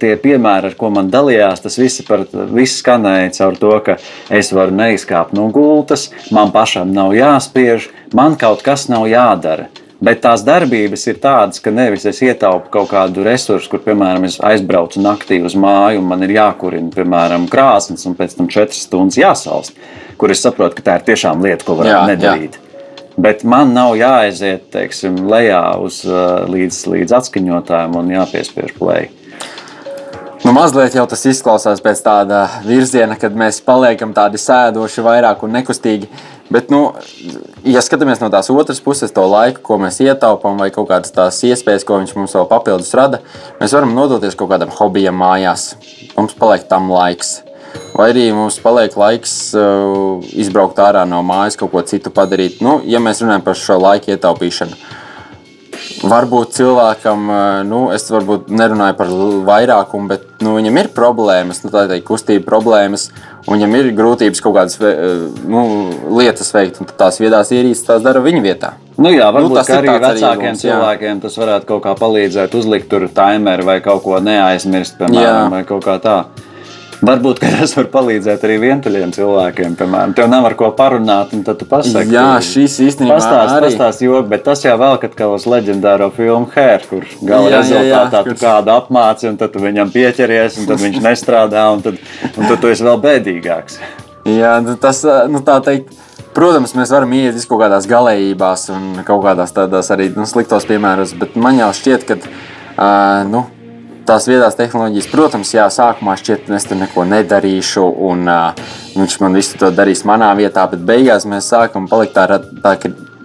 tie 0.00 0.14
piemēri, 0.16 0.70
ar 0.70 0.76
ko 0.80 0.88
man 0.88 1.10
dalījās, 1.12 1.60
tas 1.60 1.74
viss, 1.76 2.00
par, 2.08 2.22
viss 2.48 2.78
skanēja 2.80 3.34
caur 3.36 3.58
to, 3.60 3.74
ka 3.84 3.98
es 4.32 4.48
varu 4.56 4.72
neizkāpt 4.78 5.34
no 5.36 5.50
gultas, 5.52 6.06
man 6.32 6.54
pašam 6.54 6.94
nav 6.96 7.12
jāspiež, 7.12 7.90
man 8.16 8.38
kaut 8.40 8.64
kas 8.64 8.86
nav 8.88 9.04
jādara. 9.12 9.68
Bet 9.98 10.20
tās 10.22 10.44
darbības 10.46 11.08
ir 11.10 11.16
tādas, 11.18 11.58
ka 11.58 11.72
nevis 11.74 12.04
es 12.06 12.20
ietaupu 12.22 12.70
kaut 12.70 12.92
kādu 12.92 13.24
resursu, 13.26 13.66
kur, 13.72 13.80
piemēram, 13.82 14.28
es 14.28 14.36
aizbraucu 14.46 15.02
naktī 15.02 15.40
uz 15.42 15.56
māju, 15.58 15.98
un 15.98 16.06
man 16.12 16.22
ir 16.22 16.36
jākurina, 16.36 16.92
piemēram, 16.94 17.48
krāsnes, 17.50 18.06
un 18.06 18.14
pēc 18.18 18.36
tam 18.38 18.46
četras 18.52 18.84
stundas 18.86 19.18
jāsalst, 19.18 19.74
kur 20.20 20.30
es 20.30 20.44
saprotu, 20.44 20.78
ka 20.78 20.86
tā 20.86 20.96
ir 21.00 21.06
tiešām 21.10 21.42
lieta, 21.42 21.66
ko 21.66 21.74
Jā, 21.74 21.80
varētu 21.82 21.98
jā. 21.98 22.06
nedarīt. 22.14 22.60
Bet 23.18 23.42
man 23.42 23.74
nav 23.74 23.96
jāaiziet 23.98 24.68
teiksim, 24.70 25.24
lejā 25.26 25.64
uz, 25.82 26.04
līdz, 26.06 26.82
līdz 26.94 27.18
atskaņotājiem 27.18 27.98
un 27.98 28.12
jāpiespiež 28.14 28.76
play. 28.78 29.10
Nu, 30.44 30.52
mazliet 30.54 30.94
jau 30.94 31.02
tas 31.10 31.24
izklausās 31.26 31.80
pēc 31.82 31.98
tāda 32.04 32.44
virziena, 32.62 33.16
kad 33.18 33.34
mēs 33.34 33.58
paliekam 33.66 34.12
tādi 34.14 34.38
sēdoši, 34.38 35.02
vairāk 35.02 35.40
un 35.42 35.56
nekustīgi. 35.58 36.06
Bet, 36.48 36.70
nu, 36.70 36.92
ja 37.66 37.82
skatāmies 37.82 38.22
no 38.22 38.30
tās 38.30 38.46
otras 38.54 38.78
puses, 38.84 39.10
to 39.12 39.24
laiku, 39.26 39.64
ko 39.66 39.80
mēs 39.82 39.98
ietaupām, 40.04 40.60
vai 40.62 40.70
kaut 40.72 40.86
kādas 40.92 41.10
tās 41.16 41.40
iespējas, 41.44 41.84
ko 41.84 41.98
viņš 41.98 42.14
mums 42.16 42.36
vēl 42.38 42.46
papildus 42.52 42.94
rada, 42.94 43.18
mēs 43.58 43.74
varam 43.74 43.96
nodoties 43.96 44.38
kaut 44.38 44.52
kādam 44.54 44.70
hobijam 44.78 45.18
mājās. 45.18 45.72
Mums 46.14 46.38
paliek 46.38 46.68
tam 46.70 46.86
laiks. 46.94 47.40
Vai 47.98 48.12
arī 48.12 48.28
mums 48.32 48.60
paliek 48.62 48.94
laiks 48.96 49.34
uh, 49.58 50.22
izbraukt 50.38 50.78
ārā 50.80 51.02
no 51.08 51.18
mājas, 51.26 51.58
kaut 51.58 51.74
ko 51.74 51.82
citu 51.82 52.14
padarīt. 52.14 52.62
Nu, 52.64 52.78
ja 52.86 53.02
mēs 53.02 53.24
runājam 53.24 53.44
par 53.44 53.58
šo 53.58 53.82
laiku 53.82 54.14
ietaupīšanu, 54.14 54.78
Varbūt 55.98 56.52
cilvēkam, 56.54 57.30
nu, 57.66 57.78
es 57.94 58.04
varbūt 58.12 58.50
nerunāju 58.54 58.94
par 58.98 59.10
vairākumu, 59.48 60.10
bet 60.12 60.44
nu, 60.44 60.52
viņam 60.54 60.78
ir 60.82 60.90
problēmas, 60.94 61.64
nu, 61.64 61.72
tādas 61.74 62.04
kustība 62.06 62.46
problēmas, 62.46 63.08
un 63.46 63.56
viņam 63.56 63.74
ir 63.80 63.90
grūtības 63.98 64.42
kaut 64.44 64.54
kādas 64.60 64.78
nu, 64.78 65.64
lietas 66.20 66.52
veikt, 66.54 66.78
un 66.82 66.90
tās 67.00 67.18
viedās 67.22 67.50
ierīces 67.54 67.86
tās 67.88 68.04
dara 68.04 68.22
viņa 68.22 68.44
vietā. 68.44 68.74
Nu, 68.98 69.10
jā, 69.14 69.30
varbūt 69.34 69.54
nu, 69.54 69.58
tas 69.58 69.72
arī 69.74 69.90
vecākiem 69.94 70.28
arī 70.30 70.52
mums, 70.52 70.62
cilvēkiem 70.62 71.22
tas 71.24 71.38
varētu 71.38 71.70
kaut 71.72 71.84
kā 71.86 71.94
palīdzēt, 71.98 72.54
uzlikt 72.58 72.90
tur 72.90 73.08
timeru 73.14 73.66
vai 73.66 73.80
kaut 73.82 74.04
ko 74.06 74.22
neaizmirst, 74.22 75.00
piemēram, 75.00 75.24
jā. 75.24 75.48
vai 75.56 75.64
kaut 75.66 75.86
kā 75.86 75.98
tādu. 76.02 76.46
Varbūt 76.98 77.38
tas 77.44 77.72
var 77.78 77.86
palīdzēt 77.92 78.42
arī 78.46 78.56
vientuļiem 78.62 79.12
cilvēkiem. 79.14 79.76
Piemēram, 79.78 80.14
tev 80.18 80.30
nav 80.32 80.48
ar 80.48 80.56
ko 80.58 80.70
parunāt, 80.74 81.30
un 81.36 81.44
tad 81.46 81.60
tu 81.60 81.68
pasaki, 81.70 82.10
Jā, 82.10 82.40
šis 82.42 82.74
īstenībā 82.88 83.20
pastāst, 83.20 83.52
arī 83.54 83.68
pastāst 83.70 84.02
joku, 84.02 84.24
bet 84.32 84.42
tas 84.48 84.64
jau 84.64 84.74
vēl 84.80 84.98
kā 85.06 85.28
uz 85.30 85.46
leģendāro 85.46 86.10
filmu 86.16 86.50
Hair, 86.56 86.88
kur 86.90 87.06
gala 87.22 87.52
jā, 87.52 87.60
rezultātā 87.60 87.86
jā, 87.86 88.24
jā, 88.24 88.24
tu 88.26 88.34
kādu 88.40 88.74
apmāci, 88.74 89.28
un 89.30 89.38
tad 89.38 89.54
tu 89.54 89.62
viņam 89.62 89.92
pieķeries, 89.94 90.58
un 90.58 90.66
tad 90.72 90.82
viņš 90.82 90.98
nestrādā, 91.04 91.68
un 91.76 91.84
tad, 91.86 92.00
un 92.34 92.50
tad 92.50 92.58
tu 92.58 92.72
esi 92.72 92.86
vēl 92.88 92.98
bēdīgāks. 93.06 93.78
Jā, 94.28 94.56
nu 94.64 94.74
tas 94.80 95.04
nu, 95.30 95.42
tā 95.46 95.60
teikt. 95.64 95.94
Protams, 96.34 96.74
mēs 96.76 96.90
varam 96.92 97.14
iet 97.16 97.38
uz 97.38 97.46
kaut 97.48 97.62
kādās 97.62 97.86
galējībās 97.90 98.68
un 98.74 98.82
kaut 99.06 99.22
kādās 99.24 99.54
tādās 99.54 99.88
arī 99.94 100.10
nu, 100.14 100.26
sliktos 100.28 100.66
piemēros, 100.68 101.14
bet 101.18 101.38
man 101.40 101.58
jau 101.58 101.70
šķiet, 101.74 102.04
ka 102.06 102.18
uh, 102.18 103.24
nu, 103.30 103.46
tās 104.08 104.28
viedās 104.28 104.56
tehnoloģijas, 104.58 105.10
protams, 105.12 105.52
jā, 105.54 105.66
sākumā 105.72 106.16
šķiet, 106.18 106.46
ka 106.46 106.56
es 106.56 106.66
tur 106.68 106.80
neko 106.80 107.04
nedarīšu, 107.08 107.84
un 108.08 108.24
uh, 108.30 108.64
viņš 108.96 109.18
man 109.22 109.36
visu 109.36 109.60
to 109.60 109.70
darīs 109.74 110.04
manā 110.08 110.30
vietā, 110.38 110.64
bet 110.70 110.82
beigās 110.88 111.28
mēs 111.28 111.50
sākam 111.52 111.88
palikt 111.90 112.16
tā, 112.16 112.40
tā 112.64 112.74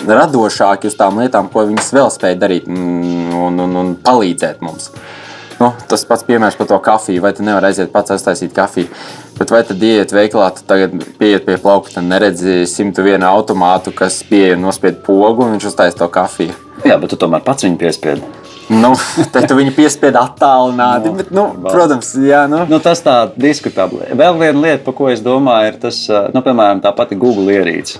radošāki 0.03 0.91
uz 0.91 0.97
tām 0.99 1.21
lietām, 1.21 1.49
ko 1.53 1.65
viņas 1.69 1.93
vēl 1.95 2.11
spēj 2.13 2.37
darīt 2.41 2.67
un, 2.67 3.59
un, 3.63 3.77
un, 3.79 3.93
palīdzēt 4.03 4.63
mums. 4.65 4.91
Nu, 5.61 5.69
tas 5.87 6.03
pats 6.09 6.25
piemērs 6.27 6.57
par 6.59 6.67
to 6.67 6.79
kafiju. 6.83 7.21
Vai 7.23 7.31
tu 7.37 7.45
nevari 7.45 7.69
aiziet 7.69 7.91
pats 7.93 8.11
aiztaisīt 8.15 8.51
kafiju? 8.55 8.89
Bet 9.37 9.53
vai 9.53 9.61
tad 9.63 9.83
iet 9.85 10.11
veikalā, 10.11 10.49
tu 10.57 10.65
tagad 10.67 10.97
pieiet 11.19 11.45
pie 11.45 11.55
plaukta 11.61 12.01
un 12.01 12.09
neredzi 12.11 12.63
101 12.67 13.23
automātu, 13.29 13.93
kas 13.95 14.19
pieeja 14.27 14.57
un 14.57 14.65
nospied 14.67 14.99
pogu 15.05 15.45
un 15.45 15.55
viņš 15.55 15.69
uztaisa 15.71 16.01
to 16.01 16.09
kafiju? 16.11 16.57
Jā, 16.83 16.97
bet 16.99 17.13
tu 17.13 17.21
tomēr 17.21 17.45
pats 17.45 17.63
viņu 17.63 17.79
piespiedi. 17.79 18.42
Nu, 18.71 18.93
te 19.33 19.43
tu 19.47 19.57
viņu 19.57 19.73
piespiedu 19.75 20.21
attālināti. 20.21 21.11
Nu, 21.11 21.17
bet, 21.19 21.31
nu, 21.35 21.45
protams, 21.65 22.13
jā, 22.23 22.43
nu. 22.51 22.63
Nu, 22.69 22.79
tas 22.83 23.03
tā 23.05 23.17
diskutabli. 23.35 24.11
Vēl 24.15 24.39
viena 24.39 24.65
lieta, 24.67 24.83
par 24.85 24.97
ko 24.97 25.09
es 25.11 25.23
domāju, 25.25 25.73
ir 25.73 25.81
tas, 25.81 26.03
nu, 26.35 26.43
piemēram, 26.45 26.83
tā 26.83 26.93
pati 26.95 27.19
Google 27.19 27.57
ierīce. 27.57 27.99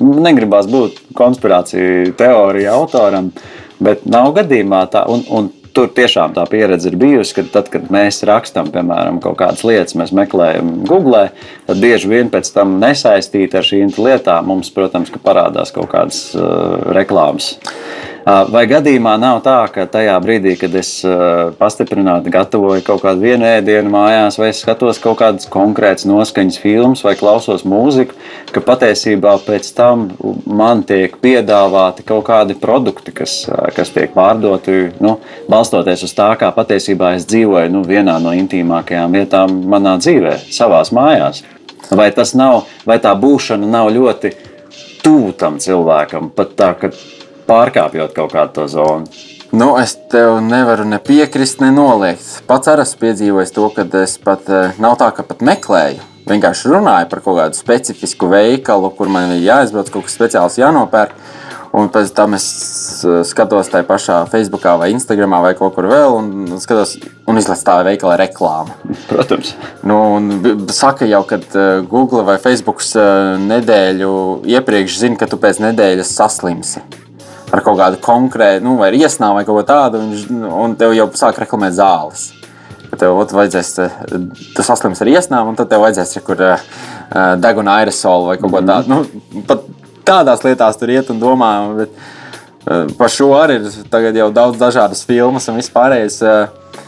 Negribās 0.00 0.70
būt 0.70 1.04
konspirāciju 1.16 2.16
teorija 2.18 2.74
autoram, 2.76 3.30
bet 3.82 4.08
nav 4.10 4.32
gadījumā 4.40 4.82
tā. 4.92 5.06
Un, 5.12 5.22
un 5.30 5.52
tur 5.76 5.90
tiešām 5.92 6.32
tā 6.36 6.46
pieredze 6.48 6.88
ir 6.88 6.96
bijusi, 7.00 7.34
ka 7.36 7.44
tad, 7.58 7.68
kad 7.72 7.90
mēs 7.92 8.22
rakstām, 8.26 8.70
piemēram, 8.72 9.20
kaut 9.24 9.36
kādas 9.42 9.64
lietas, 9.66 9.96
mēs 9.98 10.14
meklējam 10.16 10.72
Google, 10.88 11.26
tad 11.68 11.82
bieži 11.82 12.08
vien 12.10 12.32
pēc 12.32 12.48
tam 12.54 12.78
nesaistīti 12.80 13.58
ar 13.60 13.66
šīm 13.66 13.92
lietām 14.00 14.48
mums, 14.48 14.72
protams, 14.72 15.12
parādās 15.24 15.74
kaut 15.76 15.90
kādas 15.92 16.22
uh, 16.32 16.80
reklāmas. 16.96 17.52
Vai 18.26 18.64
gadījumā 18.66 19.12
nav 19.22 19.36
tā, 19.44 19.54
ka 19.70 19.84
tajā 19.86 20.16
brīdī, 20.18 20.56
kad 20.58 20.72
es 20.74 20.88
pastiprināti 21.60 22.32
gatavoju 22.34 22.82
kaut 22.82 23.04
kādu 23.04 23.22
vienu 23.22 23.46
ēdienu 23.46 23.92
mājās, 23.92 24.34
vai 24.40 24.48
es 24.50 24.64
skatos 24.64 24.98
kaut 24.98 25.20
kādas 25.20 25.46
konkrētas 25.46 26.08
noskaņas 26.10 26.58
filmas 26.58 27.04
vai 27.06 27.12
klausos 27.14 27.62
mūziku, 27.62 28.16
ka 28.50 28.64
patiesībā 28.66 29.36
pēc 29.46 29.70
tam 29.78 30.08
man 30.42 30.82
tiek 30.88 31.14
piedāvāti 31.22 32.02
kaut 32.08 32.26
kādi 32.26 32.58
produkti, 32.58 33.14
kas, 33.14 33.44
kas 33.78 33.94
tiek 33.94 34.10
pārdoti, 34.16 34.88
nu, 34.98 35.20
balstoties 35.46 36.02
uz 36.08 36.18
tā, 36.18 36.32
kā 36.40 36.50
patiesībā 36.56 37.14
es 37.20 37.30
dzīvoju 37.30 37.70
nu, 37.78 37.86
vienā 37.86 38.18
no 38.18 38.34
intīmākajām 38.34 39.14
vietām 39.20 39.60
manā 39.70 40.00
dzīvē, 40.02 40.40
savās 40.50 40.90
mājās. 40.90 41.44
Vai 41.94 42.10
tas 42.10 42.34
nav, 42.34 42.64
vai 42.82 42.98
tā 42.98 43.14
būšana 43.14 43.70
nav 43.70 43.94
ļoti 43.94 44.34
tuvu 45.06 45.30
tam 45.38 45.62
cilvēkam, 45.62 46.32
pat 46.34 46.58
tā, 46.58 46.74
ka 46.74 46.90
pārkāpjot 47.46 48.14
kaut 48.16 48.34
kādu 48.34 48.60
to 48.60 48.68
zonu. 48.70 49.24
Nu, 49.54 49.76
es 49.78 49.94
tev 50.10 50.40
nevaru 50.42 50.84
ne 50.88 50.98
piekrist, 51.02 51.62
ne 51.62 51.70
noliegt. 51.74 52.26
Pats 52.50 52.70
arī 52.70 52.82
esmu 52.82 53.02
piedzīvojis 53.04 53.54
to, 53.54 53.68
ka 53.72 53.86
es 54.02 54.16
pat 54.22 54.50
eh, 54.50 54.74
nav 54.82 54.98
tā, 55.00 55.12
ka 55.14 55.22
pat 55.26 55.44
meklēju. 55.46 56.02
Vienkārši 56.26 56.72
runāju 56.72 57.06
par 57.12 57.22
kaut 57.22 57.38
kādu 57.38 57.58
specifisku 57.58 58.26
veikalu, 58.32 58.90
kur 58.98 59.10
man 59.12 59.36
ir 59.36 59.44
jāizbrauc, 59.46 59.92
kaut 59.94 60.08
kas 60.08 60.18
speciāls 60.18 60.58
jānopērk. 60.58 61.14
Un 61.76 61.90
pēc 61.92 62.10
tam 62.16 62.34
es 62.34 62.48
eh, 63.06 63.22
skatos 63.28 63.70
tajā 63.70 63.86
pašā 63.86 64.18
Facebook 64.32 64.66
vai 64.82 64.90
Instagram 64.96 65.38
vai 65.46 65.54
kaut 65.54 65.78
kur 65.78 65.86
vēl, 65.92 66.18
un 66.18 66.60
skatos, 66.60 66.96
un 67.30 67.38
izlasu 67.38 67.68
tā 67.70 67.78
veikala 67.86 68.18
reklāmu. 68.26 68.74
Protams. 69.12 69.54
Nu, 69.86 70.02
saka 70.74 71.06
jau, 71.06 71.22
ka 71.30 71.38
eh, 71.38 71.72
Google 71.86 72.26
vai 72.26 72.40
Facebook 72.42 72.82
nedēļu 73.46 74.12
iepriekš 74.58 75.02
zina, 75.06 75.22
ka 75.22 75.30
tu 75.30 75.38
pēc 75.38 75.62
nedēļas 75.70 76.16
saslimsi 76.18 77.05
ar 77.54 77.62
kaut 77.62 77.78
kādu 77.78 78.00
konkrētu, 78.02 78.64
nu, 78.66 78.74
vai 78.80 78.90
iesnāvu 78.96 79.38
vai 79.38 79.44
kaut 79.46 79.60
ko 79.60 79.64
tādu, 79.68 80.02
un, 80.02 80.42
un 80.64 80.74
tev 80.78 80.94
jau 80.96 81.06
sāk 81.18 81.38
reklamēt 81.42 81.76
zāles. 81.78 82.30
Tev 82.96 83.18
ot, 83.18 83.32
vajadzēs, 83.34 83.70
tu 84.56 84.64
saslims 84.64 85.02
ar 85.02 85.10
iesnām, 85.10 85.50
un 85.50 85.58
tad 85.58 85.68
tev 85.68 85.82
vajadzēs 85.84 86.16
kur 86.24 86.40
uh, 86.40 86.62
deguna 87.42 87.80
aerosolu 87.80 88.30
vai 88.30 88.36
kaut 88.40 88.54
ko 88.54 88.62
tādu. 88.64 88.92
Nu, 88.92 89.42
pat 89.48 89.66
tādās 90.06 90.44
lietās 90.46 90.78
tur 90.80 90.92
iet 90.94 91.10
un 91.12 91.20
domā. 91.20 91.50
Bet, 91.76 91.98
uh, 92.64 92.86
par 92.96 93.12
šo 93.12 93.32
arī 93.36 93.58
ir 93.66 94.20
jau 94.22 94.30
daudz 94.34 94.60
dažādas 94.62 95.04
filmas 95.06 95.50
un 95.50 95.58
vispārējais. 95.60 96.22
Uh, 96.24 96.78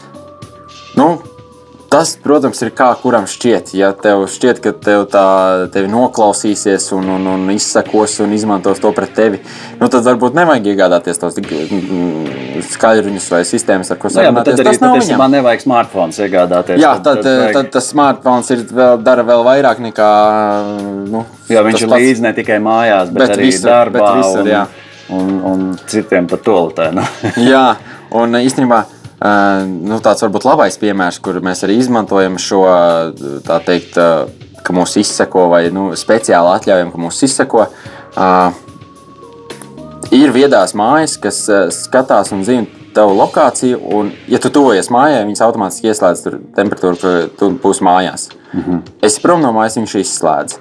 nu, 0.97 1.11
Tas, 1.89 2.11
protams, 2.21 2.59
ir 2.61 2.69
kā 2.77 2.91
kuram 3.01 3.25
šķiet. 3.29 3.71
Ja 3.73 3.89
tev 3.97 4.27
šķiet, 4.29 4.59
ka 4.61 4.73
tev 4.77 5.07
tā 5.09 5.23
tevi 5.73 5.89
noklausīsies 5.89 6.85
un, 6.93 7.07
un, 7.15 7.25
un 7.31 7.47
izsekos 7.49 8.19
un 8.21 8.35
izmantos 8.35 8.81
to 8.83 8.91
pret 8.93 9.15
tevi, 9.17 9.39
nu, 9.79 9.89
tad 9.89 10.05
varbūt 10.05 10.37
nevajag 10.37 10.69
iegādāties 10.69 11.17
tos 11.21 11.39
mm, 11.41 12.59
skaļruņus 12.75 13.29
vai 13.33 13.39
sistēmas, 13.49 13.89
ar 13.89 14.01
ko 14.01 14.11
sarunāties. 14.13 14.61
Tas 14.69 14.83
nav 14.83 14.99
viņam. 14.99 15.23
Man 15.23 15.33
nevajag 15.39 15.65
smartphones 15.65 16.21
iegādāties. 16.27 16.77
Jā, 16.83 16.93
tad, 16.99 17.23
tad, 17.23 17.25
tad, 17.25 17.41
vajag... 17.41 17.57
tad 17.57 17.73
tas 17.79 17.89
smartphones 17.95 18.53
ir 18.53 18.63
vēl, 18.69 19.01
dara 19.09 19.25
vēl 19.31 19.43
vairāk 19.49 19.81
nekā. 19.89 20.11
Nu, 21.09 21.23
jā, 21.49 21.65
viņš 21.65 21.87
ir 21.87 21.93
līdzi 21.95 22.27
ne 22.27 22.35
tikai 22.37 22.61
mājās, 22.69 23.09
bet, 23.09 23.23
bet 23.23 23.35
arī 23.39 23.49
visur, 23.49 23.73
darbā 23.73 24.05
bet 24.05 24.21
visur, 24.21 24.53
un, 25.09 25.25
un, 25.25 25.35
un, 25.55 25.67
citiem 25.89 26.29
pat 26.29 26.45
toaletē. 26.45 26.91
Nu. 26.93 27.09
jā, 27.49 27.65
un 28.21 28.41
īstenībā. 28.43 28.85
Nu, 29.19 29.99
tāds 29.99 30.23
varbūt 30.23 30.45
labais 30.47 30.77
piemērs, 30.79 31.19
kur 31.19 31.41
mēs 31.43 31.65
arī 31.67 31.75
izmantojam 31.81 32.37
šo 32.39 32.63
tā 33.43 33.59
teikt, 33.65 33.99
ka 34.63 34.75
mūs 34.75 34.95
izseko 35.01 35.49
vai 35.51 35.65
nu, 35.75 35.89
speciāli 35.99 36.53
atļaujam, 36.55 36.93
ka 36.93 37.01
mūs 37.03 37.19
izseko. 37.27 37.65
Ir 40.15 40.31
viedās 40.33 40.71
mājas, 40.77 41.17
kas 41.21 41.43
skatās 41.75 42.31
un 42.33 42.45
zina 42.47 42.79
tavu 42.95 43.15
lokāciju, 43.19 43.79
un, 43.95 44.11
ja 44.29 44.39
tu 44.41 44.51
tuvojies 44.53 44.89
mājai, 44.93 45.25
viņas 45.27 45.43
automātiski 45.45 45.91
ieslēdz 45.91 46.23
temperatūru, 46.55 46.99
ka 46.99 47.11
tu 47.39 47.51
būsi 47.61 47.85
mājās. 47.85 48.29
Mm 48.53 48.63
-hmm. 48.63 48.79
Es 49.05 49.19
prom 49.19 49.41
no 49.41 49.51
mājas 49.53 49.77
viņš 49.77 49.95
izslēdz. 49.99 50.57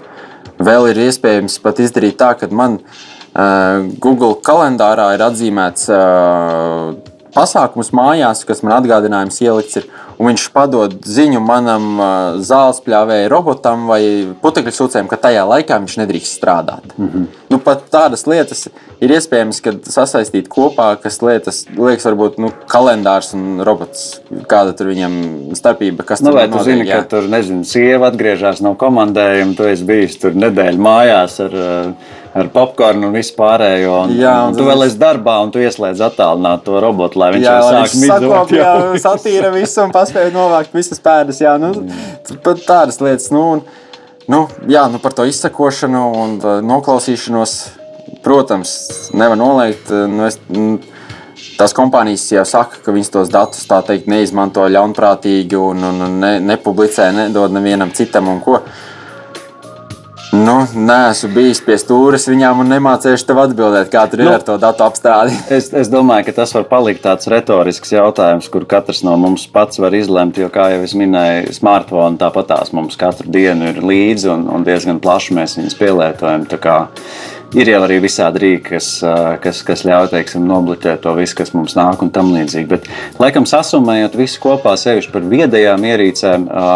Vēl 0.58 0.90
ir 0.90 0.96
iespējams 1.06 1.58
pat 1.62 1.78
izdarīt 1.78 2.18
tā, 2.18 2.34
ka 2.38 2.48
man 2.50 2.78
uh, 2.78 3.86
Google 4.02 4.34
kalendārā 4.42 5.14
ir 5.14 5.22
atzīmēts 5.22 5.88
uh, 5.88 6.94
pasākums 7.34 7.92
mājās, 7.96 8.44
kas 8.48 8.62
man 8.64 8.76
atgādinājums 8.78 9.40
ielikts. 9.44 9.78
Ir, 9.80 9.86
un 10.18 10.30
viņš 10.30 10.46
padod 10.54 10.94
ziņu 11.06 11.40
manam 11.44 11.86
uh, 11.98 12.10
zāles 12.44 12.80
pļāvēja 12.84 13.30
robotam 13.32 13.86
vai 13.90 14.00
putekļu 14.42 14.74
sūcējam, 14.74 15.10
ka 15.10 15.20
tajā 15.28 15.44
laikā 15.48 15.78
viņš 15.82 15.96
nedrīkst 16.02 16.38
strādāt. 16.40 16.94
Mm 16.96 17.08
-hmm. 17.08 17.26
nu, 17.52 17.60
pat 17.62 17.84
tādas 17.92 18.26
lietas 18.26 18.66
ir 19.00 19.14
iespējams, 19.14 19.62
sasaistīt 19.88 20.48
kopā, 20.52 20.90
kas 21.02 21.20
lietas, 21.22 21.64
liekas, 21.76 22.06
varbūt 22.08 22.38
nu, 22.42 22.52
kalendārs 22.66 23.34
un 23.38 23.62
robots. 23.66 24.20
Kāda 24.50 24.74
tur 24.76 24.90
viņam 24.90 25.54
starpība? 25.58 26.04
Kas 26.04 26.20
nu, 26.20 26.32
vai 26.32 26.48
tu 26.50 26.62
zini, 26.64 26.86
jā? 26.88 27.02
ka 27.02 27.16
tur 27.16 27.28
nezinu, 27.30 27.64
sieva 27.64 28.10
atgriežas 28.12 28.60
no 28.64 28.74
komandējuma, 28.74 29.56
tu 29.56 29.68
esi 29.68 29.84
bijis 29.84 30.18
tur 30.18 30.34
nedēļu 30.34 30.88
mājās 30.88 31.40
ar. 31.46 31.54
Uh, 31.54 32.16
ar 32.42 32.48
popkornu 32.54 33.08
un 33.08 33.16
visu 33.16 33.34
pārējo. 33.38 33.94
Un, 34.06 34.12
Jā, 34.18 34.34
un, 34.46 34.52
un 34.52 34.58
tu 34.58 34.66
vēl 34.68 34.84
esi 34.86 34.98
darbā, 35.00 35.38
un 35.44 35.52
tu 35.54 35.62
ieslēdz 35.62 36.02
attālināt 36.08 36.64
to 36.66 36.80
robotu, 36.82 37.20
lai 37.22 37.32
viņš 37.36 37.46
Jā, 37.46 37.54
jau 37.56 37.64
lai 37.66 37.72
sāk 37.74 37.84
viņš 37.84 37.96
midzot. 38.02 38.28
sakopja, 38.28 38.74
satīra 39.06 39.52
visu 39.54 39.82
un 39.84 39.94
paspēja 39.94 40.34
novākt 40.34 40.76
visas 40.76 41.02
pēdas. 41.04 41.40
Jā, 41.44 41.56
nu, 41.62 41.72
pat 42.44 42.62
tādas 42.66 43.00
lietas. 43.04 43.30
Nu, 43.34 43.44
un, 43.56 43.64
nu, 44.30 44.44
jā, 44.70 44.84
nu, 44.92 45.00
par 45.02 45.16
to 45.18 45.26
izsakošanu 45.28 46.04
un 46.22 46.36
uh, 46.42 46.60
noklausīšanos, 46.64 47.56
protams, 48.24 48.76
nevar 49.16 49.40
noliegt. 49.40 49.90
uh, 49.92 50.06
Nu, 50.10 50.28
es, 50.30 50.40
mm, 50.52 50.94
Tās 51.58 51.72
kompānijas 51.74 52.22
jau 52.30 52.44
saka, 52.46 52.78
ka 52.84 52.92
viņas 52.94 53.08
tos 53.10 53.30
datus 53.34 53.64
teikt 53.66 54.06
neizmanto 54.10 54.62
ļaunprātīgi 54.70 55.58
un, 55.58 55.80
un, 55.88 56.04
un 56.06 56.12
ne, 56.22 56.30
nepublicē, 56.52 57.08
nedod 57.14 57.50
nevienam 57.54 57.90
citam 57.94 58.30
un 58.30 58.38
ko. 58.42 58.60
Nu, 60.32 60.58
nē, 60.76 60.96
esmu 61.14 61.30
bijis 61.32 61.60
pie 61.64 61.78
stūres 61.80 62.26
viņām 62.28 62.58
un 62.60 62.68
nemācījuši 62.74 63.24
tev 63.30 63.38
atbildēt, 63.46 63.88
kā 63.88 64.02
tur 64.12 64.20
ir 64.20 64.28
Nu. 64.28 64.34
ar 64.36 64.42
to 64.44 64.58
datu 64.60 64.84
apstrādi. 64.84 65.32
Es, 65.56 65.70
es 65.72 65.88
domāju, 65.88 66.26
ka 66.26 66.34
tas 66.42 66.52
var 66.52 66.66
palikt 66.68 67.00
tāds 67.06 67.30
retorisks 67.32 67.94
jautājums, 67.94 68.50
kur 68.52 68.66
katrs 68.68 69.00
no 69.06 69.16
mums 69.16 69.46
pats 69.48 69.80
var 69.80 69.96
izlemt. 69.96 70.36
Jo, 70.36 70.50
kā 70.52 70.68
jau 70.74 70.82
es 70.84 70.92
minēju, 70.98 71.54
smartphone 71.56 72.20
tāpat 72.20 72.50
tās 72.52 72.74
mums 72.76 73.00
katru 73.00 73.32
dienu 73.32 73.72
ir 73.72 73.80
līdzi 73.80 74.28
un, 74.34 74.44
un 74.52 74.68
diezgan 74.68 75.00
plaši 75.00 75.38
mēs 75.38 75.56
viņus 75.62 75.78
pielietojam. 75.80 76.44
Ir 77.56 77.70
jau 77.72 77.80
arī 77.86 77.96
visādi 78.04 78.42
rīki, 78.42 78.74
kas, 78.74 78.88
kas, 79.40 79.62
kas 79.64 79.86
ļauj 79.88 80.10
teiksim, 80.12 80.44
nobloķēt 80.44 81.00
to 81.06 81.14
visu, 81.16 81.38
kas 81.38 81.54
mums 81.56 81.72
nāk 81.78 82.02
un 82.04 82.12
tam 82.12 82.34
līdzīgi. 82.34 82.68
Bet, 82.68 82.90
laikam, 83.16 83.48
sasumējot 83.48 84.18
visu 84.20 84.42
kopā, 84.44 84.74
sevišķi 84.76 85.14
par 85.14 85.24
viedajām 85.32 85.86
ierīcēm, 85.88 86.44
ā, 86.52 86.66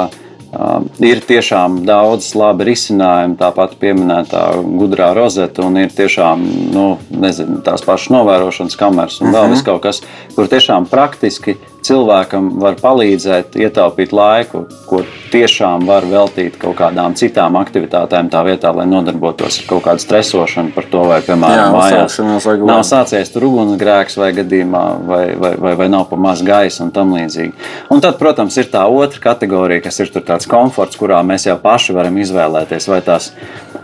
Uh, 0.52 0.82
ir 1.00 1.22
tiešām 1.24 1.78
daudz 1.88 2.34
labi 2.36 2.66
risinājumi, 2.68 3.38
tāpat 3.40 3.78
pieminētā 3.80 4.42
gudrā 4.60 5.14
rozeta, 5.16 5.64
un 5.64 5.80
ir 5.80 5.94
tiešām 5.96 6.42
nu, 6.74 6.86
nezinu, 7.08 7.62
tās 7.64 7.80
pašas 7.86 8.12
novērošanas 8.12 8.76
kameras 8.76 9.16
un 9.24 9.32
vēl 9.32 9.48
vis 9.54 9.64
kaut 9.64 9.80
kas, 9.86 10.02
kur 10.36 10.50
tiešām 10.52 10.90
praktiski 10.92 11.56
cilvēkam 11.86 12.48
var 12.62 12.76
palīdzēt 12.80 13.56
ietaupīt 13.58 14.12
laiku, 14.14 14.64
ko 14.88 15.02
tiešām 15.32 15.86
var 15.88 16.06
veltīt 16.08 16.58
kaut 16.60 16.76
kādām 16.78 17.14
citām 17.18 17.56
aktivitātēm, 17.60 18.28
tā 18.32 18.42
vietā, 18.46 18.72
lai 18.76 18.86
nodarbotos 18.90 19.60
ar 19.60 19.68
kaut 19.70 19.84
kādu 19.86 20.04
stresošanu 20.04 20.74
par 20.76 20.88
to, 20.92 21.04
vai, 21.08 21.20
Jā, 21.20 21.26
piemēram, 21.30 21.76
mājās 21.76 22.18
vai 22.20 22.56
kaut 22.58 22.68
nav 22.68 22.82
sācies 22.88 23.32
tur 23.32 23.46
ugunsgrēks 23.48 24.18
vai 24.20 24.30
gadījumā, 24.36 24.84
vai, 25.08 25.22
vai, 25.38 25.52
vai, 25.64 25.74
vai 25.80 25.88
nav 25.92 26.06
pa 26.10 26.20
maz 26.20 26.42
gaisa 26.46 26.84
un 26.86 26.92
tam 26.94 27.14
līdzīgi. 27.16 27.52
Un 27.92 28.04
tad, 28.04 28.18
protams, 28.20 28.56
ir 28.60 28.70
tā 28.72 28.84
otra 28.90 29.22
kategorija, 29.30 29.84
kas 29.86 30.00
ir 30.04 30.12
tāds 30.20 30.48
komforts, 30.50 30.98
kurā 31.00 31.22
mēs 31.26 31.48
jau 31.48 31.58
paši 31.62 31.96
varam 31.96 32.18
izvēlēties, 32.22 32.88
vai 32.92 33.00
tās, 33.06 33.32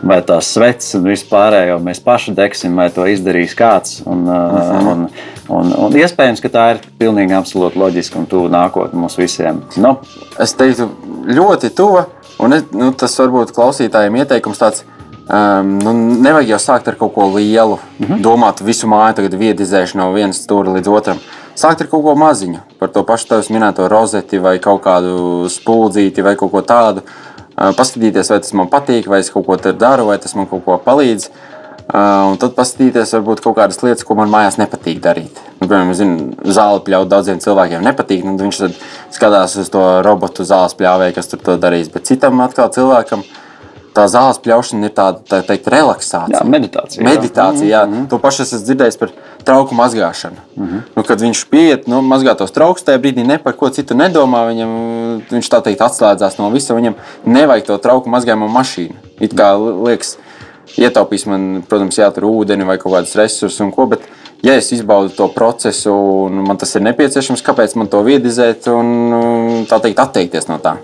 vai 0.03 0.21
tās 0.23 0.53
sveces 0.55 0.95
un 0.99 1.09
vispārējo 1.09 1.81
mēs 1.83 2.03
paši 2.05 2.37
degsim, 2.37 2.77
vai 2.79 2.91
to 2.95 3.07
izdarīs 3.09 3.57
kāds. 3.59 4.03
Un, 4.07 4.27
uh 4.29 4.49
Mhm. 4.49 4.87
-huh. 4.87 4.93
un, 4.93 5.09
un, 5.49 5.73
un 5.73 5.97
iespējams, 5.97 6.43
ka 6.45 6.51
tā 6.53 6.67
ir 6.75 6.85
pilnīgi 7.01 7.37
absolūti 7.37 7.81
loģiska 7.81 8.21
un 8.21 8.29
tuvu 8.31 8.51
nākotnē 8.53 9.01
mums 9.01 9.19
visiem. 9.19 9.63
Nu, 9.81 9.97
Es 10.39 10.55
teiktu, 10.55 10.87
ļoti 11.27 11.73
tuva. 11.75 12.07
Un 12.39 12.55
es, 12.55 12.69
nu, 12.71 12.93
tas 12.95 13.17
varbūt 13.19 13.51
klausītājiem 13.57 14.21
ieteikums 14.21 14.61
tāds. 14.61 14.85
Um, 15.29 15.75
nu, 15.83 15.93
nevajag 16.25 16.55
jau 16.55 16.61
sākt 16.63 16.87
ar 16.89 16.97
kaut 16.97 17.13
ko 17.17 17.27
lielu, 17.35 17.77
mm 17.99 18.07
-hmm. 18.07 18.23
domāt 18.25 18.63
visu 18.65 18.87
māju, 18.89 19.17
tagad 19.19 19.35
viedizēšu 19.35 19.99
no 19.99 20.13
vienas 20.13 20.41
stūra 20.47 20.73
līdz 20.77 20.89
otram. 20.89 21.19
Sākt 21.57 21.83
ar 21.83 21.87
kaut 21.91 22.05
ko 22.05 22.15
maziņu, 22.15 22.61
par 22.79 22.89
to 22.89 23.03
pašu 23.03 23.29
tevis 23.29 23.51
minēto 23.51 23.89
rozeti 23.89 24.39
vai 24.39 24.59
kaut 24.59 24.83
kādu 24.83 25.49
spuldzīti 25.49 26.23
vai 26.23 26.37
kaut 26.37 26.53
ko 26.53 26.61
tādu. 26.63 27.03
Uh, 27.59 27.75
paskatīties, 27.77 28.31
vai 28.31 28.41
tas 28.41 28.53
man 28.53 28.69
patīk, 28.69 29.09
vai 29.09 29.19
es 29.19 29.31
kaut 29.31 29.47
ko 29.47 29.57
tur 29.57 29.73
daru, 29.73 30.07
vai 30.07 30.19
tas 30.19 30.35
man 30.35 30.47
kaut 30.47 30.65
ko 30.65 30.81
palīdz. 30.85 31.29
Uh, 31.29 31.58
un 31.89 32.36
tad 32.41 32.53
paskatīties, 32.57 33.14
varbūt 33.16 33.41
kaut 33.45 33.57
kādas 33.57 33.80
lietas, 33.80 34.05
ko 34.05 34.16
man 34.18 34.28
mājās 34.32 34.59
nepatīk 34.61 35.01
darīt. 35.01 35.41
Nu, 35.59 35.66
piemēram, 35.66 35.95
zinu, 35.97 36.30
zāle 36.45 36.82
pļaut 36.84 37.09
daudziem 37.09 37.41
cilvēkiem 37.41 37.84
nepatīk. 37.86 38.26
Nu, 38.28 38.36
viņš 38.36 38.61
tad 38.61 38.78
skatās 39.14 39.57
uz 39.57 39.72
to 39.72 39.84
robotu 40.05 40.45
zāles 40.45 40.76
pļāvēju, 40.76 41.16
kas 41.16 41.32
tur 41.32 41.41
to 41.45 41.57
darīs. 41.61 41.89
Bet 41.93 42.11
citam 42.11 42.45
atkal 42.45 42.68
cilvēkam 42.74 43.24
tā 43.99 44.05
zāles 44.11 44.39
pļaušana 44.45 44.89
ir 44.89 44.95
tāda 44.95 45.22
tā 45.26 45.41
teikt, 45.47 45.70
relaksācija. 45.72 46.43
jā, 46.43 46.45
meditācija. 46.53 47.05
Meditācija, 47.07 47.68
jā. 47.72 47.82
Mm 47.86 47.95
-hmm. 47.95 48.09
To 48.11 48.18
pašu 48.18 48.43
es 48.43 48.53
esmu 48.53 48.66
dzirdējis 48.66 48.99
par 48.99 49.11
trauku 49.45 49.74
mazgāšanu. 49.74 50.39
Mm 50.57 50.66
-hmm. 50.66 50.80
nu, 50.97 51.03
kad 51.03 51.20
viņš 51.20 51.45
pieiet, 51.51 51.89
nu, 51.89 52.01
mazgā 52.03 52.36
tos 52.36 52.53
traukus, 52.53 52.84
tajā 52.84 53.01
brīdī 53.01 53.26
ne 53.26 53.39
par 53.39 53.57
ko 53.57 53.70
citu 53.70 53.95
nedomā. 53.95 54.47
Viņam, 54.51 54.70
viņš 55.30 55.51
tā 55.51 55.62
teikt 55.62 55.80
atslēdzās 55.80 56.39
no 56.39 56.51
visa. 56.51 56.74
Viņam 56.74 56.95
nevajag 57.24 57.66
to 57.66 57.78
trauku 57.78 58.11
mazgājumu 58.11 58.49
mašīnu. 58.49 58.95
It 59.20 59.34
kā 59.34 59.57
liekas, 59.84 60.18
ietaupīs 60.77 61.27
man, 61.31 61.47
protams, 61.69 61.99
jātur 62.01 62.29
ūdeni 62.29 62.66
vai 62.69 62.79
kaut 62.81 62.97
kādus 62.97 63.16
resursus 63.19 63.61
un 63.64 63.73
ko. 63.75 63.87
Bet, 63.91 64.05
ja 64.45 64.57
es 64.59 64.71
izbaudu 64.75 65.14
to 65.16 65.29
procesu 65.35 65.95
un 66.27 66.43
man 66.47 66.61
tas 66.61 66.75
ir 66.77 66.85
nepieciešams, 66.87 67.45
kāpēc 67.47 67.77
man 67.81 67.91
to 67.93 68.03
viedizēt 68.07 68.69
un 68.73 69.64
tā 69.71 69.81
teikt 69.85 70.05
atteikties 70.05 70.51
no 70.51 70.61
tā? 70.62 70.79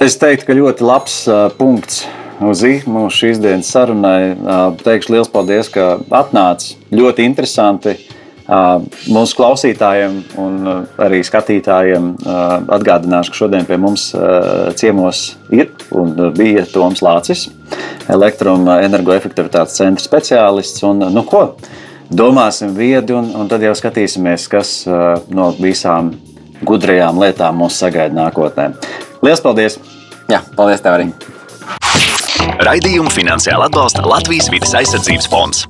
Es 0.00 0.16
teiktu, 0.16 0.48
ka 0.48 0.56
ļoti 0.56 0.86
labs 0.86 1.18
uh, 1.28 1.50
punkts 1.58 2.06
uz 2.40 2.62
mūsu 2.88 3.16
šīs 3.18 3.42
dienas 3.42 3.68
sarunai. 3.68 4.32
Uh, 4.32 4.62
teikšu 4.80 5.12
liels 5.12 5.28
paldies, 5.28 5.68
ka 5.68 5.98
atnāci. 6.22 6.78
Ļoti 6.88 7.28
interesanti. 7.28 7.98
Uh, 7.98 8.19
mūsu 8.50 9.36
klausītājiem 9.38 10.16
un 10.42 10.56
arī 10.98 11.20
skatītājiem 11.26 12.08
atgādināšu, 12.74 13.30
ka 13.30 13.40
šodien 13.44 13.68
pie 13.68 13.78
mums 13.78 14.08
ciemos 14.80 15.22
ir 15.54 15.70
un 15.94 16.16
bija 16.34 16.64
Toms 16.70 17.02
Lācis, 17.04 17.46
elektroenergoefektivitātes 18.10 19.78
centra 19.78 20.02
speciālists. 20.02 20.82
Un, 20.88 21.06
nu, 21.14 21.24
ko? 21.28 21.52
Domāsim 22.10 22.74
viedi, 22.74 23.14
un, 23.14 23.30
un 23.38 23.46
tad 23.50 23.62
jau 23.62 23.74
skatīsimies, 23.78 24.48
kas 24.50 24.80
no 25.30 25.52
visām 25.60 26.10
gudrajām 26.66 27.20
lietām 27.22 27.60
mūs 27.62 27.78
sagaida 27.80 28.16
nākotnē. 28.16 28.72
Lielas 29.22 29.44
paldies! 29.44 29.78
Jā, 30.30 30.42
paldies 30.56 30.82
tev 30.82 30.98
arī! 30.98 31.12
Raidījumu 32.60 33.12
finansiāli 33.14 33.68
atbalsta 33.68 34.02
Latvijas 34.04 34.50
vidas 34.52 34.74
aizsardzības 34.76 35.30
fonds. 35.30 35.62